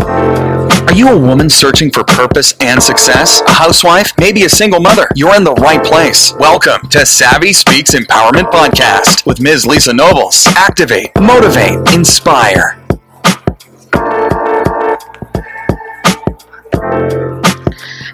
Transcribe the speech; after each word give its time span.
Are 0.00 0.94
you 0.94 1.08
a 1.08 1.18
woman 1.18 1.50
searching 1.50 1.90
for 1.90 2.04
purpose 2.04 2.54
and 2.60 2.82
success? 2.82 3.40
A 3.42 3.50
housewife? 3.50 4.12
Maybe 4.18 4.44
a 4.44 4.48
single 4.48 4.80
mother? 4.80 5.08
You're 5.14 5.34
in 5.36 5.44
the 5.44 5.54
right 5.54 5.82
place. 5.84 6.32
Welcome 6.38 6.88
to 6.90 7.04
Savvy 7.04 7.52
Speaks 7.52 7.94
Empowerment 7.94 8.50
Podcast 8.50 9.26
with 9.26 9.40
Ms. 9.40 9.66
Lisa 9.66 9.92
Nobles. 9.92 10.46
Activate, 10.56 11.10
motivate, 11.20 11.94
inspire. 11.94 12.82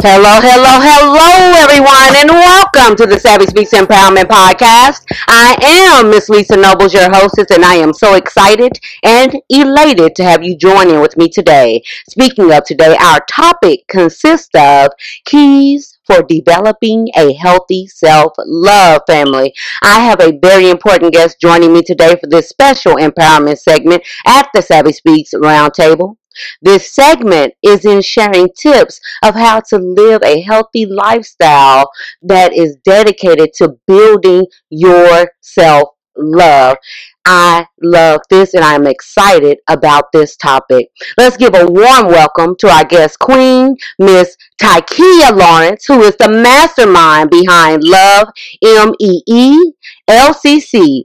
Hello, 0.06 0.38
hello, 0.38 0.84
hello, 0.84 1.64
everyone, 1.64 2.14
and 2.14 2.28
welcome 2.28 2.94
to 2.94 3.06
the 3.06 3.18
Savvy 3.18 3.46
Speaks 3.46 3.70
Empowerment 3.70 4.24
Podcast. 4.24 5.00
I 5.26 5.56
am 5.62 6.10
Miss 6.10 6.28
Lisa 6.28 6.58
Nobles, 6.58 6.92
your 6.92 7.10
hostess, 7.10 7.50
and 7.50 7.64
I 7.64 7.76
am 7.76 7.94
so 7.94 8.12
excited 8.12 8.78
and 9.02 9.34
elated 9.48 10.14
to 10.16 10.24
have 10.24 10.44
you 10.44 10.58
join 10.58 10.90
in 10.90 11.00
with 11.00 11.16
me 11.16 11.30
today. 11.30 11.82
Speaking 12.06 12.52
of 12.52 12.64
today, 12.64 12.94
our 13.02 13.20
topic 13.30 13.88
consists 13.88 14.50
of 14.54 14.90
keys 15.24 15.98
for 16.06 16.22
developing 16.22 17.08
a 17.16 17.32
healthy 17.32 17.86
self-love 17.86 19.00
family. 19.06 19.54
I 19.82 20.00
have 20.00 20.20
a 20.20 20.38
very 20.38 20.68
important 20.68 21.14
guest 21.14 21.40
joining 21.40 21.72
me 21.72 21.80
today 21.80 22.16
for 22.20 22.26
this 22.26 22.50
special 22.50 22.96
empowerment 22.96 23.56
segment 23.56 24.02
at 24.26 24.50
the 24.52 24.60
Savvy 24.60 24.92
Speaks 24.92 25.30
Roundtable. 25.32 26.16
This 26.62 26.92
segment 26.92 27.54
is 27.62 27.84
in 27.84 28.02
sharing 28.02 28.48
tips 28.58 29.00
of 29.22 29.34
how 29.34 29.60
to 29.68 29.78
live 29.78 30.22
a 30.22 30.40
healthy 30.40 30.86
lifestyle 30.86 31.90
that 32.22 32.52
is 32.52 32.76
dedicated 32.84 33.52
to 33.54 33.76
building 33.86 34.46
your 34.70 35.30
self 35.40 35.90
love. 36.16 36.76
I 37.26 37.66
love 37.82 38.20
this 38.28 38.54
and 38.54 38.62
I'm 38.62 38.86
excited 38.86 39.58
about 39.68 40.12
this 40.12 40.36
topic. 40.36 40.88
Let's 41.16 41.36
give 41.36 41.54
a 41.54 41.66
warm 41.66 42.06
welcome 42.08 42.54
to 42.60 42.68
our 42.68 42.84
guest 42.84 43.18
queen, 43.18 43.76
Miss 43.98 44.36
Ti'Keya 44.60 45.34
Lawrence, 45.34 45.86
who 45.86 46.02
is 46.02 46.14
the 46.16 46.28
mastermind 46.28 47.30
behind 47.30 47.82
Love 47.82 48.28
M-E-E 48.62 49.72
LCC 50.08 51.02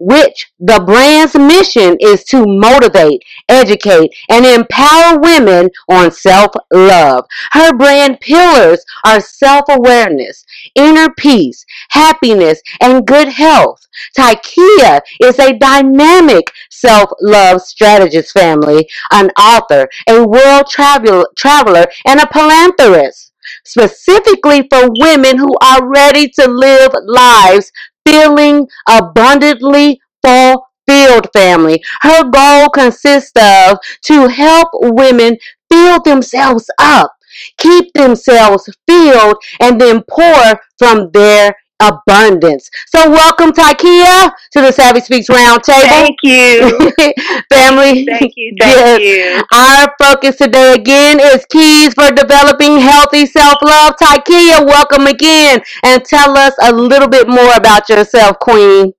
which 0.00 0.50
the 0.58 0.80
brand's 0.80 1.36
mission 1.36 1.96
is 2.00 2.24
to 2.24 2.44
motivate, 2.46 3.22
educate, 3.48 4.10
and 4.28 4.44
empower 4.46 5.18
women 5.20 5.68
on 5.88 6.10
self 6.10 6.50
love. 6.72 7.26
Her 7.52 7.72
brand 7.76 8.20
pillars 8.20 8.84
are 9.04 9.20
self 9.20 9.64
awareness, 9.68 10.44
inner 10.74 11.08
peace, 11.16 11.64
happiness, 11.90 12.60
and 12.80 13.06
good 13.06 13.28
health. 13.28 13.86
Ti'Keya 14.16 15.00
is 15.22 15.38
a 15.38 15.58
dynamic 15.58 16.50
self 16.70 17.10
love 17.20 17.60
strategist 17.62 18.32
family, 18.32 18.88
an 19.12 19.30
author, 19.38 19.88
a 20.08 20.24
world 20.26 20.66
travel- 20.70 21.26
traveler, 21.36 21.86
and 22.06 22.20
a 22.20 22.28
philanthropist 22.32 23.32
specifically 23.64 24.66
for 24.70 24.88
women 25.00 25.36
who 25.38 25.54
are 25.62 25.88
ready 25.88 26.28
to 26.28 26.46
live 26.48 26.92
lives 27.04 27.72
feeling 28.10 28.66
abundantly 28.88 30.00
fulfilled 30.22 31.28
family. 31.32 31.82
Her 32.02 32.28
goal 32.30 32.68
consists 32.70 33.32
of 33.36 33.78
to 34.06 34.28
help 34.28 34.68
women 34.74 35.38
fill 35.70 36.02
themselves 36.02 36.68
up, 36.80 37.12
keep 37.58 37.92
themselves 37.94 38.68
filled, 38.88 39.36
and 39.60 39.80
then 39.80 40.02
pour 40.10 40.60
from 40.78 41.10
their 41.12 41.54
abundance. 41.80 42.70
So 42.94 43.10
welcome 43.10 43.52
Ti'Keya 43.52 44.30
to 44.52 44.60
the 44.60 44.72
Savvy 44.72 45.00
Speaks 45.00 45.28
Roundtable. 45.28 45.88
Thank 45.88 46.18
you. 46.22 46.92
Family. 47.52 48.04
Thank 48.06 48.32
you. 48.36 48.54
Thank 48.58 48.76
Yes. 48.76 49.00
you. 49.00 49.42
Our 49.52 49.92
focus 50.02 50.36
today 50.36 50.74
again 50.74 51.20
is 51.20 51.44
keys 51.50 51.94
for 51.94 52.10
developing 52.12 52.78
healthy 52.78 53.26
self-love. 53.26 53.94
Ti'Keya, 54.00 54.66
welcome 54.66 55.06
again 55.06 55.60
and 55.84 56.04
tell 56.04 56.36
us 56.36 56.54
a 56.62 56.72
little 56.72 57.08
bit 57.08 57.28
more 57.28 57.54
about 57.56 57.88
yourself, 57.88 58.38
Queen. 58.40 58.92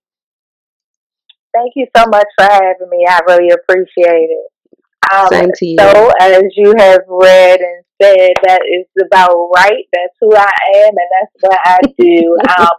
Thank 1.54 1.74
you 1.76 1.88
so 1.96 2.06
much 2.08 2.28
for 2.38 2.46
having 2.46 2.90
me. 2.90 3.06
I 3.10 3.20
really 3.28 3.50
appreciate 3.52 4.30
it. 4.32 4.51
Um, 5.10 5.28
Same 5.30 5.52
to 5.54 5.66
you. 5.66 5.78
So, 5.80 6.12
as 6.22 6.44
you 6.56 6.74
have 6.78 7.02
read 7.08 7.60
and 7.60 7.84
said, 8.02 8.34
that 8.44 8.62
is 8.66 8.86
about 9.04 9.50
right. 9.56 9.86
That's 9.92 10.16
who 10.20 10.36
I 10.36 10.52
am, 10.76 10.90
and 10.90 11.10
that's 11.20 11.36
what 11.42 11.60
I 11.66 11.78
do. 12.00 12.38
um, 12.60 12.78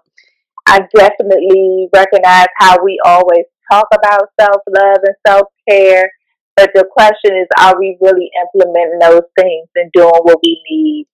I 0.66 0.80
definitely 0.94 1.88
recognize 1.92 2.46
how 2.56 2.82
we 2.82 3.00
always 3.04 3.44
talk 3.70 3.88
about 3.92 4.28
self 4.40 4.62
love 4.68 4.98
and 5.04 5.16
self 5.26 5.48
care, 5.68 6.10
but 6.56 6.70
the 6.74 6.84
question 6.90 7.36
is, 7.36 7.48
are 7.58 7.78
we 7.78 7.98
really 8.00 8.30
implementing 8.40 8.98
those 9.00 9.26
things 9.38 9.68
and 9.74 9.90
doing 9.92 10.12
what 10.22 10.38
we 10.44 10.62
need? 10.70 11.06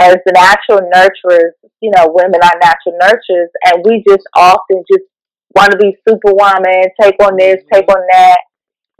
As 0.00 0.16
the 0.24 0.32
natural 0.32 0.88
nurturers, 0.90 1.52
you 1.80 1.90
know, 1.94 2.10
women 2.12 2.40
are 2.42 2.60
natural 2.60 2.98
nurturers, 3.00 3.48
and 3.66 3.84
we 3.84 4.02
just 4.06 4.26
often 4.36 4.82
just 4.90 5.04
want 5.56 5.72
to 5.72 5.78
be 5.78 5.96
superwoman, 6.08 6.84
take 7.00 7.16
on 7.22 7.36
this, 7.36 7.62
take 7.72 7.88
on 7.88 8.02
that. 8.12 8.38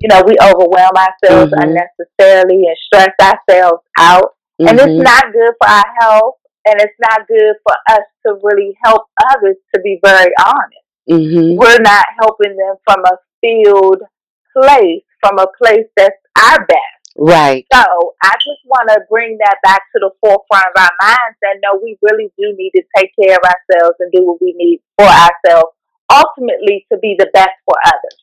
You 0.02 0.08
know, 0.08 0.22
we 0.26 0.36
overwhelm 0.42 0.96
ourselves 0.96 1.52
Mhm. 1.52 1.62
unnecessarily 1.62 2.66
and 2.66 2.76
stress 2.78 3.14
ourselves 3.20 3.82
out. 3.98 4.34
And 4.58 4.78
it's 4.78 4.88
Mhm. 4.88 5.02
not 5.02 5.32
good 5.32 5.54
for 5.60 5.68
our 5.68 5.94
health, 6.00 6.36
and 6.66 6.80
it's 6.80 6.98
not 7.00 7.26
good 7.26 7.56
for 7.66 7.74
us 7.88 8.04
to 8.26 8.38
really 8.42 8.76
help 8.84 9.04
others, 9.30 9.56
to 9.74 9.80
be 9.80 9.98
very 10.02 10.32
honest. 10.44 10.86
Mhm. 11.08 11.56
We're 11.56 11.80
not 11.80 12.04
helping 12.20 12.56
them 12.56 12.76
from 12.84 13.04
a 13.04 13.16
field 13.40 14.02
place, 14.56 15.04
from 15.22 15.38
a 15.38 15.46
place 15.62 15.88
that's 15.96 16.20
our 16.36 16.64
best. 16.66 17.00
Right. 17.16 17.66
So 17.72 18.14
I 18.22 18.32
just 18.34 18.62
want 18.66 18.88
to 18.90 19.00
bring 19.10 19.38
that 19.38 19.58
back 19.62 19.82
to 19.92 19.98
the 19.98 20.10
forefront 20.20 20.66
of 20.76 20.82
our 20.82 20.94
minds 21.00 21.38
that 21.42 21.56
no, 21.62 21.78
we 21.82 21.98
really 22.02 22.32
do 22.38 22.52
need 22.56 22.70
to 22.70 22.82
take 22.96 23.12
care 23.20 23.36
of 23.36 23.44
ourselves 23.44 23.96
and 24.00 24.12
do 24.12 24.24
what 24.24 24.40
we 24.40 24.52
need 24.56 24.80
for 24.96 25.06
ourselves, 25.06 25.74
ultimately 26.12 26.86
to 26.92 26.98
be 26.98 27.16
the 27.18 27.30
best 27.32 27.56
for 27.64 27.76
others. 27.84 28.18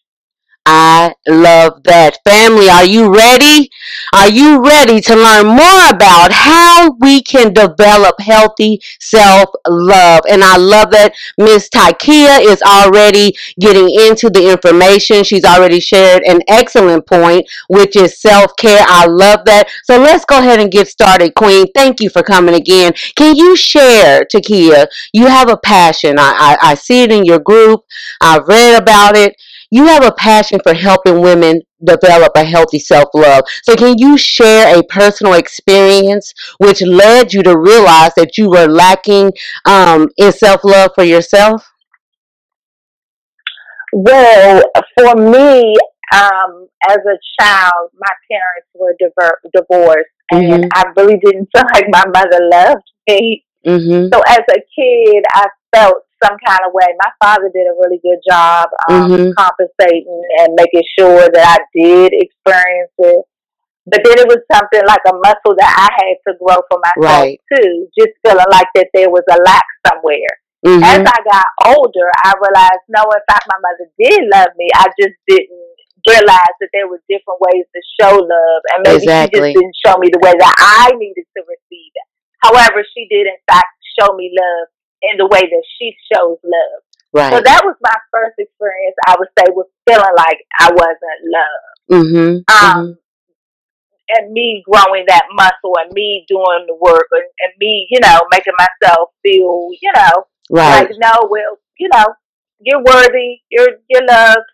I 0.69 1.13
love 1.29 1.83
that. 1.85 2.17
Family, 2.25 2.69
are 2.69 2.85
you 2.85 3.13
ready? 3.15 3.69
Are 4.13 4.29
you 4.29 4.61
ready 4.61 4.99
to 5.01 5.15
learn 5.15 5.47
more 5.47 5.89
about 5.89 6.33
how 6.33 6.91
we 6.99 7.23
can 7.23 7.53
develop 7.53 8.15
healthy 8.19 8.81
self 8.99 9.49
love? 9.67 10.23
And 10.29 10.43
I 10.43 10.57
love 10.57 10.91
that 10.91 11.13
Miss 11.37 11.69
Ti'Keya 11.69 12.41
is 12.41 12.61
already 12.63 13.33
getting 13.61 13.89
into 13.89 14.29
the 14.29 14.51
information. 14.51 15.23
She's 15.23 15.45
already 15.45 15.79
shared 15.79 16.23
an 16.23 16.41
excellent 16.49 17.07
point, 17.07 17.47
which 17.69 17.95
is 17.95 18.19
self 18.19 18.51
care. 18.57 18.83
I 18.87 19.05
love 19.05 19.45
that. 19.45 19.69
So 19.85 19.97
let's 19.99 20.25
go 20.25 20.39
ahead 20.39 20.59
and 20.59 20.71
get 20.71 20.89
started, 20.89 21.33
Queen. 21.35 21.67
Thank 21.73 22.01
you 22.01 22.09
for 22.09 22.23
coming 22.23 22.55
again. 22.55 22.93
Can 23.15 23.37
you 23.37 23.55
share, 23.55 24.25
Ti'Keya? 24.25 24.87
You 25.13 25.27
have 25.27 25.49
a 25.49 25.57
passion. 25.57 26.19
I, 26.19 26.57
I, 26.61 26.71
I 26.71 26.75
see 26.75 27.03
it 27.03 27.11
in 27.11 27.25
your 27.25 27.39
group. 27.39 27.81
I've 28.21 28.47
read 28.49 28.81
about 28.81 29.15
it 29.15 29.35
you 29.71 29.85
have 29.87 30.03
a 30.03 30.11
passion 30.13 30.59
for 30.63 30.73
helping 30.73 31.21
women 31.21 31.61
develop 31.83 32.31
a 32.35 32.43
healthy 32.43 32.79
self 32.79 33.09
love. 33.13 33.43
So, 33.63 33.75
can 33.75 33.95
you 33.97 34.17
share 34.17 34.77
a 34.77 34.83
personal 34.83 35.33
experience 35.33 36.33
which 36.59 36.81
led 36.81 37.33
you 37.33 37.43
to 37.43 37.57
realize 37.57 38.11
that 38.15 38.37
you 38.37 38.49
were 38.49 38.67
lacking 38.67 39.31
um, 39.65 40.07
in 40.17 40.31
self 40.31 40.63
love 40.63 40.91
for 40.95 41.03
yourself? 41.03 41.67
Well, 43.93 44.63
for 44.99 45.15
me, 45.15 45.73
um, 46.13 46.67
as 46.89 46.97
a 46.97 47.17
child, 47.41 47.89
my 47.97 48.11
parents 48.29 48.67
were 48.75 48.95
diver- 48.99 49.39
divorced, 49.53 50.09
and 50.31 50.65
Mhm. 50.65 50.69
I 50.73 50.83
really 50.97 51.17
didn't 51.23 51.49
feel 51.55 51.65
like 51.73 51.85
my 51.89 52.03
mother 52.13 52.39
loved 52.51 52.83
me. 53.07 53.45
Mm-hmm. 53.65 54.09
So 54.13 54.21
as 54.27 54.39
a 54.49 54.59
kid, 54.75 55.23
I 55.33 55.47
felt 55.75 56.03
some 56.23 56.37
kind 56.45 56.61
of 56.65 56.73
way. 56.73 56.87
My 57.03 57.11
father 57.21 57.49
did 57.53 57.67
a 57.69 57.75
really 57.77 57.99
good 58.01 58.19
job 58.27 58.69
um, 58.89 59.11
Mhm. 59.11 59.33
compensating 59.37 60.21
and 60.39 60.55
making 60.55 60.83
sure 60.97 61.29
that 61.29 61.45
I 61.45 61.57
did 61.73 62.13
experience 62.13 62.91
it. 62.99 63.21
But 63.87 64.03
then 64.03 64.19
it 64.19 64.27
was 64.27 64.43
something 64.51 64.83
like 64.85 65.01
a 65.07 65.15
muscle 65.15 65.55
that 65.55 65.71
I 65.71 65.89
had 65.95 66.17
to 66.27 66.37
grow 66.37 66.59
for 66.67 66.79
myself 66.83 67.23
Right. 67.23 67.39
too. 67.55 67.87
Just 67.97 68.19
feeling 68.25 68.51
like 68.51 68.67
that 68.75 68.89
there 68.93 69.09
was 69.09 69.23
a 69.31 69.37
lack 69.45 69.63
somewhere. 69.87 70.33
As 70.65 70.73
Mm-hmm. 70.73 71.07
I 71.07 71.19
got 71.23 71.47
older, 71.77 72.09
I 72.25 72.33
realized 72.35 72.83
no, 72.89 73.03
in 73.13 73.23
fact, 73.29 73.45
my 73.47 73.59
mother 73.61 73.87
did 73.95 74.19
love 74.33 74.51
me. 74.57 74.67
I 74.75 74.87
just 74.99 75.15
didn't 75.29 75.53
realize 76.07 76.55
that 76.59 76.69
there 76.73 76.87
were 76.87 76.99
different 77.07 77.39
ways 77.47 77.63
to 77.71 77.81
show 78.01 78.15
love, 78.17 78.61
and 78.75 78.79
maybe 78.83 79.03
Exactly. 79.05 79.39
she 79.39 79.53
just 79.53 79.55
didn't 79.55 79.77
show 79.85 79.95
me 79.99 80.09
the 80.11 80.19
way 80.19 80.33
that 80.35 80.55
I 80.57 80.91
needed 80.97 81.23
to 81.37 81.41
receive 81.47 81.91
it. 81.95 82.07
However, 82.43 82.83
she 82.83 83.07
did 83.07 83.27
in 83.27 83.39
fact 83.49 83.69
show 83.99 84.13
me 84.15 84.33
love 84.35 84.67
in 85.11 85.17
the 85.17 85.27
way 85.27 85.41
that 85.41 85.63
she 85.77 85.95
shows 86.11 86.37
love. 86.43 86.79
Right. 87.13 87.33
So 87.33 87.41
that 87.41 87.61
was 87.63 87.75
my 87.81 87.95
first 88.11 88.35
experience. 88.37 88.95
I 89.07 89.15
would 89.17 89.29
say 89.39 89.45
with 89.55 89.67
feeling 89.87 90.15
like 90.17 90.39
I 90.59 90.69
wasn't 90.71 91.21
loved, 91.23 91.77
mm-hmm. 91.89 92.31
um, 92.51 92.97
and 94.09 94.31
me 94.31 94.63
growing 94.69 95.05
that 95.07 95.25
muscle, 95.31 95.73
and 95.81 95.91
me 95.93 96.25
doing 96.27 96.67
the 96.67 96.75
work, 96.75 97.07
and, 97.11 97.23
and 97.23 97.53
me, 97.59 97.87
you 97.89 97.99
know, 97.99 98.19
making 98.31 98.53
myself 98.59 99.09
feel, 99.23 99.69
you 99.81 99.91
know, 99.95 100.27
Right. 100.49 100.87
like 100.87 100.91
no, 100.99 101.27
well, 101.29 101.59
you 101.77 101.89
know, 101.91 102.05
you're 102.59 102.83
worthy, 102.83 103.41
you're 103.49 103.79
you're 103.89 104.05
loved. 104.05 104.47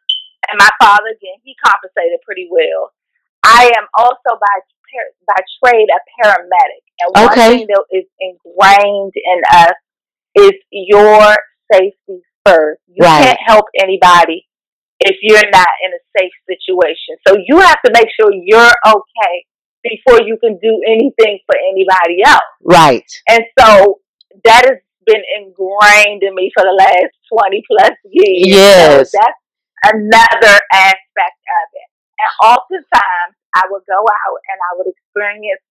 And 0.49 0.59
my 0.59 0.69
father 0.81 1.09
again, 1.09 1.39
he 1.43 1.55
compensated 1.63 2.19
pretty 2.25 2.47
well. 2.51 2.91
I 3.43 3.71
am 3.77 3.87
also 3.97 4.37
by 4.39 4.55
by 5.27 5.39
trade 5.63 5.87
a 5.89 5.99
paramedic, 6.21 6.83
and 6.99 7.09
one 7.15 7.31
Okay. 7.33 7.57
thing 7.57 7.67
that 7.67 7.83
is 7.91 8.05
ingrained 8.19 9.13
in 9.15 9.41
us 9.51 9.73
is 10.35 10.53
your 10.71 11.35
safety 11.71 12.21
first. 12.45 12.81
You 12.87 13.03
Right. 13.03 13.25
can't 13.25 13.39
help 13.45 13.65
anybody 13.79 14.47
if 14.99 15.17
you're 15.21 15.49
not 15.51 15.67
in 15.85 15.91
a 15.93 16.01
safe 16.17 16.33
situation. 16.47 17.17
So 17.27 17.35
you 17.45 17.59
have 17.59 17.81
to 17.85 17.91
make 17.93 18.07
sure 18.19 18.31
you're 18.33 18.73
okay 18.85 19.45
before 19.83 20.21
you 20.25 20.37
can 20.39 20.57
do 20.59 20.81
anything 20.87 21.39
for 21.45 21.55
anybody 21.57 22.23
else. 22.25 22.53
Right. 22.63 23.09
And 23.29 23.43
so 23.59 23.99
that 24.45 24.65
has 24.65 24.79
been 25.05 25.23
ingrained 25.35 26.23
in 26.23 26.33
me 26.35 26.51
for 26.55 26.63
the 26.63 26.71
last 26.71 27.11
20 27.27 27.63
plus 27.67 27.91
years. 28.05 28.47
Yes. 28.47 29.11
So 29.11 29.19
that's 29.19 29.93
another 29.93 30.55
aspect 30.71 31.39
of 31.43 31.67
it. 31.75 31.89
And 32.19 32.31
oftentimes 32.55 33.35
I 33.55 33.63
would 33.69 33.83
go 33.85 33.99
out 33.99 34.39
and 34.47 34.57
I 34.71 34.71
would 34.77 34.87
experience 34.87 35.61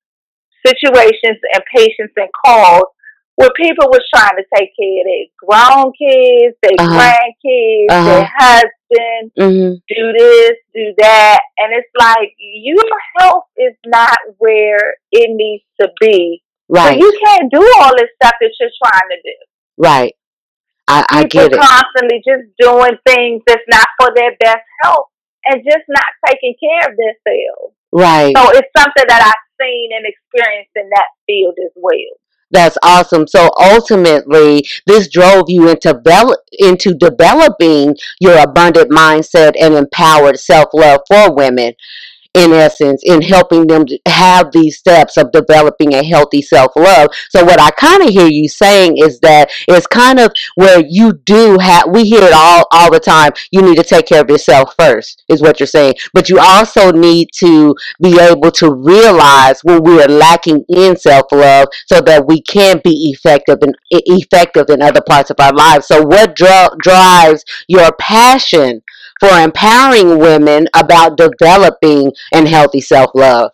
situations 0.66 1.40
and 1.54 1.62
patients 1.74 2.12
and 2.16 2.28
calls 2.44 2.92
where 3.36 3.50
people 3.56 3.86
was 3.88 4.02
trying 4.14 4.36
to 4.36 4.44
take 4.54 4.70
care 4.78 5.00
of 5.00 5.06
their 5.08 5.26
grown 5.40 5.92
kids, 5.98 6.56
their 6.62 6.76
Uh-huh. 6.78 6.98
grandkids, 6.98 7.90
Uh-huh. 7.90 8.10
their 8.10 8.30
husband, 8.38 9.32
hmm 9.38 9.72
do 9.88 10.12
this, 10.16 10.52
do 10.74 10.94
that. 10.98 11.40
And 11.58 11.72
it's 11.74 11.88
like 11.98 12.34
your 12.38 12.82
health 13.18 13.44
is 13.56 13.74
not 13.86 14.16
where 14.38 14.94
it 15.10 15.30
needs 15.30 15.64
to 15.80 15.88
be. 16.00 16.42
So 16.74 16.90
you 16.90 17.12
can't 17.24 17.50
do 17.52 17.60
all 17.80 17.92
this 17.96 18.08
stuff 18.22 18.34
that 18.40 18.50
you're 18.60 18.70
trying 18.82 19.10
to 19.10 19.20
do. 19.22 19.36
Right. 19.78 20.14
I, 20.88 21.04
I 21.10 21.22
People 21.24 21.48
get 21.48 21.52
it. 21.52 21.60
constantly 21.60 22.22
just 22.26 22.44
doing 22.58 22.96
things 23.06 23.42
that's 23.46 23.64
not 23.68 23.86
for 24.00 24.12
their 24.14 24.32
best 24.40 24.64
health 24.82 25.08
and 25.46 25.62
just 25.64 25.84
not 25.88 26.04
taking 26.28 26.54
care 26.60 26.90
of 26.90 26.96
themselves. 26.96 27.74
Right. 27.92 28.36
So 28.36 28.50
it's 28.50 28.68
something 28.76 29.04
that 29.08 29.22
I've 29.22 29.44
seen 29.60 29.90
and 29.94 30.06
experienced 30.06 30.72
in 30.76 30.88
that 30.90 31.08
field 31.26 31.54
as 31.64 31.72
well. 31.76 32.12
That's 32.52 32.76
awesome. 32.82 33.26
So 33.26 33.50
ultimately, 33.58 34.64
this 34.86 35.08
drove 35.08 35.44
you 35.48 35.68
into 35.70 35.98
into 36.58 36.94
developing 36.94 37.96
your 38.20 38.38
abundant 38.38 38.90
mindset 38.90 39.52
and 39.58 39.74
empowered 39.74 40.38
self 40.38 40.68
love 40.74 41.00
for 41.08 41.34
women. 41.34 41.72
In 42.34 42.52
essence, 42.52 43.02
in 43.04 43.20
helping 43.20 43.66
them 43.66 43.84
have 44.06 44.52
these 44.52 44.78
steps 44.78 45.18
of 45.18 45.32
developing 45.32 45.92
a 45.92 46.02
healthy 46.02 46.40
self 46.40 46.72
love. 46.76 47.08
So, 47.28 47.44
what 47.44 47.60
I 47.60 47.70
kind 47.72 48.02
of 48.02 48.08
hear 48.08 48.26
you 48.26 48.48
saying 48.48 48.96
is 48.96 49.20
that 49.20 49.50
it's 49.68 49.86
kind 49.86 50.18
of 50.18 50.32
where 50.54 50.82
you 50.88 51.12
do 51.12 51.58
have, 51.60 51.88
we 51.90 52.04
hear 52.04 52.22
it 52.22 52.32
all, 52.32 52.66
all 52.72 52.90
the 52.90 53.00
time. 53.00 53.32
You 53.50 53.60
need 53.60 53.76
to 53.76 53.82
take 53.84 54.06
care 54.06 54.22
of 54.22 54.30
yourself 54.30 54.74
first, 54.78 55.22
is 55.28 55.42
what 55.42 55.60
you're 55.60 55.66
saying. 55.66 55.94
But 56.14 56.30
you 56.30 56.38
also 56.38 56.90
need 56.90 57.28
to 57.36 57.74
be 58.00 58.18
able 58.18 58.50
to 58.52 58.72
realize 58.72 59.60
when 59.62 59.82
we 59.82 60.00
are 60.02 60.08
lacking 60.08 60.64
in 60.70 60.96
self 60.96 61.26
love 61.32 61.68
so 61.86 62.00
that 62.00 62.26
we 62.26 62.40
can 62.40 62.80
be 62.82 63.12
effective 63.12 63.58
in 63.62 63.74
effective 63.90 64.70
in 64.70 64.80
other 64.80 65.02
parts 65.06 65.28
of 65.30 65.36
our 65.38 65.52
lives. 65.52 65.86
So 65.86 66.02
what 66.02 66.34
dri- 66.34 66.76
drives 66.80 67.44
your 67.68 67.92
passion 68.00 68.82
for 69.22 69.38
empowering 69.38 70.18
women 70.18 70.66
about 70.74 71.16
developing 71.16 72.10
and 72.34 72.48
healthy 72.48 72.80
self 72.80 73.12
love? 73.14 73.52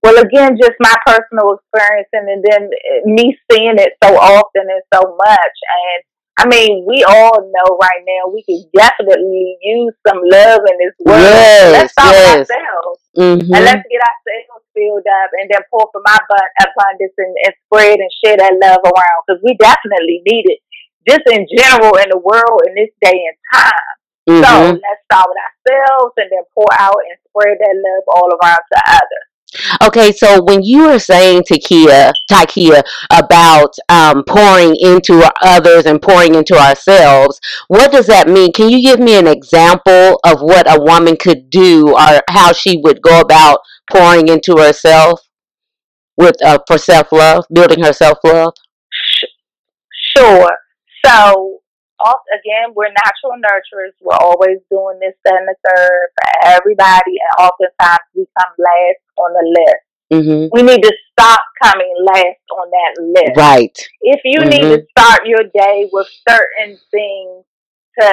Well, 0.00 0.14
again, 0.22 0.56
just 0.60 0.78
my 0.78 0.94
personal 1.04 1.58
experience 1.58 2.08
and, 2.12 2.28
and 2.28 2.44
then 2.44 2.62
uh, 2.70 3.02
me 3.04 3.36
seeing 3.50 3.80
it 3.82 3.98
so 4.04 4.14
often 4.14 4.68
and 4.70 4.82
so 4.92 5.00
much. 5.16 5.56
And 5.64 6.00
I 6.36 6.46
mean, 6.46 6.84
we 6.86 7.02
all 7.02 7.40
know 7.40 7.78
right 7.80 8.04
now 8.06 8.30
we 8.30 8.44
can 8.44 8.62
definitely 8.76 9.56
use 9.62 9.94
some 10.06 10.20
love 10.22 10.60
in 10.70 10.76
this 10.78 10.94
world. 11.02 11.18
Yes, 11.18 11.72
let's 11.72 11.92
start 11.92 12.14
yes. 12.14 12.38
ourselves. 12.46 13.00
Mm-hmm. 13.16 13.54
And 13.54 13.64
let's 13.64 13.86
get 13.88 14.02
ourselves 14.04 14.66
filled 14.74 15.08
up 15.08 15.30
and 15.40 15.50
then 15.50 15.62
pour 15.70 15.88
from 15.90 16.02
our 16.06 16.20
abun- 16.20 16.54
abundance 16.62 17.14
and, 17.18 17.34
and 17.46 17.54
spread 17.66 17.98
and 17.98 18.10
share 18.22 18.36
that 18.36 18.54
love 18.60 18.82
around 18.84 19.20
because 19.26 19.40
we 19.42 19.56
definitely 19.56 20.20
need 20.26 20.46
it 20.52 20.60
just 21.08 21.22
in 21.30 21.46
general 21.56 21.96
in 21.96 22.08
the 22.10 22.18
world 22.18 22.60
in 22.68 22.74
this 22.74 22.90
day 23.02 23.16
and 23.16 23.38
time. 23.52 23.88
So 24.42 24.50
Mm-hmm. 24.50 24.78
let's 24.80 25.02
start 25.06 25.26
with 25.28 25.38
ourselves 25.38 26.14
and 26.18 26.28
then 26.30 26.44
pour 26.54 26.68
out 26.78 26.96
and 27.08 27.16
spread 27.28 27.58
that 27.60 27.74
love 27.76 28.04
all 28.08 28.28
around 28.30 28.60
to 28.72 28.78
others. 28.88 29.28
Okay, 29.82 30.12
so 30.12 30.42
when 30.42 30.62
you 30.62 30.88
were 30.88 30.98
saying 30.98 31.44
to 31.46 31.58
Kia, 31.58 32.12
Ti'Keya, 32.30 32.82
about 33.12 33.74
um, 33.88 34.24
pouring 34.24 34.74
into 34.80 35.22
others 35.42 35.86
and 35.86 36.00
pouring 36.02 36.34
into 36.34 36.56
ourselves, 36.56 37.40
what 37.68 37.92
does 37.92 38.06
that 38.06 38.28
mean? 38.28 38.52
Can 38.52 38.68
you 38.70 38.82
give 38.82 38.98
me 38.98 39.16
an 39.16 39.26
example 39.28 40.18
of 40.24 40.40
what 40.42 40.66
a 40.70 40.80
woman 40.82 41.16
could 41.16 41.50
do 41.50 41.90
or 41.94 42.22
how 42.28 42.52
she 42.52 42.78
would 42.82 43.00
go 43.02 43.20
about 43.20 43.60
pouring 43.90 44.28
into 44.28 44.56
herself 44.56 45.20
with 46.16 46.36
uh, 46.44 46.58
for 46.66 46.78
self 46.78 47.12
love, 47.12 47.44
building 47.52 47.82
her 47.84 47.92
self 47.92 48.18
love? 48.24 48.54
Sure. 50.16 50.50
So, 51.04 51.60
off, 52.00 52.20
again, 52.34 52.74
we're 52.74 52.90
natural 52.90 53.38
nurturers. 53.38 53.94
We're 54.00 54.18
always 54.20 54.58
doing 54.70 54.98
this, 55.00 55.14
that, 55.24 55.34
and 55.34 55.48
the 55.48 55.56
third 55.64 56.08
for 56.16 56.48
everybody, 56.56 57.16
and 57.20 57.32
oftentimes 57.38 58.08
we 58.14 58.26
come 58.36 58.54
last 58.58 59.02
on 59.16 59.32
the 59.32 59.46
list. 59.48 59.84
Mm-hmm. 60.12 60.48
We 60.52 60.62
need 60.62 60.82
to 60.82 60.92
stop 61.12 61.40
coming 61.62 61.94
last 62.04 62.44
on 62.52 62.70
that 62.70 62.92
list. 63.02 63.36
Right. 63.36 63.78
If 64.02 64.20
you 64.24 64.44
need 64.44 64.62
to 64.62 64.84
start 64.90 65.26
your 65.26 65.44
day 65.44 65.88
with 65.92 66.08
certain 66.28 66.78
things 66.90 67.44
to 68.00 68.12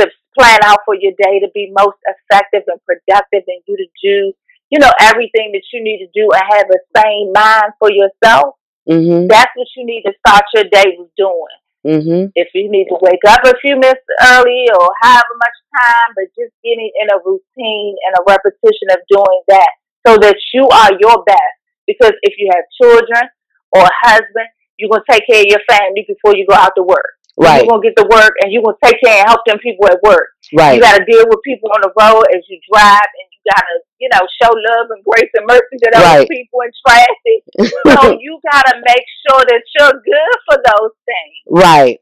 to 0.00 0.10
plan 0.38 0.60
out 0.64 0.78
for 0.86 0.94
your 0.94 1.12
day 1.18 1.40
to 1.40 1.48
be 1.52 1.72
most 1.76 1.98
effective 2.06 2.62
and 2.68 2.80
productive, 2.86 3.44
and 3.46 3.62
you 3.66 3.76
to 3.76 3.86
do, 4.02 4.32
you 4.70 4.78
know, 4.78 4.90
everything 5.00 5.52
that 5.52 5.62
you 5.72 5.82
need 5.82 5.98
to 5.98 6.08
do 6.14 6.30
and 6.32 6.42
have 6.48 6.66
a 6.70 6.78
sane 6.96 7.32
mind 7.34 7.72
for 7.78 7.90
yourself, 7.90 8.54
Mm-hmm. 8.88 9.28
that's 9.28 9.52
what 9.54 9.68
you 9.76 9.84
need 9.84 10.02
to 10.02 10.12
start 10.26 10.42
your 10.54 10.64
day 10.64 10.96
with 10.98 11.10
doing 11.14 11.60
Mm-hmm. 11.80 12.28
if 12.36 12.52
you 12.52 12.68
need 12.68 12.92
to 12.92 12.98
wake 13.00 13.24
up 13.26 13.40
a 13.40 13.56
few 13.56 13.72
minutes 13.72 14.04
early 14.20 14.68
or 14.68 14.84
however 15.00 15.32
much 15.40 15.58
time, 15.80 16.10
but 16.12 16.28
just 16.36 16.52
getting 16.60 16.92
in 16.92 17.08
a 17.08 17.18
routine 17.24 17.96
and 18.04 18.12
a 18.20 18.22
repetition 18.28 18.92
of 18.92 19.00
doing 19.08 19.40
that 19.48 19.70
so 20.06 20.20
that 20.20 20.36
you 20.52 20.68
are 20.68 20.92
your 21.00 21.24
best. 21.24 21.56
Because 21.86 22.12
if 22.22 22.36
you 22.36 22.52
have 22.52 22.64
children 22.76 23.24
or 23.72 23.82
a 23.82 23.96
husband, 24.04 24.48
you're 24.76 24.92
going 24.92 25.00
to 25.00 25.12
take 25.12 25.24
care 25.24 25.40
of 25.40 25.48
your 25.48 25.64
family 25.68 26.04
before 26.04 26.36
you 26.36 26.44
go 26.44 26.54
out 26.54 26.72
to 26.76 26.84
work. 26.84 27.16
Right. 27.40 27.64
You're 27.64 27.72
going 27.72 27.80
to 27.80 27.88
get 27.88 27.96
to 27.96 28.08
work 28.12 28.36
and 28.44 28.52
you're 28.52 28.62
going 28.62 28.76
to 28.76 28.84
take 28.84 29.00
care 29.00 29.16
and 29.16 29.28
help 29.28 29.40
them 29.48 29.58
people 29.64 29.88
at 29.88 30.02
work. 30.04 30.36
Right. 30.52 30.76
You 30.76 30.80
got 30.84 31.00
to 31.00 31.04
deal 31.08 31.24
with 31.24 31.40
people 31.40 31.72
on 31.72 31.80
the 31.80 31.92
road 31.96 32.28
as 32.36 32.44
you 32.52 32.60
drive 32.68 33.08
and 33.08 33.28
you 33.44 33.50
got 33.56 33.64
to, 33.64 33.76
you 33.98 34.08
know, 34.12 34.22
show 34.40 34.52
love 34.52 34.92
and 34.92 35.02
grace 35.04 35.30
and 35.34 35.46
mercy 35.48 35.76
to 35.80 35.88
Right. 35.94 36.24
those 36.24 36.28
people 36.28 36.60
in 36.64 36.72
traffic. 36.84 37.40
So 37.90 38.16
you 38.20 38.40
got 38.52 38.62
to 38.70 38.76
make 38.84 39.04
sure 39.26 39.42
that 39.44 39.62
you're 39.78 39.96
good 40.04 40.36
for 40.48 40.56
those 40.60 40.94
things. 41.08 41.40
right. 41.50 41.98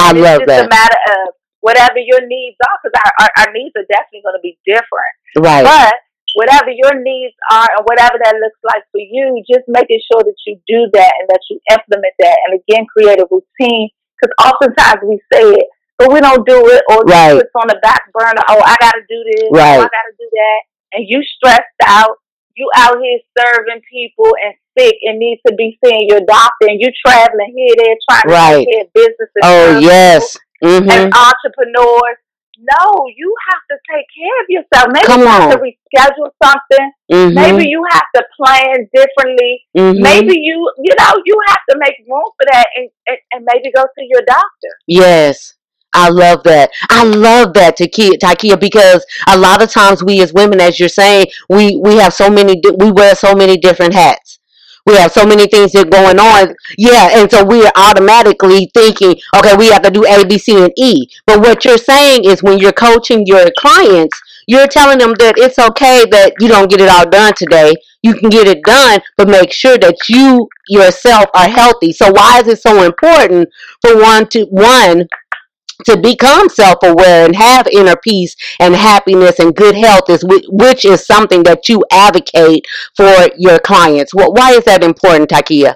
I 0.00 0.10
And 0.10 0.20
love 0.20 0.40
it's 0.42 0.46
just 0.46 0.58
that. 0.62 0.66
a 0.66 0.68
matter 0.68 1.00
of 1.18 1.34
whatever 1.60 1.98
your 1.98 2.22
needs 2.26 2.56
are, 2.62 2.76
because 2.78 2.94
our, 3.02 3.12
our, 3.26 3.30
our 3.42 3.50
needs 3.52 3.74
are 3.74 3.88
definitely 3.90 4.22
going 4.22 4.38
to 4.38 4.44
be 4.44 4.54
different. 4.64 5.14
Right. 5.36 5.64
But 5.66 5.94
whatever 6.38 6.70
your 6.70 6.94
needs 7.02 7.34
are 7.50 7.66
and 7.76 7.82
whatever 7.88 8.14
that 8.22 8.36
looks 8.38 8.60
like 8.62 8.84
for 8.94 9.02
you, 9.02 9.42
just 9.50 9.66
making 9.66 9.98
sure 10.06 10.22
that 10.22 10.38
you 10.46 10.60
do 10.68 10.86
that 10.92 11.12
and 11.18 11.26
that 11.32 11.42
you 11.50 11.58
implement 11.72 12.14
that. 12.20 12.36
And 12.46 12.60
again, 12.62 12.86
create 12.86 13.18
a 13.18 13.26
routine, 13.26 13.90
because 14.14 14.30
oftentimes 14.38 15.02
we 15.02 15.18
say 15.32 15.50
it, 15.58 15.66
but 15.98 16.12
we 16.12 16.20
don't 16.20 16.46
do 16.46 16.68
it, 16.70 16.82
or 16.90 17.02
Right. 17.04 17.36
it's 17.36 17.50
on 17.54 17.68
the 17.68 17.78
back 17.82 18.10
burner. 18.12 18.40
Oh, 18.48 18.60
I 18.64 18.76
got 18.80 18.92
to 18.92 19.02
do 19.08 19.18
this. 19.32 19.48
Right. 19.50 19.78
Oh, 19.78 19.82
I 19.82 19.90
got 19.90 20.06
to 20.08 20.16
do 20.18 20.28
that. 20.32 20.60
And 20.94 21.04
you 21.08 21.22
stressed 21.22 21.80
out. 21.84 22.16
You 22.54 22.68
out 22.76 22.96
here 23.00 23.18
serving 23.38 23.82
people 23.92 24.30
and 24.42 24.54
sick 24.76 24.96
and 25.04 25.18
need 25.18 25.38
to 25.46 25.54
be 25.54 25.78
seeing 25.84 26.08
your 26.08 26.20
doctor, 26.26 26.66
and 26.66 26.80
you 26.80 26.88
traveling 27.06 27.54
here, 27.54 27.74
there, 27.76 27.94
trying 28.10 28.22
to 28.22 28.28
Right. 28.34 28.66
take 28.66 28.74
care 28.74 28.84
business. 28.94 29.30
and 29.36 29.44
Oh 29.44 29.78
yes. 29.78 30.36
Mm-hmm. 30.64 30.90
as 30.90 31.12
entrepreneurs. 31.14 32.18
No, 32.58 33.06
you 33.16 33.32
have 33.52 33.62
to 33.70 33.76
take 33.86 34.06
care 34.10 34.36
of 34.42 34.46
yourself. 34.48 34.88
Maybe 34.92 35.06
Come 35.06 35.20
you 35.20 35.26
have 35.28 35.42
on. 35.42 35.50
to 35.50 35.58
reschedule 35.62 36.30
something. 36.42 36.90
Mm-hmm. 37.12 37.34
Maybe 37.34 37.68
you 37.70 37.84
have 37.88 38.02
to 38.16 38.24
plan 38.36 38.88
differently. 38.92 39.62
mm-hmm. 39.76 40.02
Maybe 40.02 40.34
you, 40.40 40.68
you 40.82 40.94
know, 40.98 41.12
you 41.24 41.38
have 41.46 41.60
to 41.70 41.76
make 41.78 41.94
room 42.08 42.26
for 42.34 42.46
that 42.50 42.66
and, 42.74 42.90
and, 43.06 43.18
and 43.30 43.46
maybe 43.52 43.70
go 43.72 43.82
to 43.84 44.02
your 44.10 44.22
doctor. 44.26 44.72
Yes. 44.88 45.54
I 45.94 46.10
love 46.10 46.42
that. 46.44 46.70
I 46.90 47.04
love 47.04 47.54
that, 47.54 47.76
Ti'Keya, 47.78 48.18
Ti'Keya, 48.18 48.60
because 48.60 49.04
a 49.28 49.38
lot 49.38 49.62
of 49.62 49.70
times 49.70 50.04
we 50.04 50.20
as 50.20 50.32
women, 50.32 50.60
as 50.60 50.78
you're 50.78 50.88
saying, 50.88 51.26
we, 51.48 51.76
we 51.76 51.96
have 51.96 52.12
so 52.12 52.30
many, 52.30 52.60
we 52.78 52.92
wear 52.92 53.14
so 53.14 53.34
many 53.34 53.56
different 53.56 53.94
hats. 53.94 54.38
We 54.86 54.94
have 54.96 55.12
so 55.12 55.26
many 55.26 55.46
things 55.46 55.72
that 55.72 55.86
are 55.86 55.90
going 55.90 56.18
on. 56.18 56.54
Yeah, 56.78 57.20
and 57.20 57.30
so 57.30 57.44
we 57.44 57.62
are 57.64 57.72
automatically 57.76 58.70
thinking, 58.72 59.16
okay, 59.36 59.54
we 59.54 59.68
have 59.68 59.82
to 59.82 59.90
do 59.90 60.06
A, 60.06 60.24
B, 60.24 60.38
C, 60.38 60.56
and 60.56 60.72
E. 60.78 61.06
But 61.26 61.40
what 61.40 61.64
you're 61.66 61.76
saying 61.76 62.24
is 62.24 62.42
when 62.42 62.58
you're 62.58 62.72
coaching 62.72 63.26
your 63.26 63.50
clients, 63.58 64.18
you're 64.46 64.66
telling 64.66 64.98
them 64.98 65.12
that 65.18 65.34
it's 65.36 65.58
okay 65.58 66.06
that 66.10 66.32
you 66.40 66.48
don't 66.48 66.70
get 66.70 66.80
it 66.80 66.88
all 66.88 67.06
done 67.06 67.34
today. 67.36 67.74
You 68.02 68.14
can 68.14 68.30
get 68.30 68.46
it 68.46 68.62
done, 68.64 69.00
but 69.18 69.28
make 69.28 69.52
sure 69.52 69.76
that 69.76 69.96
you 70.08 70.48
yourself 70.68 71.26
are 71.34 71.48
healthy. 71.48 71.92
So 71.92 72.10
why 72.10 72.40
is 72.40 72.48
it 72.48 72.62
so 72.62 72.82
important 72.82 73.50
for 73.82 74.00
one 74.00 74.26
to 74.28 74.44
one 74.44 75.06
to 75.84 75.96
become 75.96 76.48
self-aware 76.48 77.26
and 77.26 77.36
have 77.36 77.66
inner 77.68 77.96
peace 77.96 78.34
and 78.58 78.74
happiness 78.74 79.38
and 79.38 79.54
good 79.54 79.74
health 79.74 80.08
is 80.08 80.24
which 80.48 80.84
is 80.84 81.06
something 81.06 81.42
that 81.44 81.68
you 81.68 81.82
advocate 81.90 82.66
for 82.96 83.28
your 83.36 83.58
clients. 83.60 84.14
Well, 84.14 84.32
why 84.32 84.52
is 84.52 84.64
that 84.64 84.82
important, 84.82 85.30
Ti'Keya? 85.30 85.74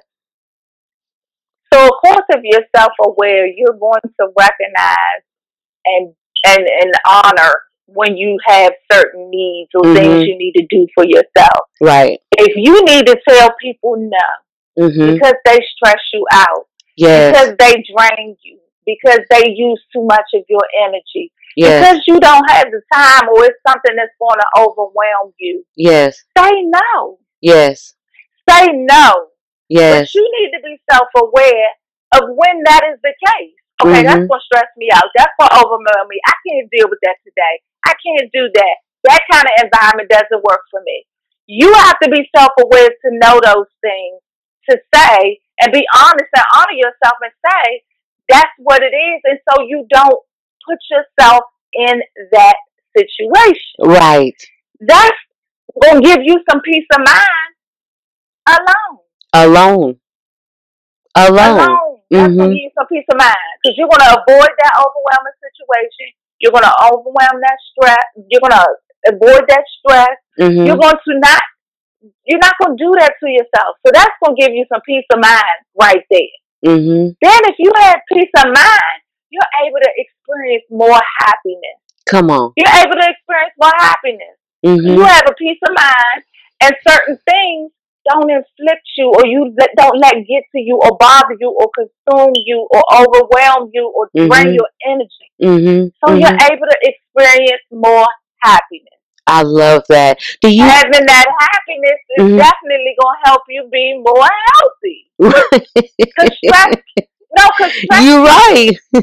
So, 1.73 1.87
of 1.87 1.93
course, 2.05 2.25
if 2.29 2.41
you're 2.43 2.67
self-aware, 2.77 3.47
you're 3.47 3.79
going 3.79 4.03
to 4.03 4.29
recognize 4.37 5.23
and 5.87 6.15
and 6.45 6.61
and 6.61 6.93
honor 7.07 7.55
when 7.87 8.17
you 8.17 8.39
have 8.47 8.73
certain 8.91 9.31
needs 9.31 9.71
or 9.75 9.83
mm-hmm. 9.83 9.97
things 9.97 10.25
you 10.25 10.37
need 10.37 10.53
to 10.53 10.67
do 10.69 10.87
for 10.95 11.05
yourself. 11.05 11.69
Right. 11.81 12.21
If 12.39 12.55
you 12.57 12.85
need 12.85 13.07
to 13.07 13.17
tell 13.29 13.51
people 13.61 13.97
no 13.97 14.85
mm-hmm. 14.85 15.15
because 15.15 15.35
they 15.45 15.61
stress 15.77 16.01
you 16.13 16.25
out, 16.33 16.67
yes. 16.97 17.33
because 17.33 17.57
they 17.59 17.73
drain 17.97 18.37
you, 18.43 18.59
because 18.87 19.21
they 19.31 19.51
use 19.55 19.83
too 19.93 20.05
much 20.05 20.27
of 20.35 20.43
your 20.49 20.63
energy, 20.85 21.33
yes. 21.57 21.81
because 21.81 22.03
you 22.07 22.21
don't 22.21 22.49
have 22.51 22.67
the 22.71 22.83
time 22.93 23.29
or 23.29 23.45
it's 23.45 23.59
something 23.67 23.95
that's 23.97 24.15
going 24.21 24.39
to 24.39 24.49
overwhelm 24.61 25.33
you. 25.39 25.65
Yes. 25.77 26.23
Say 26.37 26.51
no. 26.63 27.19
Yes. 27.41 27.95
Say 28.49 28.69
no. 28.73 29.33
Yes. 29.69 30.13
But 30.13 30.15
you 30.15 30.31
need 30.39 30.51
to 30.57 30.63
be 30.63 30.77
self 30.91 31.09
aware 31.17 31.71
of 32.15 32.29
when 32.37 32.63
that 32.65 32.83
is 32.93 33.01
the 33.03 33.15
case. 33.27 33.57
Okay, 33.83 33.99
mm-hmm. 33.99 34.07
that's 34.07 34.29
gonna 34.29 34.47
stress 34.47 34.71
me 34.77 34.89
out. 34.93 35.09
That's 35.17 35.33
gonna 35.41 35.59
overwhelm 35.59 36.07
me. 36.09 36.21
I 36.27 36.35
can't 36.47 36.71
deal 36.71 36.87
with 36.91 37.01
that 37.03 37.17
today. 37.25 37.55
I 37.87 37.95
can't 37.99 38.31
do 38.31 38.47
that. 38.53 38.77
That 39.05 39.23
kind 39.31 39.43
of 39.43 39.55
environment 39.65 40.11
doesn't 40.11 40.45
work 40.45 40.63
for 40.71 40.81
me. 40.85 41.07
You 41.47 41.73
have 41.73 41.99
to 42.05 42.11
be 42.11 42.29
self 42.37 42.53
aware 42.61 42.91
to 42.91 43.09
know 43.19 43.41
those 43.43 43.73
things, 43.83 44.21
to 44.71 44.79
say 44.95 45.41
and 45.61 45.73
be 45.73 45.87
honest 45.95 46.31
and 46.31 46.47
honor 46.55 46.79
yourself 46.79 47.19
and 47.23 47.35
say, 47.43 47.83
that's 48.33 48.57
what 48.57 48.83
it 48.83 48.97
is. 48.97 49.21
And 49.25 49.39
so 49.45 49.63
you 49.69 49.87
don't 49.93 50.21
put 50.65 50.79
yourself 50.91 51.45
in 51.73 52.01
that 52.33 52.57
situation. 52.97 53.77
Right. 53.81 54.41
That's 54.81 55.21
going 55.81 56.03
to 56.03 56.09
give 56.09 56.21
you 56.25 56.41
some 56.51 56.61
peace 56.65 56.87
of 56.97 57.01
mind 57.05 57.53
alone. 58.49 58.99
Alone. 59.35 59.97
Alone. 61.15 61.61
Alone. 61.61 61.93
That's 62.11 62.29
mm-hmm. 62.29 62.37
going 62.37 62.51
to 62.51 62.57
give 62.57 62.67
you 62.69 62.75
some 62.77 62.89
peace 62.89 63.09
of 63.13 63.19
mind 63.19 63.53
because 63.61 63.77
you're 63.77 63.89
going 63.89 64.05
to 64.05 64.13
avoid 64.17 64.53
that 64.53 64.75
overwhelming 64.81 65.39
situation. 65.41 66.09
You're 66.41 66.53
going 66.53 66.69
to 66.69 66.77
overwhelm 66.89 67.37
that 67.41 67.59
stress. 67.73 68.05
You're 68.29 68.45
going 68.45 68.57
to 68.57 68.67
avoid 69.13 69.45
that 69.49 69.65
stress. 69.81 70.17
Mm-hmm. 70.41 70.67
You're 70.67 70.81
going 70.81 71.01
to 71.01 71.13
not 71.21 71.43
you're 72.27 72.43
not 72.43 72.59
going 72.59 72.77
to 72.77 72.83
do 72.83 72.91
that 72.99 73.15
to 73.23 73.27
yourself. 73.31 73.79
So 73.87 73.93
that's 73.95 74.11
going 74.19 74.35
to 74.35 74.41
give 74.43 74.53
you 74.53 74.67
some 74.67 74.83
peace 74.85 75.07
of 75.15 75.23
mind 75.23 75.59
right 75.79 76.03
there. 76.11 76.35
Mm-hmm. 76.65 77.19
Then, 77.21 77.41
if 77.51 77.57
you 77.59 77.73
have 77.77 77.99
peace 78.13 78.31
of 78.37 78.47
mind, 78.47 78.99
you're 79.31 79.53
able 79.67 79.81
to 79.83 79.91
experience 79.97 80.65
more 80.71 81.01
happiness. 81.19 81.79
Come 82.07 82.31
on. 82.31 82.53
You're 82.57 82.77
able 82.83 82.99
to 83.01 83.09
experience 83.09 83.55
more 83.61 83.75
happiness. 83.79 84.37
Mm-hmm. 84.65 84.95
You 84.95 85.03
have 85.03 85.25
a 85.27 85.35
peace 85.35 85.59
of 85.67 85.75
mind, 85.75 86.25
and 86.63 86.73
certain 86.87 87.19
things 87.29 87.73
don't 88.09 88.31
inflict 88.31 88.87
you, 88.99 89.11
or 89.11 89.27
you 89.27 89.55
don't 89.77 89.99
let 89.99 90.15
get 90.15 90.45
to 90.55 90.61
you, 90.61 90.79
or 90.83 90.97
bother 90.99 91.37
you, 91.39 91.51
or 91.51 91.71
consume 91.75 92.35
you, 92.47 92.69
or 92.71 92.83
overwhelm 92.93 93.71
you, 93.73 93.93
or 93.95 94.11
drain 94.15 94.29
mm-hmm. 94.29 94.55
your 94.55 94.69
energy. 94.87 95.29
Mm-hmm. 95.41 95.89
So 96.05 96.15
you're 96.15 96.29
mm-hmm. 96.29 96.53
able 96.53 96.67
to 96.67 96.79
experience 96.83 97.63
more 97.71 98.07
happiness. 98.39 98.92
I 99.27 99.43
love 99.43 99.85
that. 99.89 100.19
Do 100.41 100.51
you 100.51 100.63
having 100.63 101.07
that 101.07 101.27
happiness 101.41 102.01
is 102.19 102.25
mm-hmm. 102.27 102.37
definitely 102.37 102.95
gonna 102.99 103.19
help 103.25 103.43
you 103.49 103.69
be 103.71 104.03
more 104.03 104.29
healthy. 104.53 105.11
Cause 106.19 106.31
stress, 106.45 106.75
no, 107.33 107.49
cause 107.57 107.73
stress, 107.73 108.05
you're 108.05 108.25
right. 108.25 108.71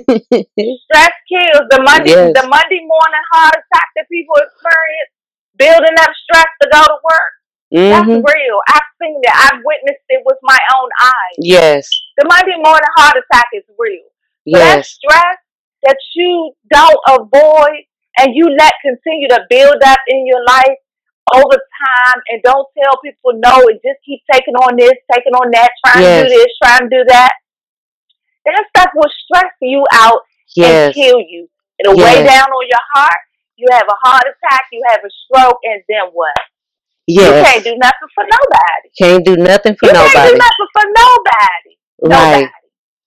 stress 0.85 1.15
kills. 1.25 1.65
The 1.71 1.81
Monday, 1.81 2.11
yes. 2.11 2.33
the 2.35 2.45
Monday 2.45 2.83
morning 2.83 3.25
heart 3.31 3.55
attack 3.55 3.87
that 3.95 4.05
people 4.11 4.35
experience, 4.35 5.11
building 5.57 5.97
up 5.97 6.11
stress 6.27 6.49
to 6.61 6.69
go 6.71 6.81
to 6.83 6.97
work. 7.01 7.33
Mm-hmm. 7.73 7.89
That's 7.89 8.35
real. 8.35 8.57
I've 8.67 8.89
seen 9.01 9.21
it. 9.23 9.33
I've 9.33 9.61
witnessed 9.63 10.05
it 10.09 10.21
with 10.25 10.37
my 10.43 10.57
own 10.75 10.89
eyes. 11.01 11.35
Yes. 11.39 11.89
The 12.17 12.27
Monday 12.27 12.57
morning 12.57 12.91
heart 12.97 13.15
attack 13.17 13.45
is 13.53 13.63
real. 13.77 14.09
So 14.45 14.57
yes. 14.57 14.75
that 14.75 14.85
stress 14.85 15.37
that 15.83 15.97
you 16.15 16.53
don't 16.69 16.99
avoid 17.07 17.88
and 18.19 18.35
you 18.35 18.45
let 18.57 18.73
continue 18.83 19.27
to 19.29 19.41
build 19.49 19.81
up 19.85 19.99
in 20.07 20.27
your 20.27 20.43
life 20.45 20.77
over 21.33 21.55
time 21.55 22.19
and 22.29 22.41
don't 22.43 22.67
tell 22.77 22.99
people 23.03 23.31
no 23.35 23.67
and 23.69 23.79
just 23.85 23.99
keep 24.05 24.21
taking 24.31 24.55
on 24.55 24.75
this, 24.75 24.93
taking 25.11 25.33
on 25.33 25.49
that, 25.51 25.69
trying 25.85 26.03
yes. 26.03 26.23
to 26.23 26.27
do 26.27 26.35
this, 26.35 26.51
trying 26.61 26.89
to 26.89 26.97
do 26.97 27.03
that. 27.07 27.31
That 28.45 28.65
stuff 28.75 28.89
will 28.95 29.11
stress 29.23 29.53
you 29.61 29.85
out 29.93 30.21
yes. 30.55 30.87
and 30.87 30.93
kill 30.95 31.19
you. 31.21 31.47
It'll 31.79 31.95
yes. 31.95 32.17
weigh 32.17 32.25
down 32.25 32.49
on 32.49 32.65
your 32.67 32.85
heart. 32.95 33.21
You 33.55 33.67
have 33.71 33.87
a 33.87 33.97
heart 34.07 34.23
attack, 34.23 34.63
you 34.71 34.81
have 34.87 34.99
a 35.03 35.11
stroke, 35.25 35.59
and 35.63 35.83
then 35.87 36.09
what? 36.13 36.35
Yes. 37.05 37.25
You 37.25 37.43
can't 37.43 37.63
do 37.63 37.75
nothing 37.77 38.09
for 38.15 38.23
nobody. 38.23 38.87
Can't 38.97 39.25
do 39.25 39.35
nothing 39.35 39.75
for 39.75 39.87
you 39.87 39.93
nobody. 39.93 40.13
Can't 40.13 40.31
do 40.31 40.37
nothing 40.37 40.69
for 40.73 40.85
nobody. 40.87 41.73
Right. 42.01 42.41
Nobody. 42.41 42.58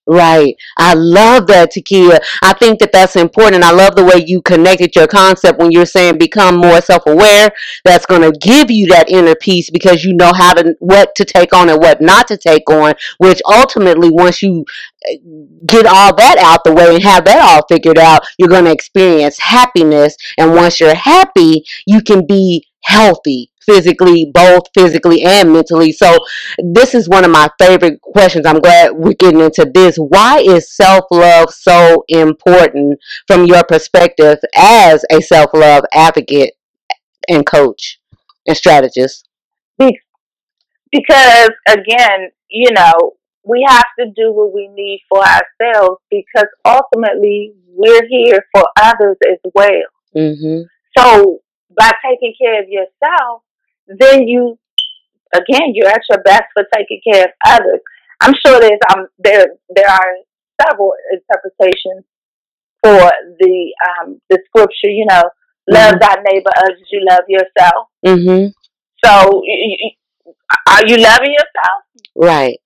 Right. 0.05 0.57
I 0.79 0.95
love 0.95 1.47
that, 1.47 1.71
Ti'Keya. 1.73 2.19
I 2.43 2.55
think 2.55 2.81
that 2.81 2.91
that's 2.91 3.15
important. 3.15 3.63
I 3.63 3.71
love 3.71 3.95
the 3.95 4.05
way 4.05 4.25
you 4.27 4.43
connected 4.43 4.97
your 4.97 5.07
concept 5.07 5.61
when 5.61 5.71
you're 5.71 5.87
saying 5.87 6.19
become 6.19 6.57
more 6.57 6.81
self-aware. 6.81 7.53
That's 7.85 8.05
going 8.05 8.23
to 8.23 8.37
give 8.37 8.69
you 8.69 8.89
that 8.89 9.09
inner 9.09 9.37
peace 9.37 9.71
because 9.71 10.03
you 10.05 10.13
know 10.15 10.33
how 10.35 10.55
to, 10.55 10.75
what 10.81 11.15
to 11.15 11.25
take 11.25 11.55
on 11.55 11.69
and 11.69 11.79
what 11.81 12.01
not 12.01 12.27
to 12.29 12.37
take 12.37 12.69
on, 12.69 12.95
which 13.19 13.41
ultimately, 13.47 14.11
once 14.11 14.43
you 14.43 14.65
eh, 15.07 15.19
get 15.67 15.87
all 15.87 16.13
that 16.17 16.37
out 16.39 16.65
the 16.65 16.73
way 16.75 16.97
and 16.97 17.05
have 17.05 17.25
that 17.27 17.39
all 17.41 17.65
figured 17.69 17.99
out, 17.99 18.23
you're 18.39 18.49
going 18.49 18.65
to 18.65 18.73
experience 18.73 19.39
happiness. 19.39 20.17
And 20.37 20.53
once 20.53 20.81
you're 20.81 20.97
happy, 20.97 21.65
you 21.87 22.03
can 22.03 22.27
be 22.27 22.67
healthy 22.83 23.52
physically, 23.67 24.31
both 24.33 24.63
physically 24.75 25.23
and 25.23 25.53
mentally. 25.53 25.93
So, 25.93 26.19
this 26.59 26.95
is 26.95 27.09
one 27.09 27.25
of 27.25 27.31
my 27.31 27.49
favorite 27.59 28.01
questions. 28.01 28.47
I'm 28.47 28.61
glad 28.61 28.93
we're 28.93 29.15
getting 29.15 29.41
into 29.41 29.71
this. 29.73 29.97
Why 29.97 30.39
is 30.39 30.75
self 30.75 31.05
love 31.11 31.51
so 31.51 32.05
important 32.09 32.99
from 33.27 33.47
your 33.47 33.65
perspective 33.65 34.39
as 34.55 35.05
a 35.11 35.21
self 35.21 35.51
love 35.55 35.85
advocate 35.93 36.55
and 37.29 37.47
coach 37.47 38.01
and 38.47 38.57
strategist? 38.57 39.29
Because, 40.93 41.51
again, 41.69 42.31
you 42.49 42.71
know, 42.73 43.15
we 43.45 43.65
have 43.67 43.87
to 43.99 44.07
do 44.07 44.31
what 44.33 44.55
we 44.55 44.69
need 44.69 45.03
for 45.09 45.21
ourselves 45.21 46.01
because 46.11 46.47
ultimately 46.65 47.55
we're 47.69 48.07
here 48.09 48.45
for 48.55 48.65
others 48.81 49.17
as 49.29 49.39
well. 49.55 49.67
Mm-hmm. 50.15 50.63
So, 50.97 51.41
by 51.77 51.91
taking 52.05 52.35
care 52.41 52.63
of 52.63 52.69
yourself, 52.69 53.43
then 53.99 54.29
you, 54.29 54.59
again, 55.35 55.73
you're 55.75 55.89
at 55.89 56.03
your 56.09 56.23
best 56.23 56.45
for 56.55 56.65
taking 56.75 57.01
care 57.05 57.25
of 57.25 57.31
others. 57.47 57.81
I'm 58.21 58.35
sure 58.45 58.61
there's 58.61 58.79
um 58.95 59.09
there 59.19 59.47
there 59.75 59.91
are 59.91 60.15
several 60.63 60.93
interpretations 61.11 62.05
for 62.83 63.11
the 63.41 63.75
um 63.89 64.21
the 64.31 64.39
scripture. 64.47 64.91
You 64.91 65.07
know, 65.09 65.23
love 65.69 65.95
mm-hmm. 65.95 66.01
thy 66.01 66.17
neighbor 66.31 66.51
as 66.57 66.79
you 66.91 67.05
love 67.09 67.25
yourself. 67.29 67.89
Mm-hmm. 68.07 68.55
So, 69.05 69.43
are 70.69 70.87
you 70.87 70.97
loving 70.99 71.33
yourself? 71.35 71.83
Right. 72.15 72.59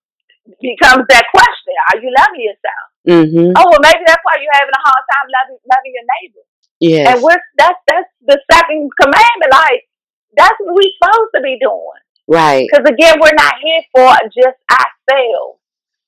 Becomes 0.61 1.06
that 1.09 1.25
question: 1.33 1.75
Are 1.92 2.00
you 2.00 2.12
loving 2.12 2.45
yourself? 2.45 2.87
Mm-hmm. 3.09 3.52
Oh 3.56 3.64
well, 3.71 3.80
maybe 3.80 4.04
that's 4.06 4.23
why 4.23 4.37
you're 4.42 4.52
having 4.52 4.76
a 4.76 4.85
hard 4.85 5.04
time 5.09 5.28
loving 5.30 5.59
loving 5.64 5.92
your 5.95 6.06
neighbor. 6.21 6.45
Yes. 6.80 7.14
And 7.14 7.23
we're 7.23 7.40
that's 7.56 7.80
that's 7.88 8.11
the 8.21 8.38
second 8.52 8.90
commandment. 9.00 9.52
Like 9.52 9.88
that's 10.37 10.57
what 10.61 10.75
we're 10.75 10.97
supposed 11.00 11.33
to 11.35 11.43
be 11.43 11.59
doing. 11.61 12.00
Right. 12.28 12.66
Because 12.71 12.87
again, 12.87 13.16
we're 13.21 13.37
not 13.37 13.55
here 13.62 13.83
for 13.95 14.11
just 14.35 14.59
ourselves. 14.71 15.61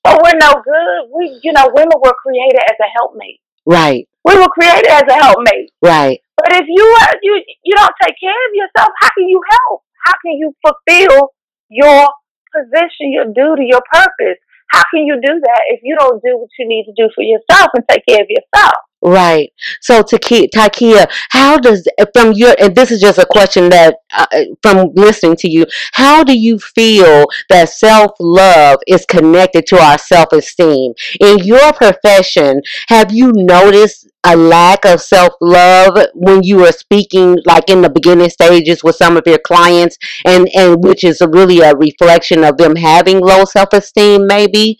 But 0.03 0.21
we're 0.23 0.39
no 0.39 0.53
good. 0.63 1.11
We, 1.11 1.39
you 1.43 1.51
know, 1.51 1.69
women 1.73 1.99
were 1.99 2.15
created 2.23 2.61
as 2.63 2.77
a 2.79 2.89
helpmate. 2.95 3.41
Right. 3.65 4.07
We 4.23 4.35
were 4.37 4.47
created 4.47 4.87
as 4.87 5.03
a 5.09 5.13
helpmate. 5.13 5.71
Right. 5.81 6.19
But 6.37 6.53
if 6.53 6.65
you 6.67 6.85
uh, 7.01 7.13
you 7.21 7.43
you 7.63 7.75
don't 7.75 7.95
take 8.01 8.15
care 8.19 8.31
of 8.31 8.53
yourself, 8.53 8.89
how 8.99 9.09
can 9.17 9.27
you 9.27 9.41
help? 9.51 9.83
How 10.05 10.13
can 10.23 10.39
you 10.39 10.55
fulfill 10.63 11.29
your 11.69 12.07
position, 12.55 13.11
your 13.11 13.25
duty, 13.25 13.67
your 13.69 13.83
purpose? 13.91 14.39
How 14.71 14.83
can 14.93 15.05
you 15.05 15.19
do 15.21 15.39
that 15.39 15.61
if 15.67 15.81
you 15.83 15.95
don't 15.97 16.21
do 16.23 16.37
what 16.37 16.49
you 16.57 16.67
need 16.67 16.85
to 16.85 16.93
do 16.95 17.09
for 17.13 17.23
yourself 17.23 17.69
and 17.73 17.83
take 17.89 18.05
care 18.07 18.21
of 18.21 18.29
yourself? 18.29 18.79
Right. 19.01 19.53
So, 19.79 20.03
Ti'Keya, 20.03 21.07
how 21.29 21.57
does 21.57 21.87
from 22.13 22.33
your 22.33 22.53
and 22.59 22.75
this 22.75 22.91
is 22.91 22.99
just 22.99 23.17
a 23.17 23.25
question 23.25 23.69
that 23.69 23.95
uh, 24.13 24.25
from 24.61 24.89
listening 24.93 25.37
to 25.37 25.49
you, 25.49 25.65
how 25.93 26.21
do 26.25 26.37
you 26.37 26.59
feel 26.59 27.25
that 27.49 27.69
self 27.69 28.11
love 28.19 28.79
is 28.87 29.05
connected 29.05 29.65
to 29.67 29.79
our 29.79 29.97
self 29.97 30.33
esteem 30.33 30.93
in 31.21 31.39
your 31.39 31.71
profession? 31.71 32.61
Have 32.89 33.13
you 33.13 33.31
noticed 33.33 34.09
a 34.25 34.35
lack 34.35 34.83
of 34.83 34.99
self 34.99 35.31
love 35.39 35.97
when 36.13 36.43
you 36.43 36.65
are 36.65 36.73
speaking, 36.73 37.37
like 37.45 37.69
in 37.69 37.81
the 37.81 37.89
beginning 37.89 38.29
stages 38.29 38.83
with 38.83 38.97
some 38.97 39.15
of 39.15 39.23
your 39.25 39.39
clients, 39.39 39.97
and 40.25 40.49
and 40.53 40.83
which 40.83 41.05
is 41.05 41.21
really 41.21 41.61
a 41.61 41.73
reflection 41.73 42.43
of 42.43 42.57
them 42.57 42.75
having 42.75 43.19
low 43.21 43.45
self 43.45 43.69
esteem, 43.71 44.27
maybe? 44.27 44.77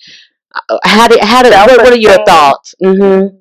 Uh, 0.70 0.78
how 0.86 1.08
did 1.08 1.22
how 1.24 1.44
did 1.44 1.52
what, 1.54 1.78
what 1.84 1.94
are 1.94 1.98
your 1.98 2.24
thoughts? 2.26 2.76
Mm-hmm 2.84 3.38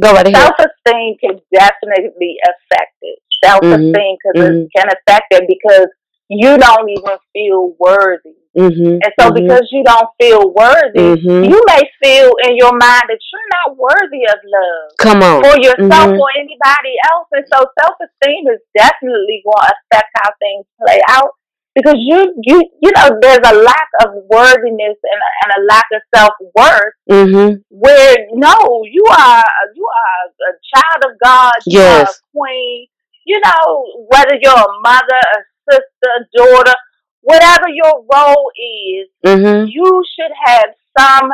Go 0.00 0.12
right 0.12 0.26
ahead. 0.26 0.36
Self 0.36 0.56
esteem 0.58 1.16
can 1.20 1.38
definitely 1.52 2.36
affect 2.44 2.96
it. 3.02 3.18
Self 3.44 3.62
esteem 3.62 4.16
because 4.16 4.36
Mhm. 4.40 4.64
it 4.64 4.70
can 4.76 4.86
affect 4.88 5.26
it 5.32 5.44
because 5.48 5.88
you 6.28 6.56
don't 6.56 6.88
even 6.88 7.16
feel 7.32 7.74
worthy. 7.78 8.36
Mm-hmm. 8.56 9.00
And 9.00 9.12
so 9.18 9.30
because 9.32 9.68
you 9.72 9.82
don't 9.84 10.08
feel 10.20 10.52
worthy, 10.52 11.20
hmm 11.20 11.44
you 11.44 11.58
may 11.66 11.82
feel 12.02 12.30
in 12.44 12.56
your 12.56 12.72
mind 12.72 13.04
that 13.08 13.20
you're 13.32 13.50
not 13.56 13.76
worthy 13.76 14.24
of 14.28 14.38
love 14.44 14.90
Come 14.98 15.22
on. 15.22 15.42
for 15.42 15.56
yourself 15.60 16.08
Mhm. 16.12 16.20
or 16.20 16.28
anybody 16.36 16.94
else. 17.12 17.28
And 17.32 17.46
so 17.52 17.64
self 17.80 17.96
esteem 18.00 18.48
is 18.48 18.60
definitely 18.76 19.42
going 19.44 19.56
to 19.68 19.72
affect 19.72 20.10
how 20.20 20.30
things 20.38 20.66
play 20.80 21.00
out 21.08 21.32
because 21.74 21.96
you 21.98 22.34
you 22.44 22.62
you 22.82 22.90
know 22.96 23.10
there's 23.20 23.40
a 23.46 23.56
lack 23.56 23.88
of 24.02 24.10
worthiness 24.30 24.96
and 25.02 25.20
a, 25.20 25.30
and 25.44 25.52
a 25.58 25.66
lack 25.72 25.86
of 25.94 26.02
self 26.14 26.32
worth 26.56 26.94
Mm-hmm. 27.10 27.56
where 27.70 28.16
no 28.32 28.54
you 28.90 29.04
are 29.10 29.44
you 29.74 29.86
are 29.86 30.50
a 30.50 30.52
child 30.74 31.00
of 31.12 31.18
God, 31.22 31.52
you 31.70 31.80
are 31.80 32.02
a 32.10 32.14
Yes. 32.14 32.20
queen. 32.34 32.86
You 33.26 33.40
know 33.44 33.84
whether 34.10 34.34
you're 34.40 34.52
a 34.52 34.80
mother, 34.82 35.20
a 35.36 35.38
sister, 35.70 36.10
a 36.18 36.24
daughter, 36.36 36.74
whatever 37.22 37.68
your 37.68 38.04
role 38.12 38.50
is 38.56 39.08
Mm-hmm. 39.24 39.66
you 39.66 40.02
should 40.14 40.32
have 40.46 40.66
some 40.98 41.30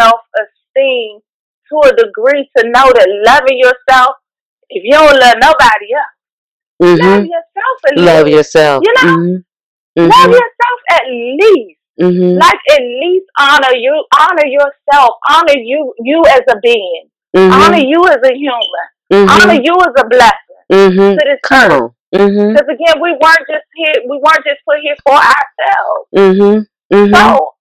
self 0.00 0.20
esteem 0.40 1.20
to 1.70 1.88
a 1.88 1.96
degree 1.96 2.48
to 2.56 2.64
know 2.70 2.92
that 2.92 3.08
loving 3.26 3.58
yourself, 3.58 4.16
if 4.70 4.82
you 4.84 4.92
don't 4.92 5.18
love 5.20 5.36
nobody 5.40 5.88
else, 5.94 6.16
love 7.00 7.20
Mm-hmm. 7.20 7.24
yourself 7.24 7.76
at 7.86 7.96
Love 7.98 8.28
yourself. 8.28 8.84
You 8.84 8.92
know? 8.94 9.16
Mm-hmm. 9.98 10.10
Love 10.10 10.30
yourself 10.30 10.78
at 10.90 11.02
least. 11.08 11.78
Mm-hmm. 12.00 12.38
Like 12.38 12.58
at 12.74 12.82
least 12.82 13.26
honor 13.38 13.76
you, 13.76 13.94
honor 14.18 14.46
yourself, 14.46 15.14
honor 15.30 15.54
you, 15.56 15.94
you 16.00 16.22
as 16.28 16.42
a 16.48 16.58
being, 16.62 17.08
Mm-hmm. 17.36 17.52
honor 17.52 17.82
you 17.82 17.98
as 18.06 18.18
a 18.22 18.34
human, 18.34 19.28
honor 19.30 19.54
Mm-hmm. 19.54 19.64
you 19.64 19.74
as 19.74 19.94
a 19.98 20.06
blessing 20.08 20.60
Mm-hmm. 20.72 21.18
to 21.18 21.22
this 21.24 21.40
Come 21.44 21.70
earth. 21.72 21.92
Mm-hmm. 22.14 22.52
Because 22.54 22.68
again, 22.70 23.02
we 23.02 23.10
weren't 23.10 23.46
just 23.50 23.66
here, 23.74 23.94
we 24.08 24.16
weren't 24.22 24.44
just 24.46 24.62
put 24.66 24.78
here 24.82 24.96
for 25.06 25.14
ourselves. 25.14 26.06
So 26.90 27.54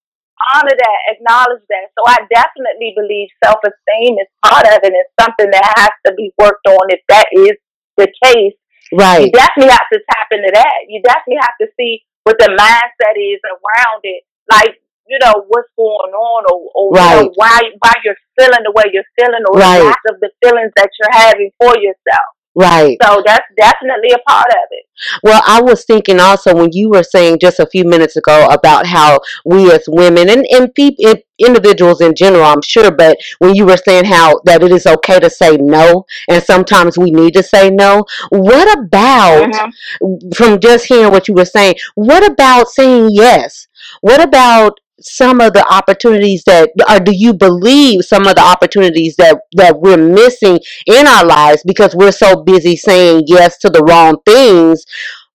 honor 0.53 0.75
that, 0.77 0.99
acknowledge 1.13 1.63
that. 1.69 1.85
So 1.97 2.01
I 2.07 2.17
definitely 2.33 2.93
believe 2.95 3.29
self 3.43 3.59
esteem 3.65 4.17
is 4.19 4.27
part 4.45 4.65
of 4.67 4.77
it 4.81 4.85
and 4.85 4.93
it's 4.97 5.13
something 5.19 5.49
that 5.51 5.65
has 5.77 5.93
to 6.05 6.13
be 6.13 6.33
worked 6.37 6.65
on 6.67 6.89
if 6.89 7.01
that 7.09 7.25
is 7.33 7.53
the 7.97 8.07
case. 8.23 8.53
Right. 8.93 9.25
You 9.25 9.31
definitely 9.31 9.71
have 9.71 9.89
to 9.93 9.99
tap 10.09 10.27
into 10.31 10.51
that. 10.53 10.75
You 10.87 11.01
definitely 11.01 11.41
have 11.41 11.57
to 11.61 11.67
see 11.79 12.03
what 12.23 12.37
the 12.39 12.49
mindset 12.51 13.15
is 13.19 13.39
around 13.43 14.01
it. 14.03 14.23
Like, 14.51 14.79
you 15.07 15.19
know, 15.19 15.45
what's 15.47 15.69
going 15.75 16.13
on 16.15 16.45
or, 16.51 16.59
or 16.75 16.85
you 16.95 17.27
know, 17.27 17.31
why 17.35 17.59
why 17.79 17.93
you're 18.03 18.19
feeling 18.39 18.63
the 18.63 18.71
way 18.71 18.83
you're 18.91 19.07
feeling 19.19 19.43
or 19.51 19.59
Right. 19.59 19.79
the 19.79 19.85
lack 19.85 20.03
of 20.09 20.19
the 20.19 20.31
feelings 20.43 20.71
that 20.75 20.89
you're 20.99 21.11
having 21.11 21.51
for 21.59 21.75
yourself. 21.77 22.32
Right. 22.55 22.98
So 23.01 23.24
that's 23.25 23.45
definitely 23.60 24.12
a 24.13 24.29
part 24.29 24.45
of 24.48 24.67
it. 24.69 24.86
Well, 25.24 25.41
I 25.45 25.62
was 25.62 25.86
thinking 25.86 26.19
also 26.19 26.55
when 26.55 26.72
you 26.72 26.89
were 26.89 27.03
saying 27.03 27.39
just 27.39 27.60
a 27.60 27.65
few 27.65 27.83
minutes 27.83 28.15
ago 28.15 28.48
about 28.50 28.86
how 28.86 29.19
we 29.43 29.72
as 29.72 29.83
women 29.88 30.29
and 30.29 30.45
and 30.51 30.74
people, 30.74 31.15
individuals 31.39 32.00
in 32.00 32.13
general, 32.13 32.43
I'm 32.43 32.62
sure, 32.62 32.91
but 32.91 33.17
when 33.39 33.55
you 33.55 33.65
were 33.65 33.77
saying 33.77 34.05
how 34.05 34.39
that 34.45 34.62
it 34.62 34.72
is 34.72 34.86
okay 34.86 35.19
to 35.19 35.29
say 35.31 35.57
no, 35.57 36.05
and 36.29 36.43
sometimes 36.43 36.95
we 36.98 37.10
need 37.10 37.33
to 37.33 37.43
say 37.43 37.72
no. 37.72 38.05
What 38.29 38.72
about 38.77 39.51
Mhm. 39.51 40.36
from 40.36 40.60
just 40.60 40.86
hearing 40.86 41.12
what 41.12 41.27
you 41.27 41.33
were 41.33 41.45
saying? 41.45 41.75
What 41.95 42.24
about 42.24 42.69
saying 42.69 43.10
yes? 43.12 43.67
What 44.01 44.22
about 44.22 44.79
some 45.03 45.41
of 45.41 45.53
the 45.53 45.65
opportunities 45.72 46.43
that, 46.45 46.72
or 46.89 47.00
do 47.00 47.12
you 47.15 47.33
believe 47.33 48.03
some 48.05 48.27
of 48.27 48.36
the 48.36 48.41
opportunities 48.41 49.15
that 49.17 49.39
that 49.53 49.79
we're 49.79 49.98
missing 49.98 50.60
in 50.88 51.07
our 51.07 51.25
lives 51.25 51.63
because 51.65 51.95
we're 51.95 52.12
so 52.12 52.43
busy 52.43 52.75
saying 52.75 53.24
yes 53.27 53.57
to 53.60 53.69
the 53.69 53.83
wrong 53.83 54.17
things? 54.25 54.86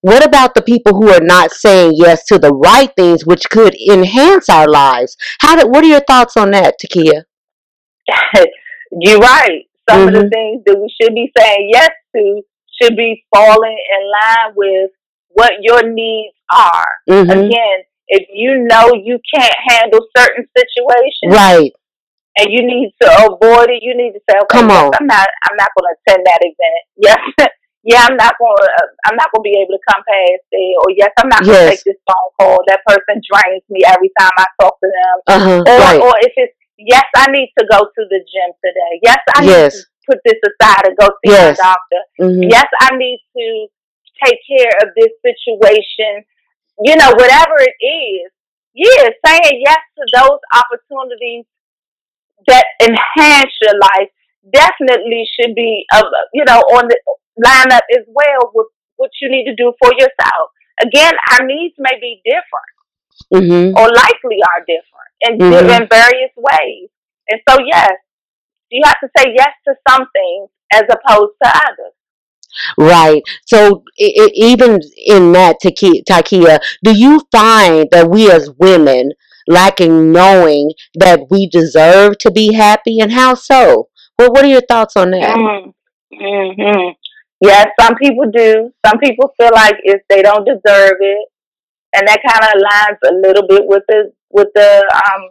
What 0.01 0.25
about 0.25 0.55
the 0.55 0.63
people 0.63 0.95
who 0.95 1.09
are 1.11 1.21
not 1.21 1.51
saying 1.53 1.93
yes 1.97 2.25
to 2.27 2.39
the 2.39 2.51
right 2.53 2.91
things, 2.97 3.27
which 3.27 3.49
could 3.51 3.75
enhance 3.91 4.49
our 4.49 4.69
lives? 4.69 5.17
How 5.41 5.57
do, 5.57 5.69
What 5.69 5.85
are 5.85 5.89
your 5.89 6.01
thoughts 6.01 6.37
on 6.37 6.53
that, 6.53 6.77
Ti'Keya? 6.81 7.25
You're 8.93 9.19
right. 9.19 9.65
Some 9.89 10.09
of 10.09 10.15
the 10.15 10.21
Mhm. 10.21 10.31
things 10.31 10.63
that 10.67 10.79
we 10.79 10.89
should 11.01 11.15
be 11.15 11.31
saying 11.37 11.71
yes 11.73 11.91
to 12.15 12.43
should 12.81 12.97
be 12.97 13.25
falling 13.35 13.79
in 13.79 14.13
line 14.13 14.53
with 14.55 14.91
what 15.31 15.53
your 15.61 15.83
needs 15.91 16.35
are. 16.53 16.87
Mm-hmm. 17.09 17.31
Again, 17.31 17.79
if 18.09 18.27
you 18.33 18.65
know 18.67 18.93
you 18.95 19.19
can't 19.35 19.55
handle 19.69 20.01
certain 20.17 20.47
situations 20.57 21.33
Right. 21.33 21.73
and 22.39 22.47
you 22.51 22.63
need 22.65 22.95
to 23.03 23.09
avoid 23.27 23.71
it, 23.71 23.83
you 23.83 23.97
need 23.97 24.13
to 24.13 24.21
say, 24.29 24.37
okay, 24.43 24.61
Come 24.61 24.71
on. 24.71 24.91
I'm 24.99 25.07
not, 25.07 25.29
I'm 25.49 25.57
not 25.57 25.69
going 25.77 25.87
to 25.89 25.95
attend 26.01 26.27
that 26.27 26.41
event. 26.41 26.83
Yes, 26.97 27.21
yeah, 27.85 28.07
I'm 28.09 28.17
not 28.17 28.35
going 28.39 28.57
to, 28.57 28.69
I'm 29.07 29.17
not 29.17 29.29
going 29.35 29.45
to 29.45 29.49
be 29.51 29.57
able 29.61 29.77
to 29.77 29.85
come 29.91 30.03
past 30.07 30.45
it. 30.51 30.75
Or 30.81 30.89
yes, 30.97 31.11
I'm 31.19 31.29
not 31.29 31.45
going 31.45 31.57
to 31.57 31.65
Yes. 31.69 31.83
take 31.83 31.85
this 31.95 32.01
phone 32.09 32.31
call. 32.41 32.59
That 32.69 32.81
person 32.87 33.21
drains 33.25 33.65
me 33.69 33.83
every 33.87 34.11
time 34.19 34.33
I 34.39 34.47
talk 34.61 34.79
to 34.81 34.89
them. 34.89 35.17
Uh 35.29 35.41
huh. 35.41 35.61
Or, 35.67 35.79
Right. 35.79 36.01
or 36.01 36.15
if 36.23 36.33
it's 36.37 36.55
yes, 36.79 37.05
I 37.17 37.31
need 37.31 37.51
to 37.59 37.67
go 37.71 37.79
to 37.85 38.03
the 38.09 38.21
gym 38.23 38.51
today. 38.65 38.93
Yes, 39.03 39.19
I 39.35 39.41
need 39.43 39.51
Yes. 39.51 39.75
to 39.75 39.85
put 40.09 40.19
this 40.25 40.39
aside 40.47 40.87
and 40.89 40.97
go 40.97 41.09
see 41.25 41.33
Yes. 41.33 41.59
my 41.59 41.65
doctor. 41.65 42.01
Mm-hmm. 42.23 42.49
Yes, 42.49 42.67
I 42.81 42.97
need 42.97 43.19
to 43.37 43.47
take 44.25 44.39
care 44.49 44.73
of 44.83 44.89
this 44.97 45.13
situation. 45.27 46.25
You 46.85 46.97
know, 46.97 47.11
whatever 47.11 47.57
it 47.59 47.77
is. 47.85 48.31
Yeah, 48.75 49.09
saying 49.27 49.63
yes 49.65 49.79
to 49.99 50.05
those 50.15 50.39
opportunities 50.55 51.45
that 52.47 52.65
enhance 52.81 53.53
your 53.61 53.75
life 53.79 54.11
definitely 54.53 55.29
should 55.35 55.55
be, 55.55 55.85
uh, 55.93 56.03
you 56.33 56.45
know, 56.47 56.61
on 56.79 56.87
the 56.89 56.99
line 57.45 57.73
up 57.73 57.83
as 57.97 58.05
well 58.07 58.53
with 58.55 58.69
what 58.97 59.11
you 59.21 59.31
need 59.31 59.45
to 59.47 59.55
do 59.57 59.73
for 59.83 59.91
yourself. 59.95 60.51
Again, 60.83 61.13
our 61.33 61.47
needs 61.47 61.75
may 61.79 61.99
be 62.01 62.21
different 62.25 62.73
Mm-hmm. 63.35 63.77
or 63.77 63.87
likely 63.93 64.39
are 64.41 64.65
different 64.65 65.11
in, 65.21 65.39
Mhm. 65.39 65.83
in 65.83 65.89
various 65.91 66.31
ways. 66.37 66.89
And 67.29 67.41
so, 67.49 67.59
yes, 67.61 67.99
you 68.71 68.81
have 68.85 69.01
to 69.01 69.09
say 69.19 69.35
yes 69.37 69.53
to 69.67 69.75
some 69.91 70.07
things 70.15 70.49
as 70.73 70.83
opposed 70.89 71.35
to 71.43 71.49
others. 71.51 71.95
Right. 72.79 73.23
So 73.47 73.85
i 74.01 74.11
i 74.19 74.31
even 74.35 74.81
in 74.97 75.33
that, 75.33 75.57
Taki- 75.63 76.03
Ti'Keya, 76.09 76.59
do 76.85 76.97
you 76.97 77.21
find 77.33 77.89
that 77.93 78.11
we 78.11 78.31
as 78.31 78.51
women 78.59 79.13
lacking 79.47 80.13
knowing 80.13 80.73
that 80.95 81.21
we 81.31 81.49
deserve 81.49 82.19
to 82.19 82.31
be 82.31 82.53
happy, 82.55 83.01
and 83.01 83.13
how 83.13 83.35
so? 83.35 83.89
Well, 84.19 84.31
what 84.33 84.45
are 84.45 84.49
your 84.49 84.63
thoughts 84.69 84.97
on 84.97 85.11
that? 85.13 85.37
Mm. 85.37 85.73
hmm 86.13 86.89
Yes, 87.41 87.69
some 87.81 87.95
people 87.97 88.25
do. 88.33 88.71
Some 88.85 88.99
people 88.99 89.33
feel 89.41 89.51
like 89.53 89.77
if 89.85 90.03
they 90.09 90.23
don't 90.23 90.45
deserve 90.45 90.97
it, 91.01 91.29
and 91.95 92.07
that 92.09 92.21
kind 92.27 92.45
of 92.45 92.61
aligns 92.61 92.99
a 93.11 93.15
little 93.15 93.47
bit 93.49 93.63
with 93.67 93.83
the 93.89 94.13
with 94.31 94.49
the 94.55 94.71
um, 94.95 95.31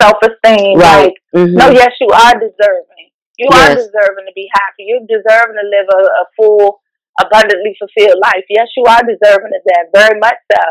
self 0.00 0.18
esteem. 0.22 0.78
Right. 0.78 1.12
Like, 1.12 1.14
hmm 1.34 1.54
no, 1.56 1.70
yes, 1.70 1.92
you 2.00 2.08
are 2.12 2.34
deserving. 2.34 2.93
You 3.36 3.48
are 3.52 3.74
deserving 3.74 4.26
to 4.26 4.34
be 4.34 4.48
happy. 4.52 4.86
You're 4.86 5.06
deserving 5.08 5.56
to 5.56 5.66
live 5.66 5.88
a, 5.90 6.00
a 6.02 6.24
full, 6.36 6.80
abundantly 7.20 7.76
fulfilled 7.78 8.18
life. 8.22 8.44
Yes, 8.48 8.68
you 8.76 8.84
are 8.86 9.02
deserving 9.02 9.52
of 9.54 9.62
that, 9.66 9.90
very 9.92 10.18
much 10.20 10.38
so. 10.52 10.62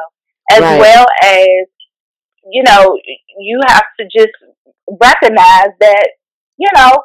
As 0.52 0.62
Right. 0.62 0.80
well 0.80 1.06
as, 1.24 1.68
you 2.52 2.64
know, 2.64 2.98
you 3.40 3.60
have 3.68 3.86
to 4.00 4.06
just 4.06 4.32
recognize 5.02 5.72
that, 5.80 6.08
you 6.58 6.70
know, 6.76 7.04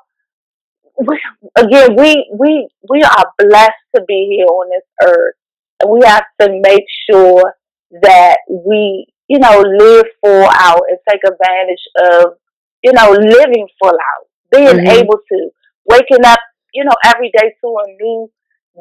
we, 0.98 1.20
again, 1.56 1.94
we 1.96 2.28
we 2.36 2.68
we 2.90 3.02
are 3.02 3.24
blessed 3.38 3.72
to 3.94 4.02
be 4.06 4.34
here 4.36 4.46
on 4.46 4.68
this 4.70 5.08
earth, 5.08 5.34
and 5.80 5.90
we 5.90 6.00
have 6.04 6.24
to 6.40 6.48
make 6.60 6.84
sure 7.08 7.54
that 8.02 8.38
we, 8.50 9.06
you 9.28 9.38
know, 9.38 9.60
live 9.60 10.06
full 10.20 10.48
out 10.50 10.82
and 10.88 10.98
take 11.08 11.20
advantage 11.24 11.84
of, 12.02 12.34
you 12.82 12.92
know, 12.92 13.12
living 13.12 13.68
full 13.80 13.94
out, 13.94 14.26
being 14.52 14.78
Mhm. 14.78 14.88
able 14.88 15.18
to 15.32 15.50
waking 15.86 16.24
up, 16.24 16.40
you 16.74 16.84
know, 16.84 16.94
every 17.04 17.30
day 17.36 17.54
to 17.60 17.68
a 17.68 17.86
new 18.00 18.30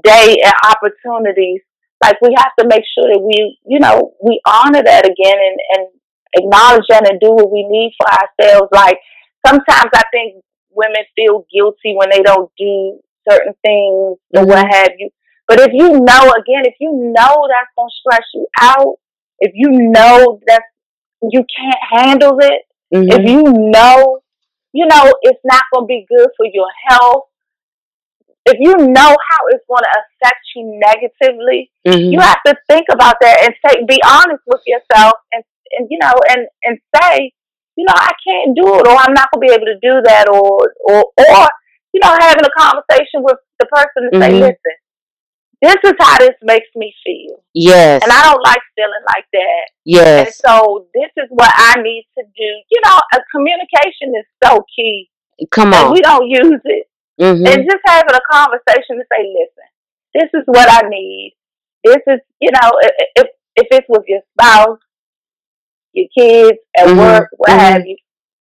day 0.03 0.37
and 0.43 0.53
opportunities. 0.69 1.61
Like 2.03 2.21
we 2.21 2.33
have 2.37 2.51
to 2.59 2.67
make 2.67 2.83
sure 2.93 3.09
that 3.11 3.21
we, 3.21 3.57
you 3.65 3.79
know, 3.79 4.13
we 4.23 4.39
honor 4.45 4.83
that 4.83 5.05
again 5.05 5.37
and 5.37 5.57
and 5.77 5.87
acknowledge 6.35 6.85
that 6.89 7.09
and 7.09 7.19
do 7.19 7.31
what 7.31 7.51
we 7.51 7.63
need 7.67 7.93
for 7.97 8.07
ourselves. 8.11 8.69
Like 8.71 8.99
sometimes 9.45 9.91
I 9.95 10.03
think 10.11 10.43
women 10.71 11.03
feel 11.15 11.45
guilty 11.53 11.95
when 11.95 12.09
they 12.11 12.21
don't 12.21 12.51
do 12.57 12.99
certain 13.29 13.53
things 13.65 14.17
or 14.35 14.45
what 14.45 14.65
Mhm. 14.65 14.71
have 14.71 14.91
you. 14.97 15.09
But 15.47 15.59
if 15.59 15.71
you 15.73 15.89
know, 15.99 16.33
again, 16.37 16.65
if 16.65 16.75
you 16.79 16.91
know 16.91 17.47
that's 17.49 17.71
gonna 17.77 17.89
stress 18.01 18.25
you 18.33 18.47
out, 18.61 18.95
if 19.39 19.51
you 19.55 19.69
know 19.71 20.39
that 20.47 20.63
you 21.21 21.45
can't 21.55 21.81
handle 21.91 22.37
it, 22.41 22.61
hmm 22.93 23.07
if 23.09 23.27
you 23.27 23.43
know, 23.43 24.19
you 24.73 24.85
know, 24.85 25.13
it's 25.21 25.41
not 25.43 25.63
gonna 25.73 25.85
be 25.87 26.05
good 26.09 26.29
for 26.37 26.45
your 26.45 26.67
health, 26.89 27.25
if 28.45 28.57
you 28.59 28.75
know 28.87 29.11
how 29.29 29.39
it's 29.49 29.63
gonna 29.69 29.91
affect 29.99 30.43
you 30.55 30.79
negatively, 30.79 31.71
hmm 31.85 32.11
you 32.11 32.19
have 32.19 32.39
to 32.45 32.55
think 32.69 32.85
about 32.91 33.15
that 33.21 33.43
and 33.43 33.53
say, 33.65 33.83
be 33.87 33.99
honest 34.05 34.43
with 34.47 34.61
yourself, 34.65 35.13
and 35.33 35.43
and 35.77 35.87
you 35.91 35.97
know, 36.01 36.13
and 36.29 36.47
and 36.63 36.79
say, 36.95 37.31
you 37.75 37.85
know, 37.85 37.93
I 37.95 38.11
can't 38.25 38.55
do 38.55 38.65
it, 38.79 38.87
or 38.87 38.95
I'm 38.95 39.13
not 39.13 39.29
gonna 39.31 39.45
be 39.45 39.53
able 39.53 39.67
to 39.67 39.79
do 39.81 40.01
that, 40.03 40.29
or 40.29 40.73
or 40.85 41.03
or 41.17 41.47
you 41.93 41.99
know, 42.03 42.15
having 42.19 42.45
a 42.45 42.53
conversation 42.59 43.23
with 43.23 43.37
the 43.59 43.65
person 43.67 44.09
to 44.11 44.11
say, 44.21 44.29
Mhm. 44.31 44.39
listen, 44.39 44.75
this 45.61 45.77
is 45.83 45.93
how 45.99 46.17
this 46.19 46.35
makes 46.41 46.67
me 46.75 46.93
feel. 47.05 47.41
Yes. 47.53 48.03
And 48.03 48.11
I 48.11 48.21
don't 48.23 48.43
like 48.43 48.61
feeling 48.75 49.05
like 49.07 49.25
that. 49.33 49.65
Yes. 49.85 50.27
And 50.27 50.33
so 50.45 50.87
this 50.93 51.11
is 51.17 51.27
what 51.29 51.51
I 51.55 51.81
need 51.81 52.07
to 52.17 52.23
do. 52.23 52.49
You 52.69 52.81
know, 52.85 52.97
a 53.13 53.19
communication 53.33 54.13
is 54.17 54.25
so 54.43 54.63
key. 54.75 55.09
Come 55.51 55.73
And 55.73 55.87
on. 55.87 55.93
we 55.93 56.01
don't 56.01 56.27
use 56.29 56.61
it. 56.65 56.87
hmm 57.19 57.45
And 57.45 57.65
just 57.69 57.83
having 57.85 58.13
a 58.15 58.21
conversation 58.31 58.97
to 58.97 59.05
say, 59.11 59.23
listen, 59.33 59.69
this 60.13 60.29
is 60.33 60.43
what 60.45 60.69
I 60.69 60.87
need. 60.89 61.35
This 61.83 62.01
is, 62.07 62.19
you 62.39 62.51
know, 62.51 62.71
if 63.15 63.27
if 63.55 63.67
it's 63.71 63.87
with 63.89 64.03
your 64.07 64.21
spouse, 64.37 64.79
your 65.93 66.07
kids, 66.17 66.59
at 66.77 66.87
Mhm, 66.87 66.97
work, 66.97 67.29
what 67.37 67.51
mhm. 67.51 67.59
have 67.59 67.85
you. 67.85 67.97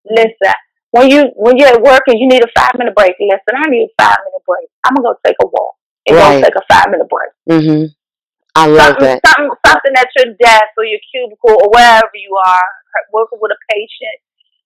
Listen, 0.09 0.53
when 0.91 1.09
you 1.09 1.25
when 1.35 1.57
you're 1.57 1.69
at 1.69 1.81
work 1.81 2.03
and 2.07 2.19
you 2.19 2.27
need 2.27 2.43
a 2.43 2.47
five 2.57 2.73
minute 2.77 2.95
break, 2.95 3.13
listen, 3.19 3.55
I 3.55 3.69
need 3.69 3.85
a 3.89 4.03
five 4.03 4.17
minute 4.25 4.43
break. 4.47 4.69
I'm 4.85 4.95
gonna 4.95 5.13
go 5.13 5.19
take 5.25 5.37
a 5.41 5.47
walk 5.47 5.75
and 6.07 6.17
Right. 6.17 6.41
go 6.41 6.47
take 6.47 6.55
a 6.55 6.65
five 6.73 6.89
minute 6.91 7.07
break. 7.09 7.31
hmm 7.49 7.85
I 8.55 8.65
love 8.67 8.95
Something, 8.97 9.05
that. 9.05 9.21
something, 9.25 9.49
something 9.65 9.93
at 9.97 10.09
your 10.17 10.33
desk 10.41 10.73
or 10.77 10.85
your 10.85 10.99
cubicle 11.13 11.55
or 11.61 11.69
wherever 11.69 12.11
you 12.15 12.35
are, 12.47 12.69
working 13.13 13.39
with 13.41 13.51
a 13.51 13.59
patient 13.69 14.17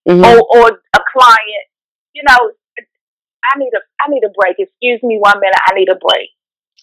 hmm 0.08 0.24
or, 0.24 0.38
or 0.58 0.68
a 0.96 1.02
client. 1.12 1.66
You 2.14 2.24
know, 2.28 2.52
I 3.44 3.60
need 3.60 3.72
a 3.74 3.82
I 4.02 4.10
need 4.10 4.24
a 4.24 4.32
break. 4.38 4.56
Excuse 4.60 5.02
me 5.04 5.18
one 5.20 5.40
minute. 5.40 5.60
I 5.68 5.74
need 5.76 5.90
a 5.90 5.96
break. 5.96 6.30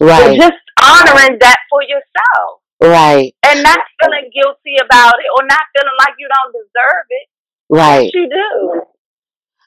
So 0.00 0.06
Right. 0.06 0.38
just 0.38 0.58
honoring 0.80 1.38
that 1.40 1.58
for 1.70 1.82
yourself 1.82 2.60
Right. 2.80 3.34
and 3.44 3.62
not 3.62 3.80
feeling 4.02 4.30
guilty 4.34 4.76
about 4.82 5.14
it 5.18 5.28
or 5.36 5.46
not 5.46 5.64
feeling 5.74 5.96
like 5.98 6.14
you 6.18 6.28
don't 6.28 6.52
deserve 6.52 7.06
it. 7.10 7.26
Right. 7.68 8.04
Yes, 8.04 8.14
you 8.14 8.28
do. 8.28 8.82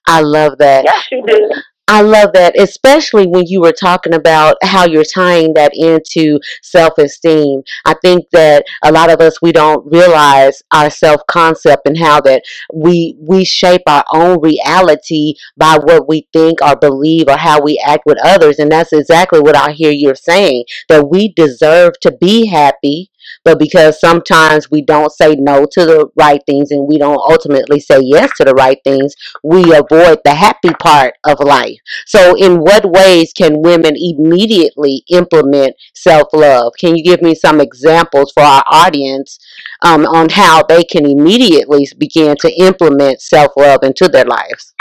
I 0.07 0.21
love 0.21 0.57
that. 0.59 0.85
Yes, 0.85 1.05
you 1.11 1.23
do. 1.25 1.51
I 1.91 1.99
love 2.03 2.31
that, 2.35 2.57
especially 2.57 3.27
when 3.27 3.47
you 3.47 3.59
were 3.59 3.73
talking 3.73 4.13
about 4.13 4.55
how 4.63 4.85
you're 4.85 5.03
tying 5.03 5.53
that 5.55 5.73
into 5.75 6.39
self 6.63 6.97
esteem. 6.97 7.63
I 7.83 7.95
think 7.95 8.29
that 8.31 8.63
a 8.81 8.93
lot 8.93 9.09
of 9.11 9.19
us 9.19 9.41
we 9.41 9.51
don't 9.51 9.85
realize 9.91 10.63
our 10.71 10.89
self 10.89 11.19
concept 11.27 11.85
and 11.85 11.97
how 11.97 12.21
that 12.21 12.43
we 12.73 13.17
we 13.19 13.43
shape 13.43 13.81
our 13.87 14.05
own 14.13 14.39
reality 14.39 15.33
by 15.57 15.79
what 15.83 16.07
we 16.07 16.29
think 16.31 16.61
or 16.61 16.77
believe 16.77 17.27
or 17.27 17.35
how 17.37 17.61
we 17.61 17.77
act 17.85 18.03
with 18.05 18.17
others. 18.23 18.57
And 18.57 18.71
that's 18.71 18.93
exactly 18.93 19.41
what 19.41 19.57
I 19.57 19.73
hear 19.73 19.91
you're 19.91 20.15
saying. 20.15 20.63
That 20.87 21.09
we 21.09 21.33
deserve 21.33 21.99
to 22.03 22.11
be 22.13 22.45
happy, 22.45 23.10
but 23.43 23.59
because 23.59 23.99
sometimes 23.99 24.69
we 24.69 24.81
don't 24.81 25.11
say 25.11 25.35
no 25.35 25.65
to 25.71 25.85
the 25.85 26.07
right 26.15 26.41
things 26.45 26.71
and 26.71 26.87
we 26.87 26.97
don't 26.97 27.21
ultimately 27.31 27.79
say 27.79 27.99
yes 28.01 28.31
to 28.37 28.43
the 28.43 28.53
right 28.53 28.77
things, 28.83 29.15
we 29.43 29.75
avoid 29.75 30.19
the 30.23 30.35
happy 30.35 30.71
part 30.79 31.13
of 31.23 31.39
life. 31.39 31.77
So, 32.05 32.35
in 32.35 32.59
what 32.59 32.85
ways 32.85 33.33
can 33.33 33.61
women 33.61 33.95
immediately 33.95 35.03
implement 35.09 35.75
self 35.95 36.27
love? 36.33 36.73
Can 36.79 36.95
you 36.95 37.03
give 37.03 37.21
me 37.21 37.35
some 37.35 37.59
examples 37.59 38.31
for 38.31 38.43
our 38.43 38.63
audience 38.67 39.39
um, 39.83 40.05
on 40.05 40.29
how 40.29 40.63
they 40.63 40.83
can 40.83 41.05
immediately 41.05 41.87
begin 41.97 42.35
to 42.41 42.51
implement 42.61 43.21
self 43.21 43.51
love 43.57 43.83
into 43.83 44.07
their 44.07 44.25
lives? 44.25 44.73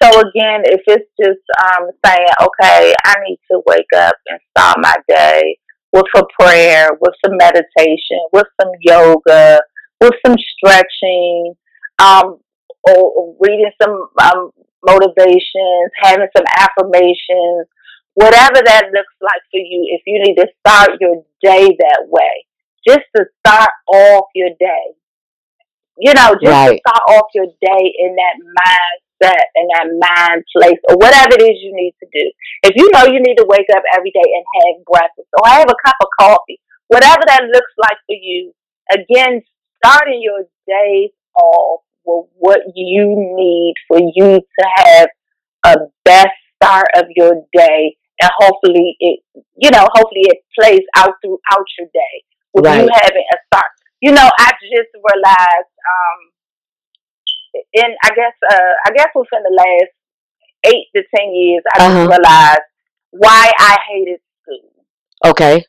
So 0.00 0.08
again, 0.10 0.62
if 0.64 0.82
it's 0.86 1.10
just 1.20 1.40
um, 1.60 1.90
saying, 2.04 2.26
okay, 2.40 2.94
I 3.04 3.14
need 3.26 3.38
to 3.50 3.62
wake 3.66 3.92
up 3.96 4.14
and 4.28 4.38
start 4.56 4.78
my 4.80 4.94
day 5.08 5.58
with 5.92 6.06
a 6.16 6.22
prayer, 6.38 6.90
with 7.00 7.14
some 7.24 7.36
meditation, 7.36 8.18
with 8.32 8.46
some 8.60 8.72
yoga, 8.80 9.60
with 10.00 10.14
some 10.24 10.36
stretching, 10.38 11.54
um, 11.98 12.38
or, 12.88 13.36
reading 13.40 13.70
some 13.82 14.08
um, 14.20 14.50
motivations, 14.86 15.90
having 16.02 16.28
some 16.36 16.44
affirmations, 16.58 17.66
whatever 18.14 18.60
that 18.64 18.90
looks 18.92 19.14
like 19.20 19.42
for 19.50 19.58
you. 19.58 19.88
If 19.90 20.02
you 20.06 20.20
need 20.22 20.36
to 20.36 20.48
start 20.60 20.90
your 21.00 21.24
day 21.42 21.66
that 21.66 22.04
way, 22.08 22.46
just 22.86 23.06
to 23.16 23.24
start 23.44 23.70
off 23.92 24.26
your 24.34 24.50
day, 24.58 24.94
you 25.98 26.14
know, 26.14 26.34
just 26.40 26.46
Right. 26.46 26.76
to 26.76 26.80
start 26.86 27.02
off 27.10 27.26
your 27.34 27.46
day 27.46 27.94
in 27.98 28.14
that 28.16 28.36
mindset, 29.22 29.42
in 29.54 29.66
that 29.74 29.86
mind 29.98 30.44
place, 30.56 30.78
or 30.88 30.96
whatever 30.96 31.34
it 31.34 31.42
is 31.42 31.62
you 31.62 31.74
need 31.74 31.94
to 32.00 32.06
do. 32.12 32.30
If 32.62 32.72
you 32.76 32.90
know 32.92 33.04
you 33.12 33.20
need 33.20 33.36
to 33.36 33.46
wake 33.48 33.68
up 33.74 33.82
every 33.96 34.10
day 34.10 34.20
and 34.24 34.44
have 34.54 34.84
breakfast, 34.84 35.28
or 35.38 35.48
have 35.48 35.68
a 35.68 35.74
cup 35.84 35.96
of 36.00 36.08
coffee, 36.18 36.60
whatever 36.88 37.22
that 37.26 37.42
looks 37.52 37.72
like 37.78 37.98
for 38.06 38.16
you, 38.20 38.52
again, 38.92 39.42
starting 39.84 40.20
your 40.22 40.44
day 40.66 41.10
off 41.36 41.82
with 42.04 42.26
what 42.38 42.60
you 42.74 43.14
need 43.36 43.74
for 43.86 43.98
you 43.98 44.40
to 44.40 44.66
have 44.76 45.08
a 45.66 45.76
best 46.04 46.30
start 46.56 46.86
of 46.96 47.04
your 47.14 47.44
day, 47.52 47.96
and 48.20 48.30
hopefully 48.38 48.96
it, 49.00 49.20
you 49.56 49.70
know, 49.70 49.86
hopefully 49.94 50.24
it 50.26 50.38
plays 50.58 50.82
out 50.96 51.14
throughout 51.22 51.66
your 51.78 51.88
day 51.92 52.24
with 52.54 52.64
you 52.64 52.88
having 53.02 53.26
a 53.32 53.36
start. 53.46 53.70
You 54.00 54.12
know, 54.12 54.28
I 54.38 54.52
just 54.62 54.94
realized, 54.94 55.74
um, 55.82 56.30
in 57.72 57.90
I 58.04 58.10
guess, 58.14 58.34
uh, 58.50 58.74
I 58.86 58.90
guess 58.96 59.08
within 59.14 59.42
the 59.42 59.54
last 59.56 59.92
eight 60.64 60.86
to 60.96 61.02
ten 61.14 61.34
years, 61.34 61.62
I 61.74 61.84
Uh-huh. 61.84 62.06
just 62.06 62.10
realized 62.18 62.66
why 63.10 63.50
I 63.58 63.76
hated 63.88 64.20
school. 64.42 64.70
Okay. 65.26 65.64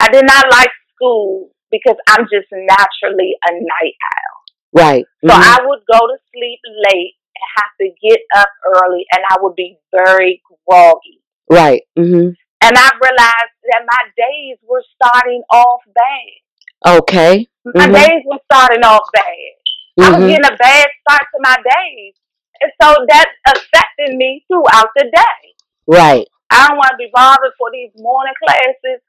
I 0.00 0.08
did 0.10 0.24
not 0.26 0.44
like 0.50 0.70
school 0.94 1.50
because 1.70 1.96
I'm 2.08 2.24
just 2.32 2.48
naturally 2.52 3.36
a 3.48 3.52
night 3.52 3.96
owl. 4.16 4.42
Right. 4.72 5.04
So 5.26 5.34
Mhm. 5.34 5.42
I 5.42 5.66
would 5.66 5.80
go 5.90 5.98
to 6.06 6.16
sleep 6.32 6.60
late 6.90 7.14
and 7.36 7.44
have 7.58 7.72
to 7.80 7.88
get 8.08 8.20
up 8.36 8.48
early, 8.76 9.06
and 9.12 9.24
I 9.30 9.36
would 9.40 9.54
be 9.56 9.78
very 9.92 10.42
groggy. 10.68 11.22
Right. 11.50 11.82
hmm 11.96 12.30
And 12.62 12.76
I 12.76 12.90
realized 13.02 13.56
that 13.72 13.82
my 13.90 14.02
days 14.16 14.58
were 14.62 14.84
starting 14.94 15.42
off 15.52 15.80
bad. 15.94 16.98
Okay. 17.00 17.46
My 17.74 17.86
Mhm. 17.88 17.94
days 17.94 18.22
were 18.26 18.40
starting 18.52 18.84
off 18.84 19.08
bad. 19.12 19.52
I 20.00 20.10
was 20.16 20.26
getting 20.26 20.44
a 20.44 20.56
bad 20.56 20.86
start 21.04 21.24
to 21.34 21.38
my 21.40 21.56
days. 21.56 22.14
And 22.60 22.72
so 22.80 22.92
that 23.08 23.28
affected 23.48 24.16
me 24.16 24.44
throughout 24.48 24.92
the 24.96 25.08
day. 25.08 25.42
Right. 25.86 26.26
I 26.50 26.68
don't 26.68 26.76
want 26.76 26.92
to 26.92 27.00
be 27.00 27.10
bothered 27.12 27.56
for 27.56 27.70
these 27.72 27.90
morning 27.96 28.34
classes. 28.42 29.00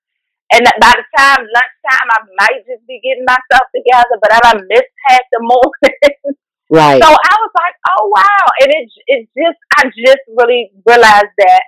And 0.51 0.67
by 0.80 0.93
the 0.95 1.06
time 1.15 1.47
lunchtime, 1.47 2.10
I 2.12 2.19
might 2.36 2.63
just 2.67 2.84
be 2.88 2.99
getting 3.04 3.23
myself 3.23 3.71
together, 3.71 4.19
but 4.19 4.36
I 4.36 4.39
done 4.51 4.67
missed 4.67 4.95
half 5.08 5.25
the 5.32 5.39
morning. 5.41 6.36
Right. 6.71 7.04
so 7.04 7.10
I 7.12 7.36
was 7.43 7.51
like, 7.51 7.75
oh, 7.84 8.13
wow. 8.15 8.45
And 8.63 8.71
it, 8.71 8.88
it 9.06 9.27
just, 9.36 9.60
I 9.75 9.91
just 9.91 10.23
really 10.39 10.71
realized 10.88 11.36
that 11.38 11.63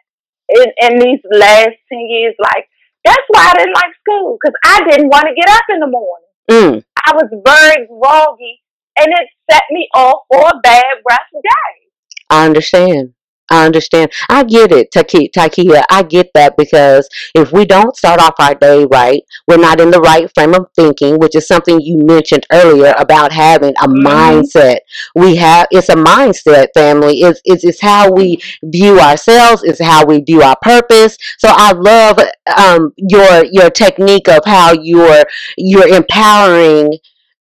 in, 0.47 0.67
in 0.79 0.99
these 0.99 1.19
last 1.29 1.75
10 1.91 2.07
years, 2.07 2.36
like, 2.39 2.71
that's 3.03 3.27
why 3.27 3.51
I 3.51 3.57
didn't 3.57 3.75
like 3.75 3.91
school, 3.99 4.39
because 4.39 4.55
I 4.63 4.79
didn't 4.88 5.09
want 5.09 5.27
to 5.27 5.36
get 5.36 5.51
up 5.51 5.67
in 5.75 5.79
the 5.81 5.91
morning. 5.91 6.31
Mm. 6.49 6.83
I 7.03 7.12
was 7.19 7.27
very 7.43 7.86
groggy, 7.88 8.62
and 8.97 9.08
it 9.08 9.27
set 9.51 9.63
me 9.71 9.88
off 9.95 10.21
for 10.32 10.41
a 10.41 10.60
bad 10.62 10.84
rough 11.10 11.29
day. 11.34 11.88
I 12.29 12.45
understand. 12.45 13.13
I 13.51 13.65
understand. 13.65 14.12
I 14.29 14.43
get 14.45 14.71
it, 14.71 14.91
Taki- 14.91 15.29
Ti'Keya. 15.29 15.84
I 15.91 16.03
get 16.03 16.29
that 16.34 16.56
because 16.58 17.08
if 17.36 17.51
we 17.51 17.65
don't 17.65 17.95
start 17.95 18.19
off 18.21 18.36
our 18.39 18.56
day 18.56 18.86
right, 18.91 19.21
we're 19.47 19.58
not 19.58 19.82
in 19.82 19.91
the 19.91 19.99
right 19.99 20.32
frame 20.34 20.56
of 20.56 20.67
thinking, 20.75 21.19
which 21.19 21.36
is 21.36 21.45
something 21.45 21.79
you 21.82 21.97
mentioned 21.97 22.45
earlier 22.51 22.95
about 22.97 23.32
having 23.34 23.73
a 23.82 23.88
Mhm. 23.88 24.01
mindset. 24.03 24.77
We 25.13 25.36
have 25.36 25.67
it's 25.71 25.89
a 25.89 25.95
mindset, 25.95 26.67
family. 26.73 27.21
It's, 27.21 27.41
it's 27.45 27.63
it's 27.65 27.82
how 27.82 28.12
we 28.12 28.41
view 28.63 28.99
ourselves. 28.99 29.62
It's 29.63 29.82
how 29.84 30.06
we 30.06 30.21
view 30.21 30.41
our 30.41 30.58
purpose. 30.62 31.17
So 31.38 31.49
I 31.51 31.73
love 31.73 32.17
um, 32.58 32.93
your 32.97 33.43
your 33.51 33.69
technique 33.69 34.29
of 34.29 34.41
how 34.45 34.73
you're 34.82 35.25
you're 35.58 35.88
empowering 35.88 36.93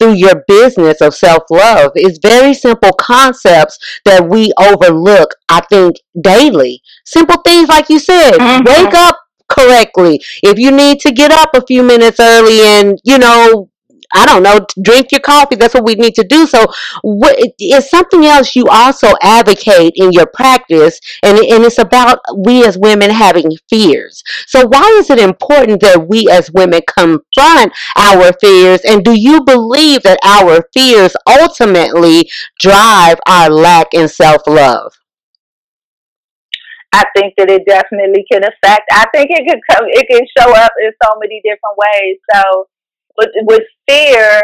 through 0.00 0.14
your 0.14 0.42
business 0.48 1.00
of 1.00 1.14
self 1.14 1.44
love. 1.50 1.92
It's 1.94 2.18
very 2.22 2.54
simple 2.54 2.92
concepts 2.94 3.78
that 4.04 4.28
we 4.28 4.52
overlook, 4.58 5.34
I 5.48 5.60
think, 5.60 5.96
daily. 6.20 6.82
Simple 7.04 7.40
things 7.44 7.68
like 7.68 7.88
you 7.90 7.98
said, 8.00 8.34
Mhm. 8.38 8.66
wake 8.66 8.94
up 8.94 9.16
correctly. 9.48 10.20
If 10.42 10.58
you 10.58 10.70
need 10.70 11.00
to 11.00 11.12
get 11.12 11.30
up 11.32 11.50
a 11.54 11.64
few 11.66 11.82
minutes 11.82 12.18
early 12.20 12.60
and, 12.62 12.98
you 13.04 13.18
know, 13.18 13.68
I 14.12 14.26
don't 14.26 14.42
know, 14.42 14.60
drink 14.82 15.12
your 15.12 15.20
coffee. 15.20 15.56
That's 15.56 15.74
what 15.74 15.84
we 15.84 15.94
need 15.94 16.14
to 16.16 16.24
do. 16.24 16.46
So, 16.46 16.66
what 17.02 17.36
it's 17.58 17.90
something 17.90 18.24
else 18.24 18.56
you 18.56 18.66
also 18.68 19.08
advocate 19.22 19.92
in 19.96 20.12
your 20.12 20.26
practice, 20.26 21.00
and 21.22 21.38
and 21.38 21.64
it's 21.64 21.78
about 21.78 22.18
we 22.36 22.64
as 22.64 22.76
women 22.78 23.10
having 23.10 23.50
fears. 23.68 24.22
So, 24.46 24.66
why 24.66 24.86
is 24.98 25.10
it 25.10 25.18
important 25.18 25.80
that 25.82 26.08
we 26.08 26.28
as 26.30 26.50
women 26.52 26.80
confront 26.88 27.72
our 27.96 28.32
fears? 28.40 28.80
And 28.84 29.04
do 29.04 29.12
you 29.18 29.42
believe 29.44 30.02
that 30.02 30.18
our 30.24 30.64
fears 30.74 31.14
ultimately 31.28 32.30
drive 32.58 33.18
our 33.26 33.50
lack 33.50 33.88
in 33.92 34.08
self 34.08 34.42
love? 34.46 34.92
I 36.92 37.04
think 37.16 37.34
that 37.38 37.50
it 37.50 37.62
definitely 37.66 38.24
can 38.30 38.42
affect. 38.42 38.82
I 38.90 39.06
think 39.14 39.30
it 39.30 39.46
can 39.46 39.60
come. 39.70 39.86
It 39.88 40.06
can 40.10 40.26
show 40.36 40.50
up 40.54 40.72
in 40.82 40.90
so 41.02 41.10
many 41.20 41.40
different 41.44 41.78
ways. 41.78 42.18
So, 42.34 42.66
with 43.16 43.30
with 43.42 43.62
fear, 43.88 44.40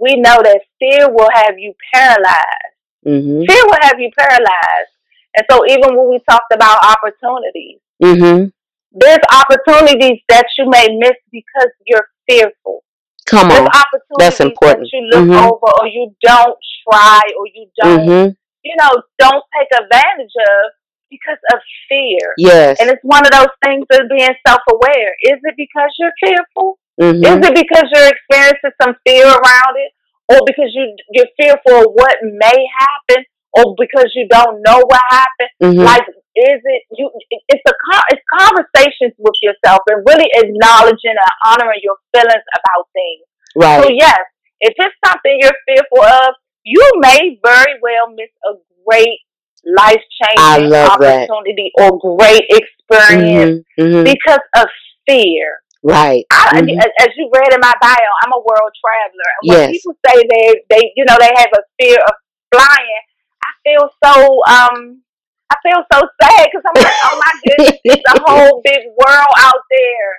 we 0.00 0.16
know 0.16 0.38
that 0.42 0.60
fear 0.78 1.10
will 1.10 1.28
have 1.34 1.58
you 1.58 1.74
paralyzed. 1.92 2.74
Mm-hmm. 3.06 3.44
Fear 3.48 3.62
will 3.66 3.78
have 3.82 3.98
you 3.98 4.10
paralyzed. 4.18 4.92
And 5.36 5.46
so 5.50 5.64
even 5.66 5.96
when 5.96 6.08
we 6.10 6.18
talked 6.28 6.52
about 6.52 6.78
opportunities, 6.82 7.78
Mhm. 8.02 8.52
there's 8.92 9.24
opportunities 9.32 10.20
that 10.28 10.46
you 10.58 10.68
may 10.68 10.88
miss 10.98 11.16
because 11.30 11.70
you're 11.86 12.08
fearful. 12.28 12.82
Come 13.26 13.48
There's 13.48 13.60
on. 13.60 13.68
opportunities 13.68 14.18
That's 14.18 14.40
important. 14.40 14.88
that 14.90 14.92
you 14.92 15.02
look 15.06 15.28
Mhm. 15.28 15.46
over 15.46 15.70
or 15.80 15.86
you 15.86 16.16
don't 16.20 16.58
try 16.88 17.20
or 17.38 17.46
you 17.46 17.70
don't, 17.80 18.00
Mhm. 18.08 18.36
you 18.64 18.74
know, 18.76 18.90
don't 19.18 19.44
take 19.56 19.68
advantage 19.80 20.34
of 20.34 20.72
because 21.10 21.38
of 21.54 21.60
fear. 21.88 22.34
Yes. 22.38 22.80
And 22.80 22.90
it's 22.90 23.02
one 23.04 23.22
of 23.24 23.30
those 23.30 23.54
things 23.64 23.86
of 23.92 24.08
being 24.08 24.34
self 24.46 24.62
aware. 24.72 25.14
Is 25.22 25.38
it 25.44 25.54
because 25.56 25.90
you're 25.98 26.12
fearful? 26.18 26.79
Mhm. 27.00 27.24
Is 27.24 27.48
it 27.48 27.54
because 27.54 27.86
you're 27.92 28.08
experiencing 28.12 28.74
some 28.82 28.94
fear 29.06 29.26
around 29.26 29.74
it? 29.80 29.92
Or 30.30 30.38
because 30.46 30.70
you 30.74 30.94
you're 31.10 31.32
fearful 31.40 31.88
of 31.88 31.92
what 31.94 32.14
may 32.22 32.58
happen? 32.78 33.24
Or 33.56 33.74
because 33.78 34.12
you 34.14 34.28
don't 34.28 34.62
know 34.62 34.78
what 34.86 35.00
happened? 35.10 35.50
Mhm. 35.62 35.84
Like 35.84 36.06
is 36.36 36.60
it 36.64 36.82
you 36.96 37.10
it's 37.48 37.64
a 37.66 37.74
it's 38.12 38.22
conversations 38.38 39.14
with 39.18 39.34
yourself 39.42 39.80
and 39.90 40.04
really 40.06 40.30
acknowledging 40.36 41.16
and 41.18 41.34
honoring 41.44 41.80
your 41.82 41.96
feelings 42.14 42.46
about 42.54 42.86
things. 42.92 43.24
Right. 43.56 43.82
So 43.82 43.90
yes, 43.90 44.20
if 44.60 44.74
it's 44.78 44.96
something 45.04 45.38
you're 45.40 45.58
fearful 45.66 46.04
of, 46.04 46.34
you 46.64 46.84
may 47.00 47.40
very 47.44 47.74
well 47.82 48.12
miss 48.14 48.30
a 48.46 48.52
great 48.86 49.18
life 49.66 50.00
changing 50.22 50.70
love 50.70 51.00
that. 51.00 51.28
opportunity 51.28 51.72
or 51.78 51.98
great 51.98 52.44
experience 52.48 53.64
Mhm. 53.78 53.92
Mhm. 53.92 54.04
because 54.04 54.44
of 54.56 54.66
fear. 55.08 55.60
Right. 55.82 56.26
I, 56.30 56.60
Mhm. 56.60 56.76
as, 57.00 57.08
you 57.16 57.30
read 57.32 57.52
in 57.54 57.60
my 57.60 57.72
bio, 57.80 58.10
I'm 58.24 58.32
a 58.32 58.38
world 58.40 58.72
traveler. 58.76 59.30
And 59.40 59.44
when 59.48 59.60
Yes. 59.64 59.80
people 59.80 59.96
say 60.06 60.16
they, 60.28 60.46
they, 60.68 60.92
you 60.96 61.04
know, 61.06 61.16
they 61.18 61.32
have 61.36 61.48
a 61.56 61.62
fear 61.80 61.96
of 61.96 62.14
flying, 62.52 63.02
I 63.44 63.50
feel 63.64 63.84
so, 64.04 64.12
um, 64.48 65.02
I 65.50 65.56
feel 65.64 65.82
so 65.92 65.98
sad 66.22 66.48
because 66.52 66.62
I'm 66.68 66.76
like, 66.82 66.94
oh 67.04 67.16
my 67.24 67.32
goodness, 67.44 67.80
it's 67.84 68.04
a 68.12 68.20
whole 68.26 68.60
big 68.62 68.86
world 68.96 69.34
out 69.38 69.62
there. 69.70 70.10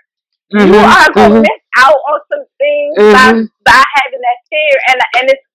You 0.66 0.76
Mhm. 0.76 0.84
are 0.84 1.10
gonna 1.14 1.36
Mhm. 1.36 1.42
miss 1.42 1.62
out 1.78 1.96
on 2.10 2.20
some 2.28 2.46
things 2.60 2.96
by 2.98 3.32
Mhm. 3.32 3.50
by 3.64 3.84
having 4.02 4.20
that 4.20 4.40
fear, 4.50 4.76
and 4.90 5.00
and 5.18 5.26
it's 5.32 5.46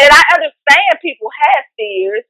and 0.00 0.08
I 0.10 0.22
understand 0.34 0.92
people 1.02 1.28
have 1.44 1.64
fears, 1.76 2.24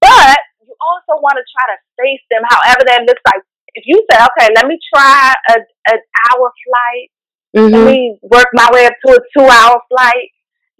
but 0.00 0.38
you 0.66 0.74
also 0.80 1.20
want 1.22 1.36
to 1.38 1.44
try 1.46 1.66
to 1.76 1.78
face 2.02 2.22
them, 2.30 2.42
however 2.48 2.82
that 2.86 3.04
looks 3.06 3.22
like. 3.26 3.42
If 3.74 3.84
you 3.86 4.04
say, 4.10 4.18
okay, 4.18 4.48
let 4.54 4.66
me 4.66 4.78
try 4.94 5.32
a 5.50 5.54
an 5.92 5.98
hour 6.30 6.52
flight 6.66 7.08
let 7.54 7.72
Mhm. 7.72 7.84
me 7.84 8.18
work 8.22 8.48
my 8.54 8.68
way 8.72 8.86
up 8.86 8.94
to 9.06 9.12
a 9.12 9.18
two 9.36 9.44
hour 9.46 9.82
flight. 9.90 10.30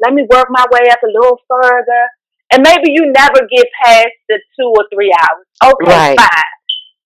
Let 0.02 0.14
me 0.14 0.26
work 0.30 0.46
my 0.50 0.64
way 0.72 0.88
up 0.90 1.02
a 1.02 1.06
little 1.06 1.38
further. 1.48 2.08
And 2.52 2.62
maybe 2.62 2.92
you 2.92 3.12
never 3.12 3.46
get 3.50 3.66
past 3.84 4.08
the 4.28 4.40
two 4.58 4.68
or 4.68 4.86
three 4.92 5.12
hours. 5.12 5.46
Okay, 5.62 5.90
Right. 5.92 6.18
fine. 6.18 6.52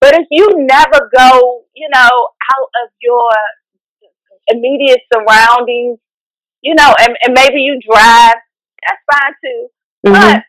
But 0.01 0.15
if 0.15 0.27
you 0.31 0.49
never 0.57 1.11
go, 1.17 1.65
you 1.75 1.89
know, 1.93 2.29
out 2.55 2.71
of 2.85 2.91
your 3.01 3.31
immediate 4.49 5.01
surroundings, 5.13 5.99
you 6.63 6.75
know, 6.75 6.95
and, 7.01 7.17
and 7.23 7.35
maybe 7.35 7.61
you 7.61 7.81
drive, 7.81 8.35
that's 8.87 9.03
fine 9.11 9.35
too. 9.45 9.69
Mhm. 10.07 10.13
But 10.15 10.43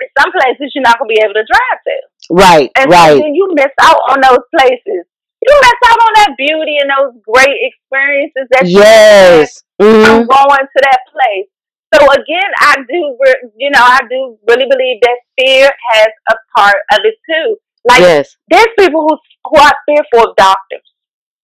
in 0.00 0.08
some 0.18 0.32
places 0.32 0.72
you're 0.74 0.82
not 0.82 0.98
gonna 0.98 1.08
be 1.08 1.20
able 1.22 1.34
to 1.34 1.44
drive 1.44 1.80
to. 1.84 1.96
Right. 2.30 2.70
And 2.76 2.90
so 2.92 2.96
Right. 2.96 3.20
then 3.20 3.34
you 3.34 3.50
miss 3.54 3.72
out 3.82 4.00
on 4.08 4.20
those 4.20 4.44
places. 4.56 5.04
You 5.42 5.52
miss 5.62 5.80
out 5.90 5.98
on 6.00 6.12
that 6.16 6.34
beauty 6.36 6.76
and 6.78 6.90
those 6.90 7.14
great 7.26 7.56
experiences 7.60 8.46
that 8.52 8.66
you 8.68 8.78
had 8.78 9.40
Yes. 9.48 9.62
Mhm. 9.80 10.04
from 10.04 10.26
going 10.26 10.66
to 10.68 10.78
that 10.84 11.00
place. 11.10 11.48
So 11.94 12.06
again, 12.12 12.50
I 12.60 12.76
do, 12.88 13.18
you 13.56 13.70
know, 13.70 13.82
I 13.82 13.98
do 14.08 14.38
really 14.48 14.66
believe 14.66 15.00
that 15.02 15.18
fear 15.38 15.70
has 15.92 16.08
a 16.30 16.34
part 16.56 16.76
of 16.92 17.00
it 17.04 17.14
too. 17.28 17.56
Like 17.84 18.00
Yes. 18.00 18.36
there's 18.48 18.68
people 18.78 19.02
who 19.08 19.18
who 19.46 19.58
are 19.58 19.72
fearful 19.86 20.30
of 20.30 20.36
doctors. 20.36 20.92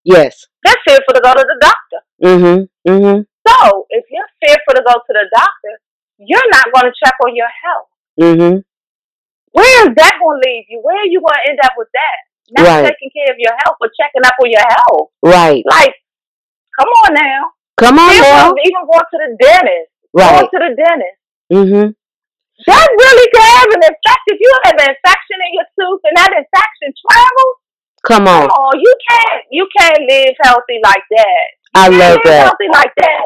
Yes. 0.04 0.46
They're 0.64 0.76
fearful 0.88 1.14
to 1.16 1.22
go 1.22 1.34
to 1.34 1.46
the 1.48 1.58
doctor. 1.62 2.00
Mhm. 2.22 2.68
Mhm. 2.88 3.26
So 3.48 3.86
if 3.90 4.06
you're 4.12 4.30
fearful 4.46 4.74
to 4.76 4.84
go 4.84 4.94
to 4.94 5.14
the 5.14 5.26
doctor, 5.34 5.80
you're 6.18 6.50
not 6.52 6.66
going 6.74 6.92
to 6.92 6.94
check 7.04 7.16
on 7.26 7.36
your 7.36 7.48
health. 7.64 7.88
Mhm. 8.20 8.64
Where 9.56 9.88
is 9.88 9.96
that 9.96 10.14
going 10.20 10.36
to 10.36 10.44
leave 10.44 10.68
you? 10.68 10.84
Where 10.84 11.00
are 11.00 11.08
you 11.08 11.24
going 11.24 11.40
to 11.40 11.46
end 11.50 11.60
up 11.64 11.74
with 11.80 11.88
that? 11.96 12.18
Not 12.52 12.64
Right. 12.68 12.86
taking 12.92 13.10
care 13.16 13.32
of 13.32 13.40
your 13.40 13.56
health, 13.64 13.80
or 13.80 13.90
checking 13.96 14.22
up 14.28 14.36
on 14.38 14.52
your 14.52 14.68
health. 14.68 15.10
Right. 15.24 15.64
Like, 15.66 15.96
come 16.78 16.92
on 17.08 17.16
now. 17.16 17.56
Come 17.80 17.98
on 18.00 18.12
Fearful 18.12 18.54
now. 18.54 18.64
even 18.68 18.84
going 18.86 19.08
to 19.12 19.18
the 19.24 19.32
dentist. 19.40 19.90
Right. 20.14 20.44
Going 20.44 20.52
to 20.52 20.60
the 20.70 20.74
dentist. 20.76 21.20
Mm-hmm. 21.52 21.88
That 22.68 22.88
really 22.88 23.28
can 23.36 23.48
have 23.60 23.70
an 23.80 23.84
effect. 23.84 24.24
If 24.32 24.40
you 24.40 24.52
have 24.64 24.76
an 24.80 24.88
infection 24.96 25.38
in 25.44 25.52
your 25.60 25.68
tooth 25.76 26.02
and 26.08 26.16
that 26.16 26.32
infection 26.32 26.90
travels, 27.04 27.56
Come 28.08 28.28
on. 28.32 28.48
come 28.48 28.54
on, 28.56 28.74
you 28.80 28.94
can't 29.10 29.42
you 29.52 29.68
can't 29.76 30.04
live 30.08 30.36
healthy 30.40 30.80
like 30.84 31.04
that. 31.18 31.46
I 31.76 31.90
You 31.90 31.98
love 32.00 32.22
can't 32.22 32.26
live 32.26 32.32
that. 32.32 32.44
healthy 32.48 32.70
like 32.72 32.94
that. 32.96 33.24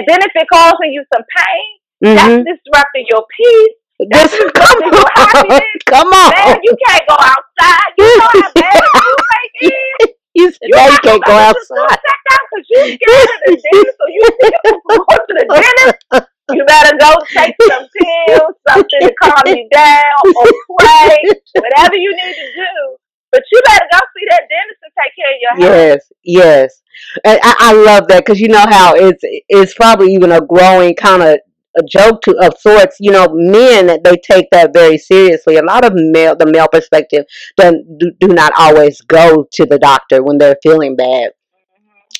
And 0.00 0.02
then 0.08 0.18
if 0.24 0.32
it 0.34 0.46
causing 0.48 0.94
you 0.96 1.04
some 1.12 1.24
pain, 1.28 1.68
that's 2.16 2.40
Mhm. 2.40 2.46
disrupting 2.48 3.04
your 3.10 3.26
peace. 3.36 3.76
That's 4.10 4.32
come 4.56 4.78
disrupting 4.80 4.92
your 4.92 5.52
on. 5.52 5.60
Come 5.86 6.08
on. 6.08 6.30
Man, 6.32 6.58
you 6.62 6.76
can't 6.86 7.04
go 7.08 7.16
outside. 7.20 7.90
You 7.98 8.04
know 8.16 8.28
how 8.32 8.50
bad 8.54 8.80
the 8.80 8.90
toothache 9.04 9.58
is. 9.60 10.14
You 10.32 10.50
said 10.52 10.68
You 10.70 10.76
now 10.76 10.86
you 10.86 10.98
can't 11.02 11.24
go 11.24 11.32
outside. 11.32 11.76
tooth 11.76 12.00
checked 12.00 12.28
out 12.32 12.40
because 12.48 12.66
you 12.70 12.78
scared 12.96 13.28
of 13.28 13.40
the 13.44 13.54
dentist, 13.60 13.96
so 13.98 14.04
you 14.08 14.22
fearful 14.40 14.80
to 14.80 14.96
go 15.04 15.14
to 15.16 15.32
the 15.36 15.44
dentist. 15.50 16.28
You 16.50 16.64
better 16.66 16.96
go 16.98 17.14
take 17.30 17.54
some 17.68 17.86
pills, 17.94 18.54
something 18.68 19.00
to 19.06 19.14
calm 19.22 19.42
you 19.46 19.68
down, 19.70 20.18
or 20.34 20.46
pray, 20.80 21.18
whatever 21.54 21.94
you 21.96 22.10
need 22.10 22.34
to 22.34 22.46
do. 22.56 22.96
But 23.30 23.42
you 23.52 23.60
better 23.64 23.86
go 23.92 23.98
see 24.16 24.26
that 24.30 24.42
dentist 24.50 24.80
and 24.82 24.92
take 24.98 25.14
care 25.14 25.30
of 25.30 25.38
your 25.40 25.70
health. 25.70 26.00
Yes, 26.24 26.72
yes, 26.74 26.82
and 27.24 27.38
I, 27.42 27.54
I 27.60 27.72
love 27.72 28.08
that 28.08 28.24
because 28.24 28.40
you 28.40 28.48
know 28.48 28.66
how 28.68 28.94
it's 28.96 29.20
it's 29.48 29.74
probably 29.74 30.12
even 30.14 30.32
a 30.32 30.40
growing 30.40 30.96
kind 30.96 31.22
of 31.22 31.38
a 31.78 31.82
joke 31.88 32.20
to 32.22 32.36
of 32.42 32.54
sorts. 32.58 32.96
You 33.00 33.12
know, 33.12 33.28
men 33.32 33.86
that 33.86 34.04
they 34.04 34.16
take 34.16 34.46
that 34.52 34.72
very 34.72 34.98
seriously. 34.98 35.56
A 35.56 35.62
lot 35.62 35.84
of 35.84 35.92
male, 35.94 36.36
the 36.36 36.46
male 36.50 36.68
perspective, 36.70 37.24
do, 37.56 37.84
do, 37.98 38.12
do 38.20 38.28
not 38.28 38.52
always 38.58 39.00
go 39.02 39.46
to 39.52 39.66
the 39.66 39.78
doctor 39.78 40.22
when 40.22 40.38
they're 40.38 40.56
feeling 40.62 40.96
bad. 40.96 41.30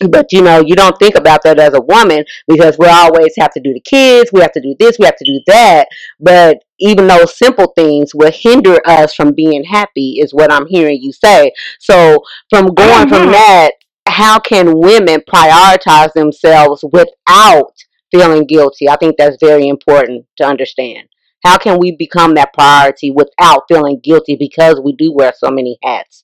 But 0.09 0.33
you 0.33 0.41
know, 0.41 0.63
you 0.65 0.75
don't 0.75 0.99
think 0.99 1.15
about 1.15 1.43
that 1.43 1.59
as 1.59 1.75
a 1.75 1.81
woman 1.81 2.25
because 2.49 2.79
we 2.79 2.87
always 2.87 3.35
have 3.39 3.53
to 3.53 3.61
do 3.61 3.75
the 3.75 3.81
kids, 3.81 4.31
we 4.33 4.41
have 4.41 4.53
to 4.53 4.61
do 4.61 4.75
this, 4.79 4.99
we 4.99 5.05
have 5.05 5.17
to 5.17 5.25
do 5.27 5.41
that. 5.47 5.89
But 6.19 6.59
even 6.79 7.07
those 7.07 7.37
simple 7.37 7.71
things 7.77 8.15
will 8.15 8.33
hinder 8.33 8.79
us 8.87 9.15
from 9.15 9.35
being 9.35 9.63
happy, 9.65 10.17
is 10.21 10.33
what 10.33 10.51
I'm 10.51 10.67
hearing 10.69 11.03
you 11.03 11.13
say. 11.13 11.53
So, 11.79 12.23
from 12.49 12.73
going 12.75 13.09
from 13.11 13.29
Mhm. 13.29 13.33
that, 13.33 13.73
how 14.07 14.39
can 14.39 14.79
women 14.79 15.21
prioritize 15.29 16.13
themselves 16.15 16.83
without 16.93 17.75
feeling 18.11 18.45
guilty? 18.47 18.89
I 18.89 18.97
think 18.97 19.17
that's 19.17 19.37
very 19.41 19.69
important 19.69 20.27
to 20.39 20.45
understand. 20.45 21.09
How 21.45 21.57
can 21.57 21.79
we 21.79 21.97
become 21.97 22.35
that 22.35 22.53
priority 22.53 23.11
without 23.11 23.65
feeling 23.69 24.01
guilty 24.03 24.37
because 24.37 24.81
we 24.85 24.95
do 24.95 25.13
wear 25.13 25.33
so 25.37 25.51
many 25.51 25.79
hats, 25.83 26.23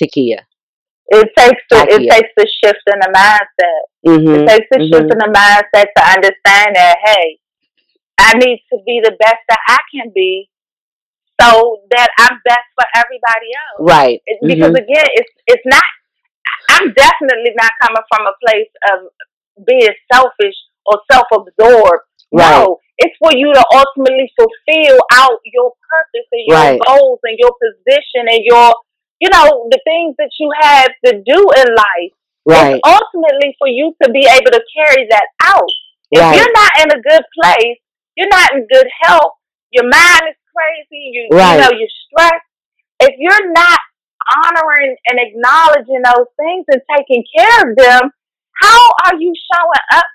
Ti'Keya? 0.00 0.40
It 1.08 1.28
takes 1.38 1.62
the, 1.70 1.86
it 1.86 2.10
takes 2.10 2.30
the 2.36 2.48
shift 2.64 2.82
in 2.92 2.98
the 2.98 3.10
mindset. 3.14 3.82
Mm-hmm. 4.04 4.42
It 4.42 4.46
takes 4.48 4.66
a 4.74 4.78
mhm. 4.78 4.88
shift 4.90 5.12
in 5.12 5.18
the 5.18 5.30
mindset 5.30 5.86
to 5.96 6.02
understand 6.02 6.74
that, 6.74 6.96
hey, 7.04 7.38
I 8.18 8.32
need 8.34 8.58
to 8.72 8.78
be 8.84 9.00
the 9.04 9.14
best 9.20 9.38
that 9.48 9.58
I 9.68 9.78
can 9.94 10.10
be 10.12 10.50
so 11.40 11.78
that 11.94 12.08
I'm 12.18 12.40
best 12.44 12.66
for 12.74 12.86
everybody 12.96 13.50
else. 13.54 13.86
Right. 13.86 14.20
It, 14.26 14.38
because 14.42 14.72
Mhm. 14.72 14.82
again, 14.82 15.06
it's 15.14 15.32
it's 15.46 15.66
not. 15.66 15.84
I'm 16.70 16.92
definitely 16.92 17.52
not 17.54 17.70
coming 17.80 18.02
from 18.10 18.26
a 18.26 18.34
place 18.42 18.72
of 18.90 18.98
being 19.64 19.94
selfish 20.12 20.56
or 20.86 21.00
self-absorbed. 21.10 22.04
Right. 22.32 22.50
No, 22.50 22.78
it's 22.98 23.16
for 23.22 23.32
you 23.36 23.52
to 23.52 23.64
ultimately 23.74 24.30
fulfill 24.36 24.98
out 25.12 25.38
your 25.44 25.72
purpose 25.88 26.28
and 26.32 26.44
your 26.46 26.56
Right. 26.56 26.80
goals 26.86 27.20
and 27.22 27.38
your 27.38 27.52
position 27.60 28.26
and 28.28 28.42
your, 28.42 28.74
you 29.20 29.28
know, 29.30 29.68
the 29.70 29.80
things 29.84 30.16
that 30.18 30.30
you 30.40 30.50
have 30.60 30.90
to 31.04 31.22
do 31.24 31.38
in 31.38 31.66
life. 31.74 32.14
Right. 32.46 32.76
It's 32.76 32.80
ultimately 32.86 33.54
for 33.58 33.68
you 33.68 33.94
to 34.02 34.10
be 34.10 34.26
able 34.26 34.50
to 34.52 34.62
carry 34.74 35.06
that 35.10 35.26
out. 35.44 35.70
If 36.10 36.20
Right. 36.20 36.36
you're 36.36 36.54
not 36.54 36.70
in 36.82 36.88
a 36.98 37.02
good 37.02 37.24
place, 37.42 37.78
you're 38.16 38.30
not 38.30 38.52
in 38.54 38.66
good 38.70 38.88
health, 39.02 39.34
your 39.70 39.84
mind 39.84 40.22
is 40.30 40.36
crazy, 40.54 41.02
you, 41.12 41.28
Right. 41.32 41.56
you 41.56 41.60
know, 41.62 41.70
you're 41.76 41.96
stressed. 42.06 42.46
If 43.00 43.14
you're 43.18 43.52
not 43.52 43.78
honoring 44.46 44.96
and 45.10 45.18
acknowledging 45.20 46.02
those 46.02 46.26
things 46.38 46.64
and 46.68 46.80
taking 46.96 47.24
care 47.36 47.70
of 47.70 47.76
them, 47.76 48.10
how 48.54 48.80
are 49.04 49.16
you 49.18 49.34
showing 49.52 49.86
up 49.92 50.06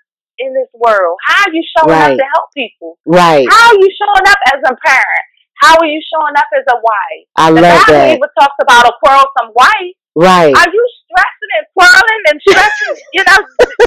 in 0.41 0.53
this 0.57 0.69
world? 0.73 1.17
How 1.23 1.45
are 1.45 1.53
you 1.53 1.63
showing 1.77 1.93
Right. 1.93 2.11
up 2.11 2.17
to 2.17 2.27
help 2.33 2.47
people? 2.57 2.97
Right. 3.05 3.45
How 3.49 3.69
are 3.71 3.79
you 3.79 3.89
showing 3.93 4.25
up 4.25 4.41
as 4.53 4.59
a 4.65 4.73
parent? 4.73 5.25
How 5.61 5.77
are 5.77 5.85
you 5.85 6.01
showing 6.09 6.33
up 6.35 6.49
as 6.57 6.65
a 6.73 6.77
wife? 6.81 7.25
I 7.37 7.47
The 7.53 7.61
love 7.61 7.85
Bible 7.85 7.93
that. 7.93 8.17
even 8.17 8.31
talks 8.39 8.57
about 8.61 8.89
a 8.89 8.93
quarrelsome 8.97 9.53
wife. 9.53 9.93
Right. 10.17 10.51
Are 10.57 10.69
you 10.73 10.83
stressing 11.05 11.51
and 11.61 11.65
quarreling 11.77 12.23
and 12.33 12.37
stressing, 12.41 12.95
you 13.15 13.23
know, 13.29 13.39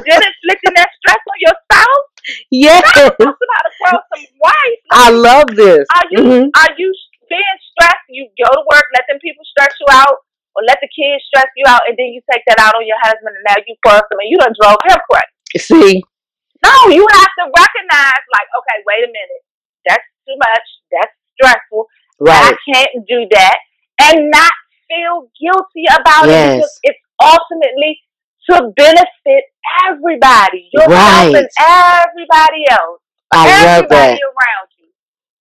then 0.06 0.20
inflicting 0.22 0.74
that 0.78 0.88
stress 1.02 1.20
on 1.20 1.38
your 1.42 1.56
spouse? 1.66 2.06
Yes. 2.48 2.80
Bible 2.94 3.34
talks 3.34 3.42
about 3.42 3.64
a 3.68 3.72
quarrelsome 3.82 4.26
wife. 4.40 4.78
I 4.94 5.10
love 5.10 5.48
this. 5.52 5.84
Are 5.98 6.06
you 6.14 6.20
Mhm. 6.22 6.44
are 6.56 6.72
you 6.78 6.88
being 7.28 7.58
stressed? 7.74 8.06
You 8.08 8.30
go 8.38 8.48
to 8.48 8.62
work, 8.70 8.86
let 8.94 9.04
them 9.10 9.18
people 9.20 9.44
stress 9.44 9.74
you 9.80 9.86
out, 9.90 10.22
or 10.54 10.62
let 10.64 10.78
the 10.80 10.88
kids 10.88 11.24
stress 11.26 11.50
you 11.58 11.64
out, 11.66 11.82
and 11.88 11.96
then 11.98 12.06
you 12.14 12.22
take 12.30 12.42
that 12.46 12.58
out 12.62 12.74
on 12.78 12.86
your 12.86 12.98
husband, 13.02 13.34
and 13.36 13.44
now 13.44 13.58
you 13.66 13.74
him, 13.84 14.18
and 14.22 14.28
you 14.30 14.38
done 14.38 14.54
drove 14.56 14.78
him 14.86 14.98
crazy. 15.10 15.58
See, 15.58 16.02
No, 16.62 16.74
you 16.94 17.02
have 17.02 17.32
to 17.42 17.44
recognize, 17.50 18.22
like, 18.32 18.48
okay, 18.58 18.78
wait 18.86 19.02
a 19.04 19.10
minute, 19.10 19.42
that's 19.88 20.06
too 20.26 20.36
much, 20.38 20.66
that's 20.92 21.14
stressful. 21.34 21.86
right. 22.20 22.54
I 22.54 22.72
can't 22.72 23.04
do 23.08 23.26
that, 23.32 23.56
and 24.00 24.30
not 24.30 24.52
feel 24.88 25.28
guilty 25.40 25.84
about 25.90 26.28
Yes. 26.28 26.30
it 26.30 26.56
because 26.56 26.78
it's 26.84 27.02
ultimately 27.20 28.00
to 28.50 28.70
benefit 28.76 29.44
everybody, 29.88 30.68
yourself 30.72 30.92
Right. 30.92 31.34
and 31.34 31.48
everybody 31.58 32.64
else 32.70 33.00
I 33.32 33.44
love 33.48 33.84
everybody 33.88 34.20
that. 34.20 34.30
around 34.30 34.68
you. 34.78 34.88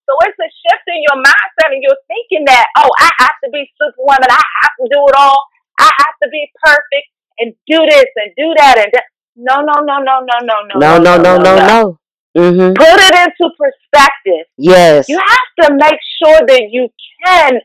So 0.08 0.12
it's 0.26 0.38
a 0.40 0.48
shift 0.50 0.84
in 0.88 1.00
your 1.04 1.18
mindset 1.22 1.72
and 1.72 1.82
you're 1.82 2.00
thinking 2.08 2.44
that, 2.46 2.66
oh, 2.78 2.90
I 2.98 3.10
have 3.20 3.36
to 3.44 3.50
be 3.50 3.70
superwoman, 3.80 4.28
I 4.28 4.42
have 4.62 4.74
to 4.80 4.86
do 4.90 5.00
it 5.08 5.14
all, 5.16 5.38
I 5.78 5.88
have 5.88 6.16
to 6.24 6.28
be 6.30 6.50
perfect 6.64 7.08
and 7.38 7.54
do 7.68 7.78
this 7.86 8.08
and 8.16 8.32
do 8.36 8.52
that 8.58 8.78
and 8.78 8.90
that. 8.92 9.04
No, 9.36 9.60
no, 9.62 9.72
no, 9.82 9.98
no, 9.98 10.20
no, 10.20 10.38
no, 10.42 10.56
no. 10.68 10.78
No, 10.78 10.98
no, 10.98 11.16
no, 11.16 11.36
no, 11.38 11.56
no. 11.56 11.66
No. 11.66 11.98
Mhm. 12.36 12.74
Put 12.74 13.00
it 13.00 13.14
into 13.14 13.50
perspective. 13.56 14.46
Yes. 14.56 15.08
You 15.08 15.18
have 15.18 15.68
to 15.68 15.74
make 15.74 16.00
sure 16.22 16.40
that 16.46 16.62
you 16.70 16.88
can 17.24 17.60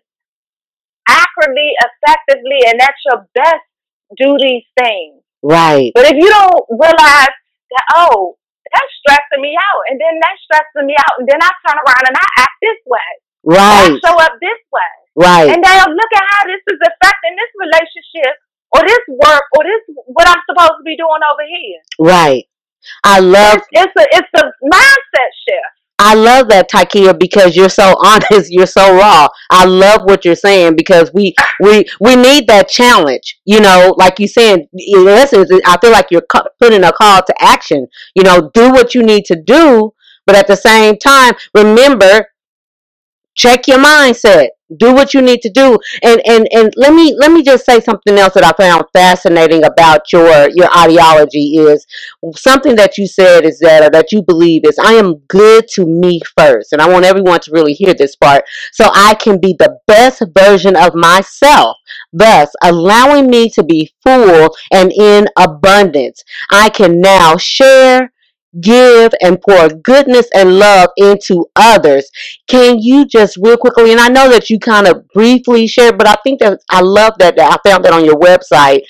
accurately, 1.08 1.74
effectively, 1.82 2.60
and 2.70 2.82
at 2.82 2.94
your 3.06 3.26
best 3.34 3.66
do 4.18 4.38
these 4.38 4.66
things. 4.78 5.22
Right. 5.42 5.92
But 5.96 6.06
if 6.06 6.14
you 6.18 6.30
don't 6.30 6.66
realize 6.70 7.34
that, 7.72 7.86
oh, 7.96 8.38
that's 8.70 8.94
stressing 9.02 9.42
me 9.42 9.58
out, 9.58 9.82
and 9.90 9.98
then 9.98 10.20
that's 10.22 10.42
stressing 10.46 10.86
me 10.86 10.94
out, 10.98 11.18
and 11.18 11.28
then 11.28 11.40
I 11.42 11.50
turn 11.66 11.78
around 11.82 12.06
and 12.06 12.18
I 12.18 12.28
act 12.38 12.58
this 12.62 12.78
way, 12.86 13.10
Right. 13.46 13.90
I 13.90 14.00
show 14.06 14.16
up 14.22 14.38
this 14.42 14.62
way, 14.70 14.94
Right. 15.18 15.50
and 15.50 15.62
now 15.62 15.86
look 15.90 16.12
at 16.14 16.26
how 16.30 16.46
this 16.46 16.62
is 16.70 16.78
affecting 16.78 17.34
this 17.34 17.52
relationship, 17.58 18.38
or 18.72 18.82
this 18.86 19.00
work, 19.08 19.44
or 19.58 19.64
this 19.64 19.96
what 20.06 20.28
I'm 20.28 20.42
supposed 20.50 20.78
to 20.80 20.84
be 20.86 20.98
doing 20.98 21.22
over 21.32 21.44
here. 21.48 21.80
Right. 22.00 22.46
I 23.04 23.20
love 23.20 23.60
It's, 23.72 23.92
it's 23.96 23.96
a 23.98 24.18
it's 24.18 24.30
a 24.36 24.46
mindset 24.64 25.32
shift. 25.48 25.80
I 26.02 26.14
love 26.14 26.48
that 26.48 26.70
Ti'Keya 26.72 27.20
because 27.20 27.58
you're 27.58 27.68
so 27.70 27.94
honest, 28.04 28.52
you're 28.52 28.66
so 28.66 28.96
raw. 28.96 29.28
I 29.50 29.66
love 29.66 30.04
what 30.06 30.24
you're 30.24 30.36
saying 30.36 30.76
because 30.76 31.12
we 31.14 31.36
we 31.60 31.86
we 32.00 32.16
need 32.16 32.48
that 32.48 32.70
challenge. 32.70 33.40
You 33.46 33.60
know, 33.60 33.94
like 33.98 34.20
you 34.20 34.28
saying, 34.28 34.68
in 34.74 35.08
essence, 35.08 35.52
I 35.66 35.78
feel 35.80 35.92
like 35.92 36.08
you're 36.10 36.26
putting 36.60 36.84
a 36.84 36.94
call 36.94 37.22
to 37.22 37.34
action. 37.40 37.88
You 38.16 38.24
know, 38.24 38.50
do 38.54 38.72
what 38.72 38.96
you 38.96 39.04
need 39.04 39.26
to 39.26 39.36
do, 39.36 39.94
but 40.26 40.36
at 40.36 40.48
the 40.48 40.56
same 40.56 40.98
time, 40.98 41.34
remember, 41.54 42.28
check 43.36 43.68
your 43.68 43.80
mindset. 43.80 44.50
Do 44.78 44.94
what 44.94 45.16
you 45.16 45.22
need 45.24 45.42
to 45.42 45.50
do, 45.50 45.80
and 46.04 46.22
and 46.28 46.48
and 46.54 46.72
let 46.78 46.94
me 46.94 47.16
let 47.18 47.32
me 47.32 47.42
just 47.42 47.66
say 47.66 47.80
something 47.80 48.18
else 48.20 48.36
that 48.36 48.44
I 48.44 48.52
found 48.52 48.86
fascinating 48.94 49.64
about 49.64 50.14
your 50.14 50.48
your 50.52 50.70
ideology 50.78 51.58
is 51.58 51.88
something 52.36 52.76
that 52.76 52.96
you 52.98 53.08
said 53.08 53.46
is 53.46 53.58
that 53.60 53.82
or 53.84 53.90
that 53.90 54.12
you 54.12 54.22
believe 54.22 54.66
is 54.66 54.78
I 54.78 54.94
am 54.94 55.16
good 55.28 55.68
to 55.70 55.88
me 55.88 56.22
first, 56.38 56.72
and 56.72 56.82
I 56.84 56.88
want 56.88 57.06
everyone 57.06 57.40
to 57.42 57.52
really 57.52 57.74
hear 57.74 57.96
this 57.96 58.16
part 58.16 58.44
so 58.72 58.90
I 58.94 59.16
can 59.16 59.40
be 59.40 59.56
the 59.58 59.80
best 59.88 60.22
version 60.38 60.76
of 60.76 60.94
myself, 60.94 61.78
thus 62.14 62.50
allowing 62.64 63.28
me 63.28 63.50
to 63.52 63.64
be 63.64 63.92
full 64.04 64.56
and 64.72 64.92
in 64.92 65.28
abundance. 65.38 66.24
I 66.52 66.70
can 66.70 67.02
now 67.02 67.38
share. 67.38 68.12
Give 68.60 69.14
and 69.22 69.40
pour 69.42 69.70
goodness 69.70 70.28
and 70.34 70.58
love 70.58 70.90
into 70.98 71.46
others. 71.56 72.10
Can 72.48 72.80
you 72.80 73.06
just 73.06 73.38
real 73.38 73.58
quickly, 73.58 73.92
and 73.92 74.02
I 74.02 74.08
know 74.08 74.28
that 74.30 74.50
you 74.50 74.58
kind 74.60 74.88
of 74.88 75.08
briefly 75.10 75.68
shared, 75.68 76.00
but 76.00 76.08
I 76.08 76.16
think 76.24 76.40
that 76.40 76.60
I 76.72 76.82
love 76.82 77.14
that, 77.20 77.36
that 77.36 77.52
I 77.52 77.70
found 77.70 77.86
that 77.86 77.94
on 77.94 78.06
your 78.06 78.20
website. 78.20 78.82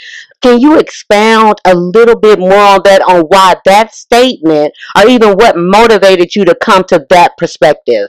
Can 0.42 0.62
you 0.62 0.80
expound 0.80 1.56
a 1.66 1.76
little 1.76 2.18
bit 2.18 2.40
more 2.40 2.54
on 2.54 2.80
that, 2.86 3.02
on 3.02 3.24
why 3.24 3.56
that 3.66 3.94
statement, 3.94 4.74
or 4.96 5.08
even 5.10 5.34
what 5.34 5.58
motivated 5.58 6.34
you 6.36 6.46
to 6.46 6.56
come 6.56 6.86
to 6.86 7.06
that 7.10 7.36
perspective 7.38 8.08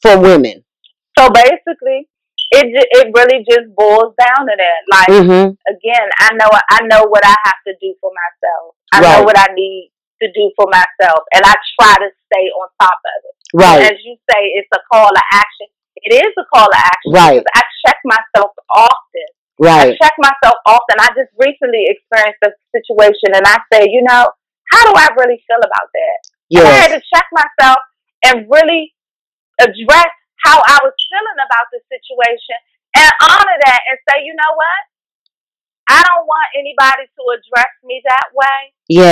for 0.00 0.18
women? 0.18 0.64
So 1.18 1.28
basically, 1.28 2.08
it 2.50 2.66
it 2.72 3.08
really 3.14 3.44
just 3.44 3.74
boils 3.76 4.14
down 4.18 4.46
to 4.46 4.56
that. 4.56 4.80
Like 4.90 5.08
Mm-hmm. 5.08 5.52
again, 5.68 6.08
I 6.18 6.30
know 6.34 6.48
I 6.70 6.80
know 6.84 7.04
what 7.08 7.24
I 7.26 7.36
have 7.44 7.60
to 7.66 7.74
do 7.78 7.94
for 8.00 8.10
myself. 8.10 8.74
I 8.92 9.00
know 9.02 9.24
what 9.24 9.38
I 9.38 9.52
need 9.54 9.91
to 10.22 10.30
do 10.30 10.54
for 10.54 10.70
myself, 10.70 11.26
and 11.34 11.42
I 11.42 11.54
try 11.76 11.94
to 11.98 12.08
stay 12.30 12.46
on 12.54 12.66
top 12.80 12.98
of 13.02 13.18
it. 13.26 13.36
Right. 13.52 13.82
As 13.92 13.98
you 14.06 14.16
say, 14.30 14.54
it's 14.56 14.70
a 14.72 14.80
call 14.90 15.10
to 15.10 15.24
action. 15.34 15.68
It 16.02 16.14
is 16.18 16.32
a 16.38 16.46
call 16.50 16.66
to 16.66 16.78
action 16.78 17.12
Right. 17.12 17.42
I 17.42 17.62
check 17.86 17.98
myself 18.04 18.50
often. 18.74 19.28
Right. 19.58 19.94
I 19.94 19.98
check 20.00 20.14
myself 20.18 20.56
often. 20.66 20.96
I 20.98 21.12
just 21.14 21.30
recently 21.38 21.86
experienced 21.90 22.40
a 22.42 22.50
situation, 22.72 23.36
and 23.36 23.44
I 23.44 23.60
say, 23.70 23.90
you 23.90 24.02
know, 24.02 24.30
how 24.72 24.82
do 24.88 24.92
I 24.96 25.10
really 25.18 25.42
feel 25.44 25.60
about 25.60 25.88
that? 25.92 26.18
And 26.52 26.68
I 26.68 26.76
had 26.88 26.94
to 26.96 27.02
check 27.12 27.26
myself 27.32 27.78
and 28.24 28.48
really 28.48 28.94
address 29.60 30.12
how 30.40 30.58
I 30.58 30.78
was 30.82 30.96
feeling 31.08 31.38
about 31.38 31.66
the 31.70 31.80
situation 31.86 32.58
and 32.96 33.10
honor 33.22 33.56
that 33.68 33.80
and 33.88 33.96
say, 34.08 34.24
you 34.24 34.34
know 34.34 34.52
what? 34.56 34.80
I 35.88 36.00
don't 36.02 36.26
want 36.26 36.48
anybody 36.58 37.06
to 37.08 37.22
address 37.34 37.72
me 37.84 38.02
that 38.06 38.26
way. 38.34 38.60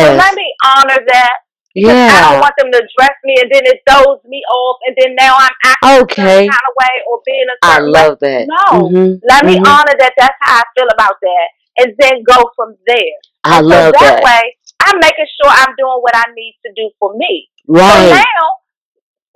So 0.02 0.14
let 0.16 0.34
me 0.34 0.46
honor 0.64 1.00
that. 1.06 1.34
Because 1.70 2.02
I 2.10 2.18
don't 2.26 2.40
want 2.42 2.54
them 2.58 2.70
to 2.74 2.78
address 2.82 3.14
me 3.22 3.38
and 3.38 3.46
then 3.46 3.62
it 3.62 3.78
throws 3.86 4.18
me 4.26 4.42
off 4.50 4.78
and 4.86 4.94
then 4.98 5.14
now 5.14 5.38
I'm 5.38 5.54
acting 5.62 6.02
a 6.02 6.02
Okay. 6.02 6.42
kind 6.50 6.66
of 6.66 6.74
way 6.74 6.94
or 7.06 7.22
being 7.24 7.46
a 7.46 7.56
I 7.62 7.78
certain 7.78 7.92
way. 7.94 8.00
love 8.02 8.18
that. 8.20 8.42
No. 8.50 8.66
Mhm. 8.90 9.20
Let 9.22 9.44
me 9.46 9.54
Mhm. 9.54 9.66
honor 9.70 9.94
that 10.02 10.12
that's 10.18 10.34
how 10.42 10.58
I 10.58 10.64
feel 10.74 10.88
about 10.90 11.14
that 11.22 11.48
and 11.78 11.94
then 11.98 12.22
go 12.26 12.50
from 12.56 12.74
there. 12.86 13.18
I 13.44 13.58
And 13.58 13.66
love 13.66 13.94
so 13.94 13.98
that, 14.02 14.18
that. 14.18 14.24
way 14.26 14.42
I'm 14.82 14.98
making 14.98 15.28
sure 15.38 15.46
I'm 15.50 15.74
doing 15.78 16.00
what 16.02 16.16
I 16.16 16.24
need 16.34 16.58
to 16.66 16.72
do 16.74 16.90
for 16.98 17.14
me. 17.14 17.48
So 17.68 17.72
Right. 17.72 18.10
now, 18.10 18.42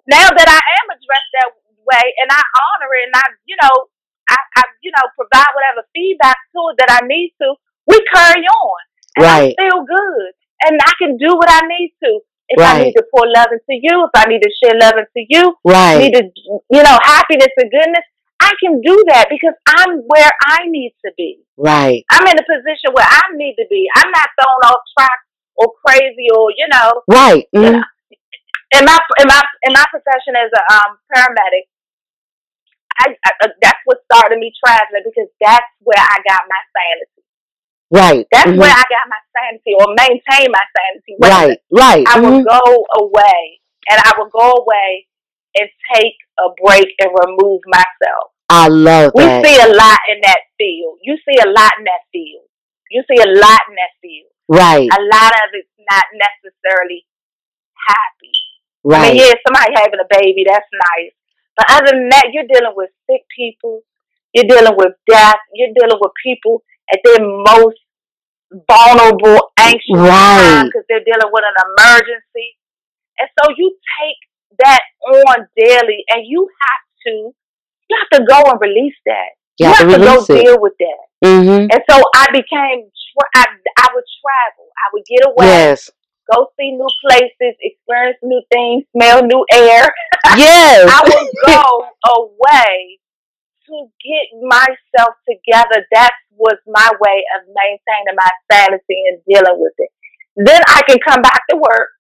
now 0.09 0.29
that 0.29 0.49
I 0.49 0.61
am 0.83 0.87
addressed 0.90 1.33
that 1.40 1.51
way 1.87 2.05
and 2.20 2.29
I 2.31 2.42
honor 2.42 2.90
it 2.99 3.05
and 3.09 3.14
I, 3.14 3.25
you 3.47 3.57
know, 3.62 3.75
I, 4.35 4.40
I 4.59 4.62
you 4.83 4.90
know, 4.90 5.07
provide 5.14 5.53
whatever 5.55 5.87
feedback 5.94 6.37
to 6.53 6.61
it 6.70 6.77
that 6.83 6.90
I 6.90 7.07
need 7.07 7.33
to, 7.40 7.55
we 7.87 7.97
carry 8.12 8.42
on. 8.44 8.81
And 9.16 9.23
Right. 9.25 9.55
I 9.55 9.62
feel 9.62 9.81
good. 9.87 10.31
And 10.66 10.75
I 10.83 10.92
can 10.99 11.16
do 11.16 11.31
what 11.38 11.49
I 11.51 11.62
need 11.66 11.94
to. 12.05 12.20
If 12.49 12.61
I 12.61 12.83
need 12.85 12.92
to 12.99 13.05
pour 13.14 13.25
love 13.25 13.49
into 13.53 13.81
you, 13.81 14.05
if 14.05 14.12
I 14.14 14.27
need 14.29 14.42
to 14.42 14.53
share 14.61 14.77
love 14.77 14.94
into 15.01 15.23
you, 15.29 15.55
Right. 15.64 15.99
need 15.99 16.14
to, 16.14 16.25
you 16.70 16.83
know, 16.83 16.99
happiness 17.03 17.49
and 17.57 17.70
goodness, 17.70 18.05
I 18.40 18.53
can 18.61 18.81
do 18.83 19.05
that 19.09 19.29
because 19.31 19.55
I'm 19.66 20.05
where 20.07 20.31
I 20.44 20.68
need 20.68 20.92
to 21.07 21.11
be. 21.16 21.40
Right. 21.57 22.05
I'm 22.11 22.27
in 22.29 22.37
a 22.37 22.44
position 22.44 22.92
where 22.92 23.07
I 23.09 23.23
need 23.33 23.57
to 23.57 23.66
be. 23.70 23.88
I'm 23.97 24.11
not 24.11 24.29
thrown 24.37 24.61
off 24.70 24.83
track 24.99 25.18
or 25.57 25.73
crazy 25.87 26.29
or, 26.37 26.51
you 26.57 26.68
know, 26.68 27.03
Right. 27.09 27.47
Mhm. 27.55 27.81
in 28.77 28.85
my 28.85 28.99
in 29.20 29.27
my 29.29 29.42
in 29.62 29.73
my 29.73 29.85
profession 29.90 30.35
as 30.37 30.51
a 30.53 30.62
um, 30.75 30.99
paramedic, 31.14 31.64
I, 33.01 33.17
I 33.27 33.31
uh, 33.45 33.55
that's 33.63 33.83
what 33.85 33.99
started 34.11 34.39
me 34.39 34.53
traveling 34.65 35.05
because 35.05 35.29
that's 35.41 35.67
where 35.83 35.99
I 36.01 36.17
got 36.27 36.43
my 36.47 36.63
sanity. 36.75 37.23
Right. 37.91 38.27
That's 38.33 38.51
Mhm. 38.51 38.59
where 38.59 38.71
I 38.73 38.85
got 38.91 39.07
my 39.11 39.23
sanity 39.35 39.73
or 39.79 39.87
maintain 39.95 40.51
my 40.51 40.65
sanity. 40.75 41.15
Right. 41.21 41.59
Right. 41.71 42.05
I 42.09 42.21
would 42.21 42.43
Mhm. 42.43 42.49
go 42.49 42.63
away 43.03 43.61
and 43.91 44.01
I 44.03 44.13
would 44.19 44.33
go 44.33 44.63
away 44.63 45.07
and 45.59 45.69
take 45.95 46.17
a 46.39 46.49
break 46.63 46.91
and 46.99 47.11
remove 47.15 47.63
myself. 47.67 48.33
I 48.49 48.69
love 48.69 49.13
We 49.15 49.25
that. 49.25 49.45
see 49.47 49.57
a 49.61 49.71
lot 49.73 50.01
in 50.09 50.21
that 50.23 50.43
field. 50.59 50.99
You 51.03 51.17
see 51.25 51.39
a 51.39 51.49
lot 51.49 51.73
in 51.79 51.85
that 51.85 52.03
field. 52.13 52.47
You 52.91 53.03
see 53.09 53.21
a 53.23 53.27
lot 53.31 53.61
in 53.69 53.75
that 53.77 53.95
field. 54.03 54.31
Right. 54.49 54.89
A 54.91 55.03
lot 55.03 55.33
of 55.45 55.49
it's 55.55 55.71
not 55.91 56.05
necessarily 56.13 57.07
happy. 57.89 58.33
I 58.85 58.89
Right. 58.89 59.13
mean, 59.15 59.17
yeah, 59.25 59.35
somebody 59.47 59.73
having 59.77 60.01
a 60.01 60.09
baby, 60.11 60.45
that's 60.47 60.69
nice. 60.73 61.15
But 61.57 61.67
other 61.71 61.90
than 61.93 62.09
that, 62.11 62.31
you're 62.33 62.49
dealing 62.51 62.75
with 62.75 62.90
sick 63.09 63.23
people. 63.35 63.83
You're 64.33 64.44
dealing 64.50 64.75
with 64.77 64.94
death. 65.09 65.38
You're 65.55 65.73
dealing 65.75 65.98
with 66.00 66.13
people 66.25 66.63
at 66.92 67.00
their 67.05 67.21
most 67.23 67.79
vulnerable, 68.69 69.50
anxious 69.59 69.94
Right. 69.94 70.59
time 70.59 70.67
because 70.67 70.85
they're 70.88 71.05
dealing 71.05 71.31
with 71.33 71.44
an 71.44 71.57
emergency. 71.71 72.59
And 73.19 73.29
so 73.38 73.50
you 73.57 73.77
take 74.00 74.19
that 74.59 74.81
on 75.07 75.46
daily, 75.57 76.05
and 76.11 76.23
you 76.27 76.48
have 76.61 76.83
to, 77.07 77.11
you 77.90 77.96
have 77.98 78.21
to 78.21 78.27
go 78.27 78.50
and 78.50 78.61
release 78.61 78.94
that. 79.07 79.31
You 79.59 79.67
have 79.67 79.88
to 79.88 79.98
go 79.98 80.23
it. 80.23 80.42
deal 80.42 80.61
with 80.61 80.75
that. 80.79 81.05
Mhm. 81.25 81.69
And 81.73 81.83
so 81.88 82.02
I 82.15 82.27
became, 82.33 82.90
I, 83.37 83.44
I 83.79 83.88
would 83.94 84.05
travel. 84.21 84.67
I 84.75 84.87
would 84.92 85.05
get 85.07 85.27
away 85.27 85.46
Yes. 85.46 85.90
Go 86.33 86.48
see 86.58 86.72
new 86.72 86.88
places, 87.06 87.54
experience 87.60 88.18
new 88.22 88.42
things, 88.52 88.85
smell 88.96 89.22
new 89.25 89.44
air. 89.52 89.87
Yes. 90.37 90.88
I 90.90 91.02
would 91.04 91.31
go 91.46 91.87
away 92.16 92.98
to 93.68 93.75
get 94.02 94.27
myself 94.42 95.14
together. 95.29 95.85
That 95.92 96.12
was 96.37 96.56
my 96.66 96.90
way 97.00 97.22
of 97.37 97.46
maintaining 97.48 98.16
my 98.16 98.31
sanity 98.50 98.98
and 99.10 99.20
dealing 99.29 99.60
with 99.60 99.72
it. 99.79 99.90
Then 100.37 100.60
I 100.66 100.83
can 100.88 100.98
come 101.06 101.22
back 101.22 101.42
to 101.50 101.56
work, 101.56 101.90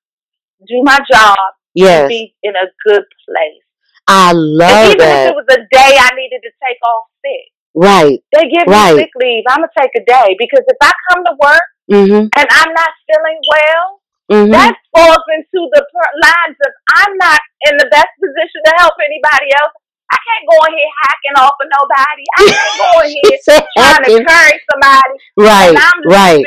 do 0.66 0.82
my 0.82 0.98
job, 1.10 1.36
and 1.38 1.54
Yes. 1.74 2.08
be 2.08 2.34
in 2.42 2.54
a 2.56 2.66
good 2.86 3.04
place. 3.28 3.62
I 4.08 4.32
love 4.32 4.70
and 4.70 4.86
even 4.94 4.98
that. 4.98 5.26
if 5.26 5.32
it 5.32 5.36
was 5.36 5.46
a 5.50 5.60
day 5.70 5.92
I 5.98 6.10
needed 6.16 6.40
to 6.42 6.50
take 6.62 6.78
off 6.86 7.04
sick, 7.24 7.52
right. 7.74 8.20
they 8.32 8.48
give 8.48 8.66
Right. 8.66 8.94
me 8.96 9.00
sick 9.02 9.10
leave. 9.16 9.44
I'm 9.48 9.58
gonna 9.60 9.70
take 9.78 9.90
a 9.96 10.04
day 10.04 10.36
because 10.38 10.64
if 10.66 10.76
I 10.82 10.92
come 11.10 11.24
to 11.24 11.34
work 11.40 11.62
Mhm. 11.90 12.28
and 12.36 12.46
I'm 12.50 12.72
not 12.74 12.90
feeling 13.08 13.40
well, 13.48 14.00
Mhm. 14.32 14.52
that 14.52 14.72
falls 14.96 15.24
into 15.36 15.68
the 15.74 15.82
lines 16.22 16.56
of 16.64 16.72
I'm 16.96 17.12
not 17.18 17.40
in 17.68 17.76
the 17.76 17.88
best 17.92 18.08
position 18.16 18.60
to 18.64 18.72
help 18.80 18.94
anybody 19.04 19.52
else. 19.60 19.74
I 20.12 20.16
can't 20.16 20.44
go 20.48 20.56
in 20.64 20.72
here 20.78 20.92
hacking 21.04 21.36
off 21.42 21.56
of 21.60 21.68
nobody. 21.68 22.24
I 22.38 22.40
can't 22.48 22.76
go 22.80 22.90
in 23.04 23.10
here 23.20 23.38
trying 23.76 24.04
to 24.04 24.24
carry 24.24 24.56
somebody 24.72 25.14
Right. 25.36 25.76
I'm 25.76 25.98
Right. 26.08 26.44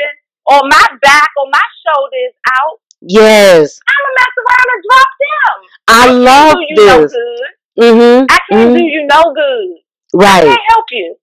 On 0.50 0.62
my 0.68 0.86
back 1.02 1.28
on 1.38 1.50
my 1.52 1.66
shoulders 1.84 2.34
out. 2.58 2.80
Yes. 3.02 3.78
I'm 3.86 3.94
gonna 3.94 4.14
mess 4.18 4.34
around 4.42 4.68
and 4.74 4.82
drop 4.88 5.10
them. 5.22 5.56
I 5.88 6.04
can't 6.06 6.18
love 6.24 6.54
do 6.54 6.60
you 6.66 6.76
no 6.86 7.00
this. 7.02 7.12
good. 7.12 7.48
Mhm. 7.78 8.26
I 8.30 8.38
can't 8.50 8.70
Mhm. 8.72 8.76
do 8.78 8.82
you 8.84 9.06
no 9.06 9.22
good. 9.34 9.68
Right. 10.14 10.42
I 10.42 10.46
can't 10.50 10.66
help 10.70 10.86
you. 10.90 11.16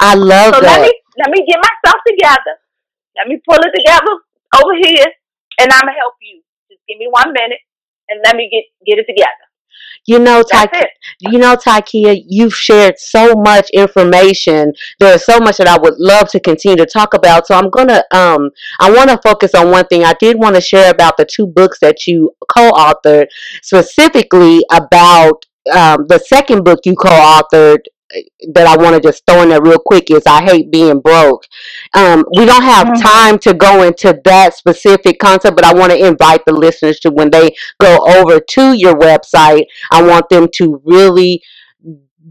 I 0.00 0.14
love 0.14 0.54
So 0.56 0.60
let 0.60 0.80
me 0.82 0.92
let 1.18 1.30
me 1.30 1.46
get 1.46 1.58
myself 1.62 2.00
together. 2.06 2.58
Let 3.16 3.28
me 3.28 3.38
pull 3.48 3.60
it 3.62 3.70
together 3.76 4.12
over 4.58 4.74
here, 4.74 5.06
and 5.60 5.72
I'm 5.72 5.82
gonna 5.82 5.92
help 5.98 6.14
you. 6.20 6.42
Just 6.70 6.82
give 6.88 6.98
me 6.98 7.08
one 7.10 7.32
minute, 7.32 7.60
and 8.08 8.20
let 8.24 8.36
me 8.36 8.48
get 8.50 8.64
get 8.86 8.98
it 8.98 9.06
together. 9.06 9.44
You 10.06 10.18
know, 10.18 10.42
Ty, 10.42 10.66
you 11.20 11.38
know, 11.38 11.56
Ti'Keya, 11.56 12.22
you've 12.28 12.54
shared 12.54 12.98
so 12.98 13.34
much 13.34 13.70
information. 13.70 14.72
There's 15.00 15.24
so 15.24 15.38
much 15.38 15.56
that 15.56 15.66
I 15.66 15.78
would 15.78 15.94
love 15.98 16.28
to 16.30 16.40
continue 16.40 16.76
to 16.76 16.86
talk 16.86 17.14
about. 17.14 17.46
So 17.46 17.54
I'm 17.54 17.70
gonna, 17.70 18.04
um, 18.12 18.50
I 18.80 18.90
want 18.90 19.10
to 19.10 19.18
focus 19.24 19.54
on 19.54 19.70
one 19.70 19.86
thing. 19.86 20.04
I 20.04 20.14
did 20.20 20.38
want 20.38 20.56
to 20.56 20.60
share 20.60 20.90
about 20.90 21.16
the 21.16 21.24
two 21.24 21.46
books 21.46 21.78
that 21.80 22.06
you 22.06 22.32
co-authored, 22.54 23.26
specifically 23.62 24.60
about 24.70 25.44
um, 25.74 26.06
the 26.08 26.18
second 26.18 26.64
book 26.64 26.80
you 26.84 26.94
co-authored. 26.94 27.80
That 28.52 28.66
I 28.66 28.76
want 28.82 28.94
to 28.94 29.00
just 29.00 29.24
throw 29.26 29.42
in 29.42 29.48
there 29.48 29.62
real 29.62 29.78
quick 29.84 30.10
is 30.10 30.22
I 30.26 30.42
hate 30.44 30.70
being 30.70 31.00
broke. 31.00 31.44
Um, 31.94 32.24
we 32.36 32.44
don't 32.44 32.62
have 32.62 32.88
Mhm. 32.88 33.00
time 33.00 33.38
to 33.40 33.54
go 33.54 33.82
into 33.82 34.20
that 34.24 34.54
specific 34.54 35.18
concept, 35.18 35.56
but 35.56 35.64
I 35.64 35.74
want 35.74 35.92
to 35.92 35.98
invite 36.06 36.44
the 36.44 36.52
listeners 36.52 37.00
to 37.00 37.10
when 37.10 37.30
they 37.30 37.54
go 37.80 37.98
over 38.06 38.40
to 38.40 38.72
your 38.72 38.94
website 38.94 39.64
I 39.90 40.02
want 40.02 40.28
them 40.28 40.48
to 40.54 40.80
really 40.84 41.42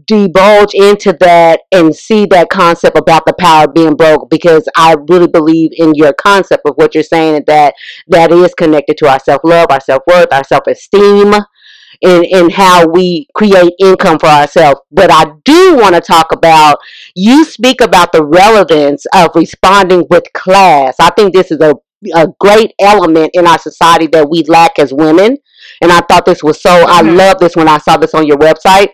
divulge 0.06 0.74
into 0.74 1.12
that 1.20 1.60
and 1.72 1.94
see 1.94 2.26
that 2.26 2.48
concept 2.50 2.98
about 2.98 3.24
the 3.26 3.32
power 3.38 3.64
of 3.64 3.74
being 3.74 3.94
broke 3.94 4.28
because 4.28 4.68
I 4.76 4.96
really 5.08 5.28
believe 5.28 5.70
in 5.76 5.94
your 5.94 6.12
concept 6.12 6.62
of 6.66 6.74
what 6.76 6.94
you're 6.94 7.04
saying 7.04 7.44
that 7.46 7.74
that 8.08 8.32
is 8.32 8.52
connected 8.54 8.98
to 8.98 9.08
our 9.08 9.20
self 9.20 9.40
love, 9.44 9.66
our 9.70 9.80
self 9.80 10.02
worth, 10.06 10.32
our 10.32 10.44
self 10.44 10.66
esteem, 10.66 11.34
and, 12.02 12.24
and 12.26 12.52
how 12.52 12.86
we 12.86 13.26
create 13.34 13.72
income 13.80 14.18
for 14.18 14.26
ourselves. 14.28 14.80
But 14.90 15.10
I 15.10 15.26
do 15.44 15.76
want 15.76 15.94
to 15.94 16.00
talk 16.00 16.32
about 16.32 16.78
you 17.14 17.44
speak 17.44 17.80
about 17.80 18.12
the 18.12 18.24
relevance 18.24 19.04
of 19.14 19.30
responding 19.34 20.06
with 20.10 20.24
class. 20.32 20.96
I 21.00 21.10
think 21.10 21.34
this 21.34 21.50
is 21.50 21.60
a 21.60 21.74
a 22.14 22.28
great 22.38 22.72
element 22.80 23.30
in 23.32 23.46
our 23.46 23.58
society 23.58 24.06
that 24.08 24.28
we 24.28 24.42
lack 24.42 24.78
as 24.78 24.92
women. 24.92 25.38
And 25.80 25.90
I 25.90 26.00
thought 26.02 26.26
this 26.26 26.42
was 26.42 26.60
so, 26.60 26.70
I 26.86 27.02
Mhm. 27.02 27.16
love 27.16 27.38
this 27.38 27.56
when 27.56 27.66
I 27.66 27.78
saw 27.78 27.96
this 27.96 28.12
on 28.14 28.26
your 28.26 28.36
website. 28.36 28.88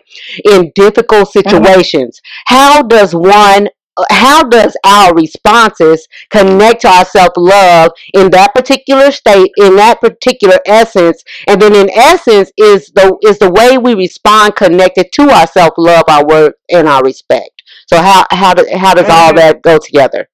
In 0.49 0.71
difficult 0.75 1.29
situations, 1.29 2.21
how 2.45 2.83
does 2.83 3.13
one, 3.13 3.67
how 4.09 4.43
does 4.43 4.75
our 4.83 5.13
responses 5.13 6.07
connect 6.29 6.81
to 6.81 6.87
our 6.89 7.05
self 7.05 7.31
love 7.37 7.91
in 8.13 8.29
that 8.31 8.53
particular 8.53 9.11
state, 9.11 9.51
in 9.57 9.75
that 9.75 9.99
particular 10.01 10.57
essence? 10.65 11.23
And 11.47 11.61
then 11.61 11.75
in 11.75 11.89
essence, 11.91 12.51
is 12.57 12.91
the, 12.95 13.17
is 13.23 13.37
the 13.39 13.51
way 13.51 13.77
we 13.77 13.93
respond 13.93 14.55
connected 14.55 15.11
to 15.13 15.29
our 15.29 15.47
self 15.47 15.73
love, 15.77 16.03
our 16.07 16.25
worth, 16.25 16.53
and 16.69 16.87
our 16.87 17.03
respect? 17.03 17.61
So 17.87 17.97
how, 17.97 18.25
how, 18.31 18.53
do, 18.53 18.65
how 18.75 18.93
does 18.93 19.09
all 19.09 19.33
Mhm. 19.33 19.35
that 19.35 19.61
go 19.61 19.77
together? 19.77 20.27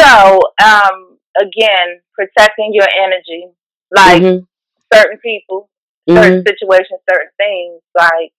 So, 0.00 0.40
um, 0.62 1.18
again, 1.40 2.00
protecting 2.14 2.72
your 2.72 2.88
energy, 3.02 3.46
like 3.94 4.22
Mhm, 4.22 4.46
certain 4.92 5.18
people, 5.18 5.68
certain 6.16 6.38
mhm, 6.38 6.46
situations, 6.46 7.00
certain 7.08 7.30
things, 7.36 7.82
like 7.96 8.32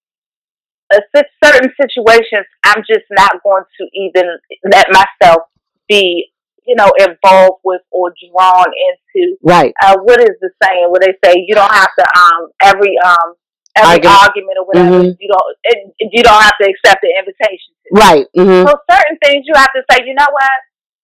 certain 1.44 1.72
situations, 1.80 2.46
I'm 2.64 2.84
just 2.88 3.06
not 3.12 3.32
going 3.44 3.64
to 3.80 3.84
even 3.94 4.26
let 4.72 4.88
myself 4.92 5.44
be, 5.88 6.32
you 6.66 6.76
know, 6.76 6.92
involved 7.00 7.62
with 7.64 7.82
or 7.92 8.14
drawn 8.32 8.68
into. 8.74 9.38
Right. 9.44 9.74
Uh, 9.82 9.98
what 10.04 10.20
is 10.22 10.36
the 10.42 10.50
saying? 10.64 10.88
Where 10.90 11.02
they 11.02 11.16
say 11.24 11.46
you 11.48 11.56
don't 11.56 11.72
have 11.74 11.90
to 11.98 12.06
um 12.18 12.50
every 12.62 12.96
um 13.06 13.34
every 13.76 14.02
Argument. 14.06 14.18
argument 14.22 14.58
or 14.60 14.66
whatever 14.66 14.98
Mhm. 15.04 15.18
you 15.20 15.30
don't 15.30 15.50
it, 15.64 15.78
you 16.12 16.24
don't 16.24 16.42
have 16.42 16.58
to 16.62 16.68
accept 16.70 17.02
the 17.02 17.14
invitation. 17.18 17.72
To. 17.86 17.90
Right. 17.94 18.26
hmm 18.36 18.66
So 18.68 18.74
certain 18.90 19.18
things 19.24 19.46
you 19.48 19.54
have 19.56 19.72
to 19.74 19.82
say. 19.92 20.06
You 20.06 20.16
know 20.16 20.28
what? 20.32 20.58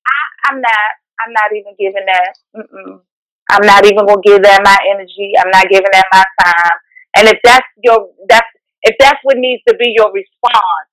I, 0.08 0.20
I'm 0.52 0.62
not. 0.62 0.90
I'm 1.22 1.32
not 1.34 1.50
even 1.56 1.74
giving 1.80 2.06
that. 2.06 2.32
Mm-mm. 2.58 3.00
I'm 3.50 3.66
not 3.66 3.86
even 3.86 4.06
gonna 4.06 4.22
give 4.22 4.42
that 4.44 4.62
my 4.64 4.78
energy. 4.92 5.34
I'm 5.40 5.52
not 5.52 5.70
giving 5.70 5.90
that 5.94 6.06
my 6.12 6.24
time. 6.44 6.78
And 7.18 7.28
if 7.30 7.40
that's 7.44 7.66
your 7.82 8.10
that's 8.28 8.48
if 8.86 8.96
that's 9.02 9.20
what 9.26 9.38
needs 9.38 9.62
to 9.68 9.74
be 9.76 9.94
your 9.98 10.14
response, 10.14 10.90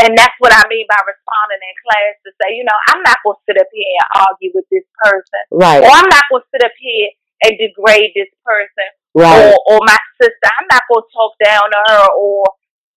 and, 0.00 0.16
that's 0.16 0.32
what 0.40 0.56
I 0.56 0.64
mean 0.72 0.88
by 0.88 0.96
responding 1.04 1.60
in 1.60 1.74
class 1.84 2.16
to 2.24 2.30
say, 2.40 2.56
you 2.56 2.64
know, 2.64 2.78
I'm 2.88 3.04
not 3.04 3.20
gonna 3.20 3.36
sit 3.44 3.60
up 3.60 3.68
here 3.68 3.84
and 3.84 4.08
argue 4.24 4.50
with 4.56 4.64
this 4.72 4.88
person, 5.04 5.42
Right. 5.52 5.84
or 5.84 5.90
I'm 5.92 6.08
not 6.08 6.24
gonna 6.32 6.48
sit 6.48 6.64
up 6.64 6.72
here 6.80 7.12
and 7.44 7.52
degrade 7.60 8.16
this 8.16 8.32
person, 8.40 8.88
Right. 9.12 9.52
or 9.52 9.52
or 9.68 9.78
my 9.84 10.00
sister. 10.16 10.48
I'm 10.48 10.68
not 10.72 10.80
gonna 10.88 11.04
talk 11.12 11.32
down 11.44 11.64
to 11.68 11.80
her, 11.92 12.04
or 12.16 12.44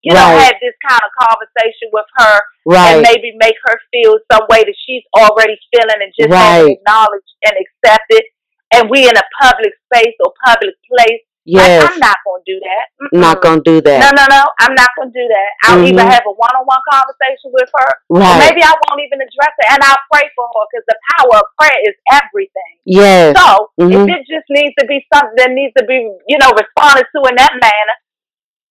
you 0.02 0.16
know, 0.16 0.24
have 0.40 0.56
this 0.64 0.72
kind 0.80 1.02
of 1.04 1.12
conversation 1.28 1.92
with 1.92 2.08
her 2.24 2.40
Right. 2.64 2.96
and 2.96 3.02
maybe 3.04 3.36
make 3.36 3.60
her 3.68 3.76
feel 3.92 4.16
some 4.32 4.48
way 4.48 4.64
that 4.64 4.78
she's 4.88 5.04
already 5.12 5.60
feeling 5.76 6.00
and 6.00 6.14
just 6.16 6.32
Right. 6.32 6.40
hasn't 6.40 6.80
acknowledged 6.80 7.34
and 7.44 7.56
accepted. 7.60 8.24
And 8.72 8.90
we 8.90 9.04
in 9.10 9.18
a 9.18 9.26
public 9.44 9.74
space 9.92 10.16
or 10.24 10.32
public 10.48 10.76
place. 10.88 11.20
Yes. 11.50 11.82
Like, 11.82 11.90
I'm 11.90 12.00
not 12.00 12.18
gonna 12.22 12.46
do 12.46 12.58
that. 12.62 12.86
Mm-mm. 13.02 13.20
Not 13.26 13.42
gonna 13.42 13.66
do 13.66 13.82
No, 13.82 13.90
that. 13.90 14.00
no, 14.14 14.24
no. 14.30 14.38
No. 14.40 14.46
I'm 14.62 14.76
not 14.78 14.92
gonna 14.94 15.10
do 15.10 15.26
that. 15.26 15.50
I'll 15.66 15.82
either 15.82 16.06
Mhm. 16.06 16.14
have 16.14 16.26
a 16.30 16.34
one-on-one 16.38 16.84
conversation 16.94 17.50
with 17.58 17.70
her, 17.74 17.90
or 18.14 18.22
Right. 18.22 18.40
maybe 18.46 18.62
I 18.62 18.74
won't 18.86 19.02
even 19.02 19.20
address 19.20 19.54
it, 19.58 19.68
and 19.74 19.82
I'll 19.82 20.04
pray 20.14 20.30
for 20.38 20.46
her 20.46 20.64
because 20.70 20.86
the 20.86 20.98
power 21.18 21.36
of 21.42 21.48
prayer 21.58 21.80
is 21.90 21.96
everything. 22.14 22.74
Yes. 22.86 23.34
So 23.34 23.72
Mhm. 23.82 24.06
if 24.06 24.22
it 24.22 24.24
just 24.30 24.48
needs 24.50 24.76
to 24.80 24.86
be 24.86 25.02
something 25.12 25.36
that 25.42 25.52
needs 25.52 25.74
to 25.78 25.84
be, 25.86 25.98
you 26.28 26.38
know, 26.38 26.54
responded 26.54 27.08
to 27.10 27.20
in 27.30 27.36
that 27.36 27.54
manner, 27.58 27.96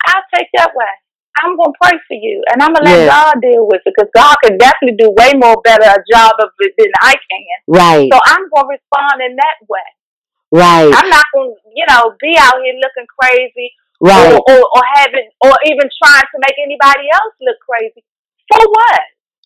I'll 0.07 0.25
take 0.35 0.49
that 0.55 0.75
way. 0.75 0.95
I'm 1.43 1.57
gonna 1.57 1.73
pray 1.83 1.99
for 2.09 2.15
you, 2.15 2.43
and 2.51 2.63
I'm 2.63 2.73
gonna 2.73 2.85
let 2.87 2.99
Yes. 2.99 3.11
God 3.11 3.41
deal 3.43 3.67
with 3.67 3.83
it 3.87 3.93
because 3.95 4.11
God 4.15 4.37
can 4.43 4.59
definitely 4.59 4.97
do 4.97 5.11
way 5.11 5.35
more 5.35 5.61
better 5.63 5.87
a 5.87 6.03
job 6.11 6.35
of 6.41 6.51
it 6.59 6.75
than 6.79 6.91
I 7.03 7.15
can. 7.15 7.57
Right. 7.69 8.09
So 8.13 8.19
I'm 8.25 8.49
gonna 8.55 8.69
respond 8.69 9.23
in 9.23 9.37
that 9.37 9.57
way. 9.69 9.87
Right. 10.51 10.91
I'm 10.95 11.11
not 11.11 11.27
gonna, 11.35 11.55
you 11.75 11.85
know, 11.89 12.15
be 12.21 12.37
out 12.39 12.57
here 12.63 12.75
looking 12.81 13.07
crazy 13.21 13.73
Right. 14.01 14.33
or, 14.33 14.39
or 14.39 14.61
or 14.63 14.83
having 14.95 15.29
or 15.43 15.53
even 15.67 15.89
trying 16.03 16.23
to 16.25 16.39
make 16.39 16.57
anybody 16.63 17.07
else 17.13 17.35
look 17.41 17.59
crazy. 17.69 18.05
For 18.53 18.61
what? 18.65 19.01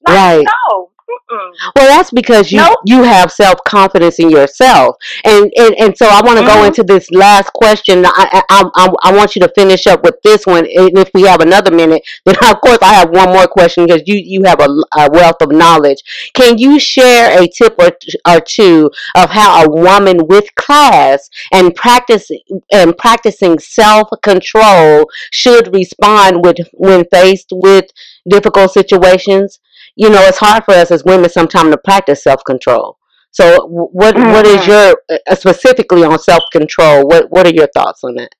Like, 0.06 0.16
Right. 0.16 0.44
No. 0.70 0.88
Mm-mm. 1.30 1.50
Well, 1.76 1.88
that's 1.88 2.10
because 2.10 2.50
you 2.52 2.58
Nope. 2.58 2.78
you 2.86 3.02
have 3.02 3.30
self 3.30 3.58
confidence 3.64 4.18
in 4.18 4.30
yourself, 4.30 4.96
and 5.24 5.52
and, 5.58 5.74
and 5.78 5.96
so 5.96 6.06
I 6.06 6.22
want 6.22 6.38
to 6.38 6.44
go 6.46 6.56
Mhm. 6.56 6.68
into 6.68 6.82
this 6.84 7.10
last 7.10 7.52
question. 7.52 8.04
I, 8.06 8.42
I 8.48 8.64
I 8.74 8.92
I 9.02 9.12
want 9.12 9.34
you 9.36 9.42
to 9.42 9.48
finish 9.54 9.86
up 9.86 10.04
with 10.04 10.14
this 10.22 10.46
one, 10.46 10.64
and 10.66 10.96
if 10.98 11.10
we 11.12 11.22
have 11.22 11.40
another 11.40 11.70
minute, 11.70 12.02
then 12.24 12.36
of 12.42 12.60
course 12.60 12.78
I 12.82 12.94
have 12.94 13.10
one 13.10 13.30
more 13.32 13.46
question 13.46 13.86
because 13.86 14.02
you 14.06 14.16
you 14.16 14.44
have 14.44 14.60
a, 14.60 14.68
a 14.96 15.10
wealth 15.10 15.42
of 15.42 15.50
knowledge. 15.52 16.02
Can 16.34 16.58
you 16.58 16.78
share 16.78 17.40
a 17.42 17.46
tip 17.48 17.74
or, 17.78 17.90
or 18.28 18.40
two 18.40 18.90
of 19.14 19.30
how 19.30 19.64
a 19.64 19.68
woman 19.70 20.26
with 20.26 20.54
class 20.54 21.28
and 21.52 21.74
practice 21.74 22.30
and 22.72 22.96
practicing 22.96 23.58
self 23.58 24.08
control 24.22 25.06
should 25.32 25.74
respond 25.74 26.44
with 26.44 26.56
when 26.72 27.04
faced 27.06 27.48
with 27.52 27.86
difficult 28.28 28.72
situations? 28.72 29.58
You 29.96 30.08
know, 30.10 30.20
it's 30.22 30.38
hard 30.38 30.64
for 30.64 30.72
us 30.74 30.90
as 30.90 31.04
women 31.04 31.28
sometimes 31.30 31.70
to 31.70 31.78
practice 31.78 32.22
self 32.22 32.42
control. 32.44 32.98
So, 33.30 33.66
what 33.66 34.14
what 34.16 34.46
is 34.46 34.58
Mhm. 34.62 34.66
your 34.68 35.18
uh, 35.28 35.34
specifically 35.34 36.04
on 36.04 36.18
self 36.18 36.42
control? 36.52 37.06
What 37.06 37.30
what 37.30 37.46
are 37.46 37.54
your 37.54 37.68
thoughts 37.74 38.02
on 38.04 38.14
that? 38.16 38.30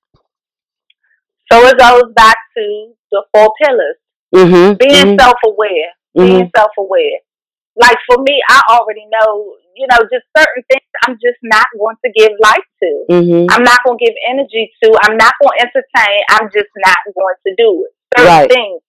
So 1.51 1.65
it 1.67 1.77
goes 1.77 2.11
back 2.15 2.37
to 2.57 2.93
the 3.11 3.23
four 3.33 3.51
pillars. 3.61 3.97
Mm-hmm. 4.35 4.73
Being 4.79 5.19
self 5.19 5.37
aware. 5.45 5.91
Being 6.15 6.49
self 6.55 6.71
aware. 6.77 7.19
Like 7.75 7.97
for 8.07 8.21
me, 8.21 8.39
I 8.49 8.61
already 8.69 9.05
know, 9.11 9.55
you 9.75 9.87
know, 9.89 9.97
just 10.11 10.25
certain 10.37 10.63
things 10.69 10.85
I'm 11.07 11.15
just 11.15 11.41
not 11.41 11.65
going 11.77 11.95
to 12.05 12.11
give 12.15 12.31
life 12.41 12.65
to. 12.83 13.05
Mm-hmm. 13.09 13.49
I'm 13.49 13.63
not 13.63 13.81
going 13.83 13.97
to 13.97 14.05
give 14.05 14.13
energy 14.29 14.71
to. 14.83 14.93
I'm 15.03 15.17
not 15.17 15.33
going 15.41 15.57
to 15.57 15.65
entertain. 15.65 16.21
I'm 16.29 16.49
just 16.53 16.69
not 16.85 16.97
going 17.17 17.35
to 17.47 17.53
do 17.57 17.87
it. 17.89 17.91
Certain 18.17 18.29
Right. 18.29 18.49
things. 18.51 18.81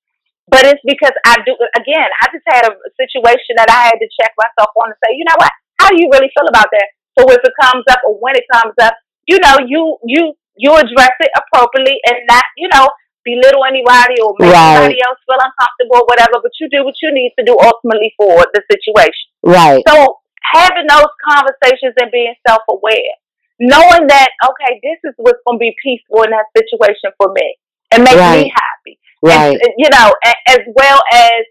But 0.48 0.68
it's 0.68 0.82
because 0.84 1.16
I 1.24 1.40
do, 1.46 1.56
again, 1.76 2.10
I 2.20 2.28
just 2.28 2.44
had 2.44 2.68
a 2.68 2.76
situation 3.00 3.56
that 3.56 3.72
I 3.72 3.88
had 3.88 3.98
to 3.98 4.08
check 4.12 4.32
myself 4.36 4.76
on 4.76 4.92
and 4.92 5.00
say, 5.00 5.16
you 5.16 5.24
know 5.24 5.38
what? 5.40 5.50
How 5.80 5.88
do 5.88 5.96
you 5.96 6.08
really 6.12 6.28
feel 6.36 6.46
about 6.46 6.68
that? 6.68 6.88
So 7.16 7.24
if 7.32 7.40
it 7.40 7.54
comes 7.60 7.84
up 7.88 8.04
or 8.04 8.18
when 8.20 8.36
it 8.36 8.44
comes 8.52 8.74
up, 8.82 8.94
you 9.24 9.40
know, 9.40 9.56
you, 9.64 9.96
you 10.04 10.36
you 10.56 10.70
address 10.70 11.14
it 11.18 11.30
appropriately 11.34 11.98
and 12.06 12.16
not, 12.28 12.44
you 12.56 12.68
know, 12.72 12.86
belittle 13.24 13.64
anybody 13.64 14.20
or 14.22 14.36
make 14.38 14.52
right. 14.52 14.76
anybody 14.76 15.00
else 15.02 15.18
feel 15.26 15.40
uncomfortable 15.40 16.04
or 16.04 16.06
whatever, 16.06 16.38
but 16.42 16.52
you 16.60 16.68
do 16.70 16.84
what 16.84 16.94
you 17.02 17.10
need 17.10 17.32
to 17.38 17.44
do 17.44 17.56
ultimately 17.58 18.14
for 18.16 18.44
the 18.52 18.62
situation. 18.70 19.26
Right. 19.42 19.82
So 19.88 20.20
having 20.52 20.86
those 20.86 21.10
conversations 21.24 21.96
and 21.98 22.12
being 22.12 22.34
self 22.46 22.62
aware, 22.70 23.16
knowing 23.58 24.06
that, 24.06 24.28
okay, 24.44 24.78
this 24.84 25.00
is 25.08 25.14
what's 25.16 25.40
going 25.46 25.58
to 25.58 25.64
be 25.64 25.74
peaceful 25.82 26.22
in 26.22 26.30
that 26.30 26.46
situation 26.54 27.10
for 27.16 27.32
me 27.32 27.56
and 27.90 28.04
make 28.04 28.14
right. 28.14 28.46
me 28.46 28.52
happy. 28.52 29.00
Right. 29.24 29.58
And, 29.60 29.72
you 29.78 29.88
know, 29.90 30.12
as 30.48 30.60
well 30.74 31.00
as 31.12 31.42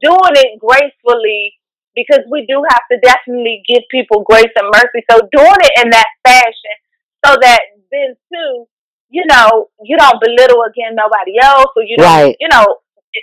doing 0.00 0.34
it 0.40 0.58
gracefully 0.58 1.54
because 1.94 2.24
we 2.30 2.46
do 2.48 2.64
have 2.70 2.82
to 2.90 2.98
definitely 3.02 3.62
give 3.68 3.82
people 3.90 4.24
grace 4.24 4.52
and 4.56 4.70
mercy. 4.72 5.04
So 5.10 5.20
doing 5.30 5.60
it 5.60 5.84
in 5.84 5.90
that 5.90 6.06
fashion 6.24 6.76
so 7.24 7.36
that 7.40 7.60
then 7.90 8.16
too 8.32 8.66
you 9.12 9.28
know, 9.28 9.68
you 9.84 9.94
don't 10.00 10.16
belittle 10.18 10.64
again 10.64 10.96
nobody 10.96 11.36
else 11.36 11.68
or 11.76 11.84
you 11.84 12.00
don't, 12.00 12.08
right. 12.08 12.36
you 12.40 12.48
know, 12.48 12.64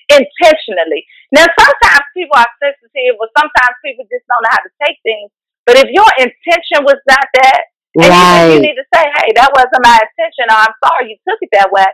intentionally. 0.05 1.01
Now, 1.33 1.49
sometimes 1.49 2.05
people 2.13 2.37
are 2.37 2.53
sensitive 2.61 3.17
or 3.17 3.25
sometimes 3.33 3.73
people 3.81 4.05
just 4.05 4.23
don't 4.29 4.45
know 4.45 4.53
how 4.53 4.61
to 4.61 4.71
take 4.85 5.01
things. 5.01 5.33
But 5.65 5.81
if 5.81 5.89
your 5.89 6.07
intention 6.21 6.85
was 6.85 7.01
not 7.09 7.25
that, 7.41 7.61
and 7.97 8.05
right. 8.05 8.45
you, 8.45 8.53
you 8.53 8.61
need 8.69 8.77
to 8.77 8.85
say, 8.93 9.01
hey, 9.01 9.33
that 9.33 9.49
wasn't 9.49 9.81
my 9.81 9.97
intention 9.97 10.45
or 10.53 10.61
I'm 10.61 10.77
sorry 10.77 11.09
you 11.09 11.17
took 11.25 11.41
it 11.41 11.49
that 11.57 11.73
way. 11.73 11.89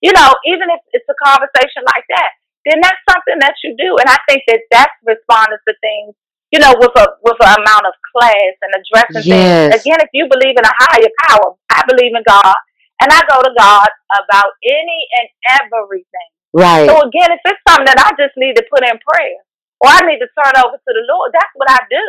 You 0.00 0.12
know, 0.16 0.32
even 0.48 0.72
if 0.72 0.80
it's 0.96 1.08
a 1.08 1.18
conversation 1.20 1.84
like 1.84 2.04
that, 2.08 2.32
then 2.64 2.80
that's 2.80 3.00
something 3.08 3.40
that 3.40 3.56
you 3.64 3.76
do. 3.76 3.96
And 4.00 4.08
I 4.08 4.16
think 4.28 4.44
that 4.48 4.60
that's 4.72 4.96
responding 5.04 5.60
to 5.64 5.72
things, 5.80 6.12
you 6.52 6.60
know, 6.60 6.72
with 6.76 6.92
a 6.96 7.06
with 7.24 7.40
an 7.40 7.52
amount 7.60 7.84
of 7.88 7.94
class 8.12 8.54
and 8.60 8.72
addressing 8.76 9.24
yes. 9.28 9.72
things. 9.72 9.84
Again, 9.84 10.00
if 10.00 10.12
you 10.12 10.28
believe 10.28 10.56
in 10.56 10.64
a 10.64 10.76
higher 10.88 11.12
power, 11.28 11.56
I 11.72 11.84
believe 11.88 12.12
in 12.16 12.24
God. 12.24 12.56
And 13.00 13.08
I 13.08 13.20
go 13.24 13.40
to 13.40 13.52
God 13.56 13.88
about 14.12 14.52
any 14.60 15.00
and 15.16 15.28
everything. 15.56 16.30
Right. 16.52 16.84
So 16.84 17.00
again, 17.00 17.32
if 17.32 17.40
it's 17.44 17.62
something 17.64 17.88
that 17.88 17.96
I 17.96 18.12
just 18.20 18.36
need 18.36 18.60
to 18.60 18.64
put 18.68 18.84
in 18.84 19.00
prayer 19.00 19.40
or 19.80 19.88
I 19.88 20.04
need 20.04 20.20
to 20.20 20.28
turn 20.36 20.52
over 20.60 20.76
to 20.76 20.92
the 20.92 21.04
Lord, 21.08 21.32
that's 21.32 21.54
what 21.56 21.70
I 21.70 21.80
do. 21.88 22.06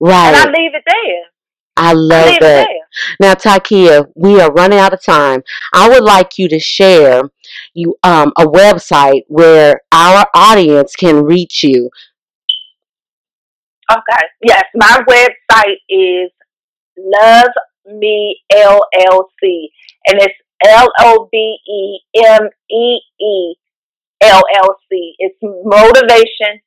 Right. 0.00 0.34
And 0.34 0.36
I 0.36 0.44
leave 0.50 0.74
it 0.74 0.82
there. 0.82 1.33
I 1.76 1.92
love 1.92 2.34
I 2.34 2.38
that. 2.40 2.68
Now, 3.20 3.34
Ti'Keya, 3.34 4.06
we 4.14 4.40
are 4.40 4.52
running 4.52 4.78
out 4.78 4.94
of 4.94 5.02
time. 5.02 5.42
I 5.72 5.88
would 5.88 6.04
like 6.04 6.38
you 6.38 6.48
to 6.48 6.58
share 6.58 7.22
you 7.74 7.96
um, 8.04 8.32
a 8.38 8.44
website 8.46 9.22
where 9.28 9.80
our 9.92 10.26
audience 10.34 10.94
can 10.94 11.24
reach 11.24 11.62
you. 11.64 11.90
Okay. 13.90 14.26
Yes, 14.42 14.64
my 14.74 15.02
website 15.08 15.76
is 15.88 16.30
Love 16.96 17.50
Me 17.86 18.38
LLC 18.52 19.68
and 20.06 20.20
it's 20.20 20.34
L 20.66 20.88
O 21.00 21.28
V 21.30 21.58
E 21.68 22.00
M 22.24 22.48
E 22.70 22.98
E 23.20 23.54
L 24.22 24.42
L 24.62 24.76
C. 24.90 25.14
It's 25.18 25.36
motivation, 25.42 26.60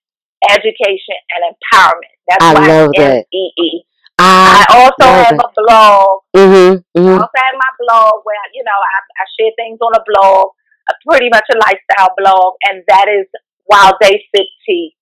education, 0.51 1.15
and 1.33 1.55
empowerment. 1.55 2.17
That's 2.27 2.43
I 2.43 2.53
why 2.53 2.67
love 2.67 2.91
that. 2.97 3.25
M-E-E. 3.33 3.83
I, 3.83 3.96
I 4.19 4.65
also 4.73 5.05
have 5.05 5.37
a 5.37 5.49
blog. 5.55 6.21
Mm-hmm, 6.35 6.73
mm-hmm. 6.97 7.07
I 7.07 7.13
also 7.13 7.37
have 7.37 7.57
my 7.57 7.71
blog 7.79 8.13
where 8.23 8.45
you 8.53 8.63
know 8.63 8.79
I, 8.79 8.97
I 9.21 9.25
share 9.37 9.53
things 9.55 9.79
on 9.81 9.93
a 9.93 10.03
blog, 10.05 10.51
a 10.89 10.93
pretty 11.07 11.29
much 11.29 11.45
a 11.53 11.57
lifestyle 11.57 12.13
blog, 12.17 12.55
and 12.65 12.83
that 12.87 13.07
is 13.07 13.27
Wild 13.69 13.95
Day 14.01 14.23
Fit 14.33 14.47
Tea. 14.65 14.95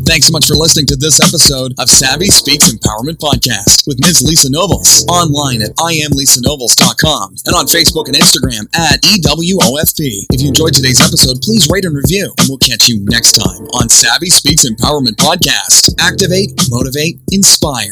Thanks 0.07 0.27
so 0.27 0.31
much 0.31 0.47
for 0.47 0.55
listening 0.55 0.85
to 0.87 0.95
this 0.95 1.19
episode 1.19 1.73
of 1.77 1.89
Savvy 1.89 2.27
Speaks 2.27 2.71
Empowerment 2.71 3.19
Podcast 3.19 3.85
with 3.85 3.99
Ms. 3.99 4.23
Lisa 4.23 4.49
Nobles. 4.49 5.05
Online 5.11 5.61
at 5.61 5.75
IamLisaNobles.com 5.75 7.35
and 7.45 7.53
on 7.53 7.65
Facebook 7.67 8.07
and 8.07 8.15
Instagram 8.15 8.71
at 8.73 9.01
EWOFP. 9.03 10.31
If 10.31 10.41
you 10.41 10.47
enjoyed 10.47 10.73
today's 10.73 11.03
episode, 11.03 11.41
please 11.41 11.67
rate 11.69 11.83
and 11.83 11.93
review, 11.93 12.31
and 12.39 12.47
we'll 12.47 12.57
catch 12.57 12.87
you 12.87 13.03
next 13.11 13.33
time 13.33 13.67
on 13.75 13.89
Savvy 13.89 14.29
Speaks 14.29 14.63
Empowerment 14.63 15.19
Podcast. 15.19 15.91
Activate, 15.99 16.55
motivate, 16.71 17.19
inspire. 17.31 17.91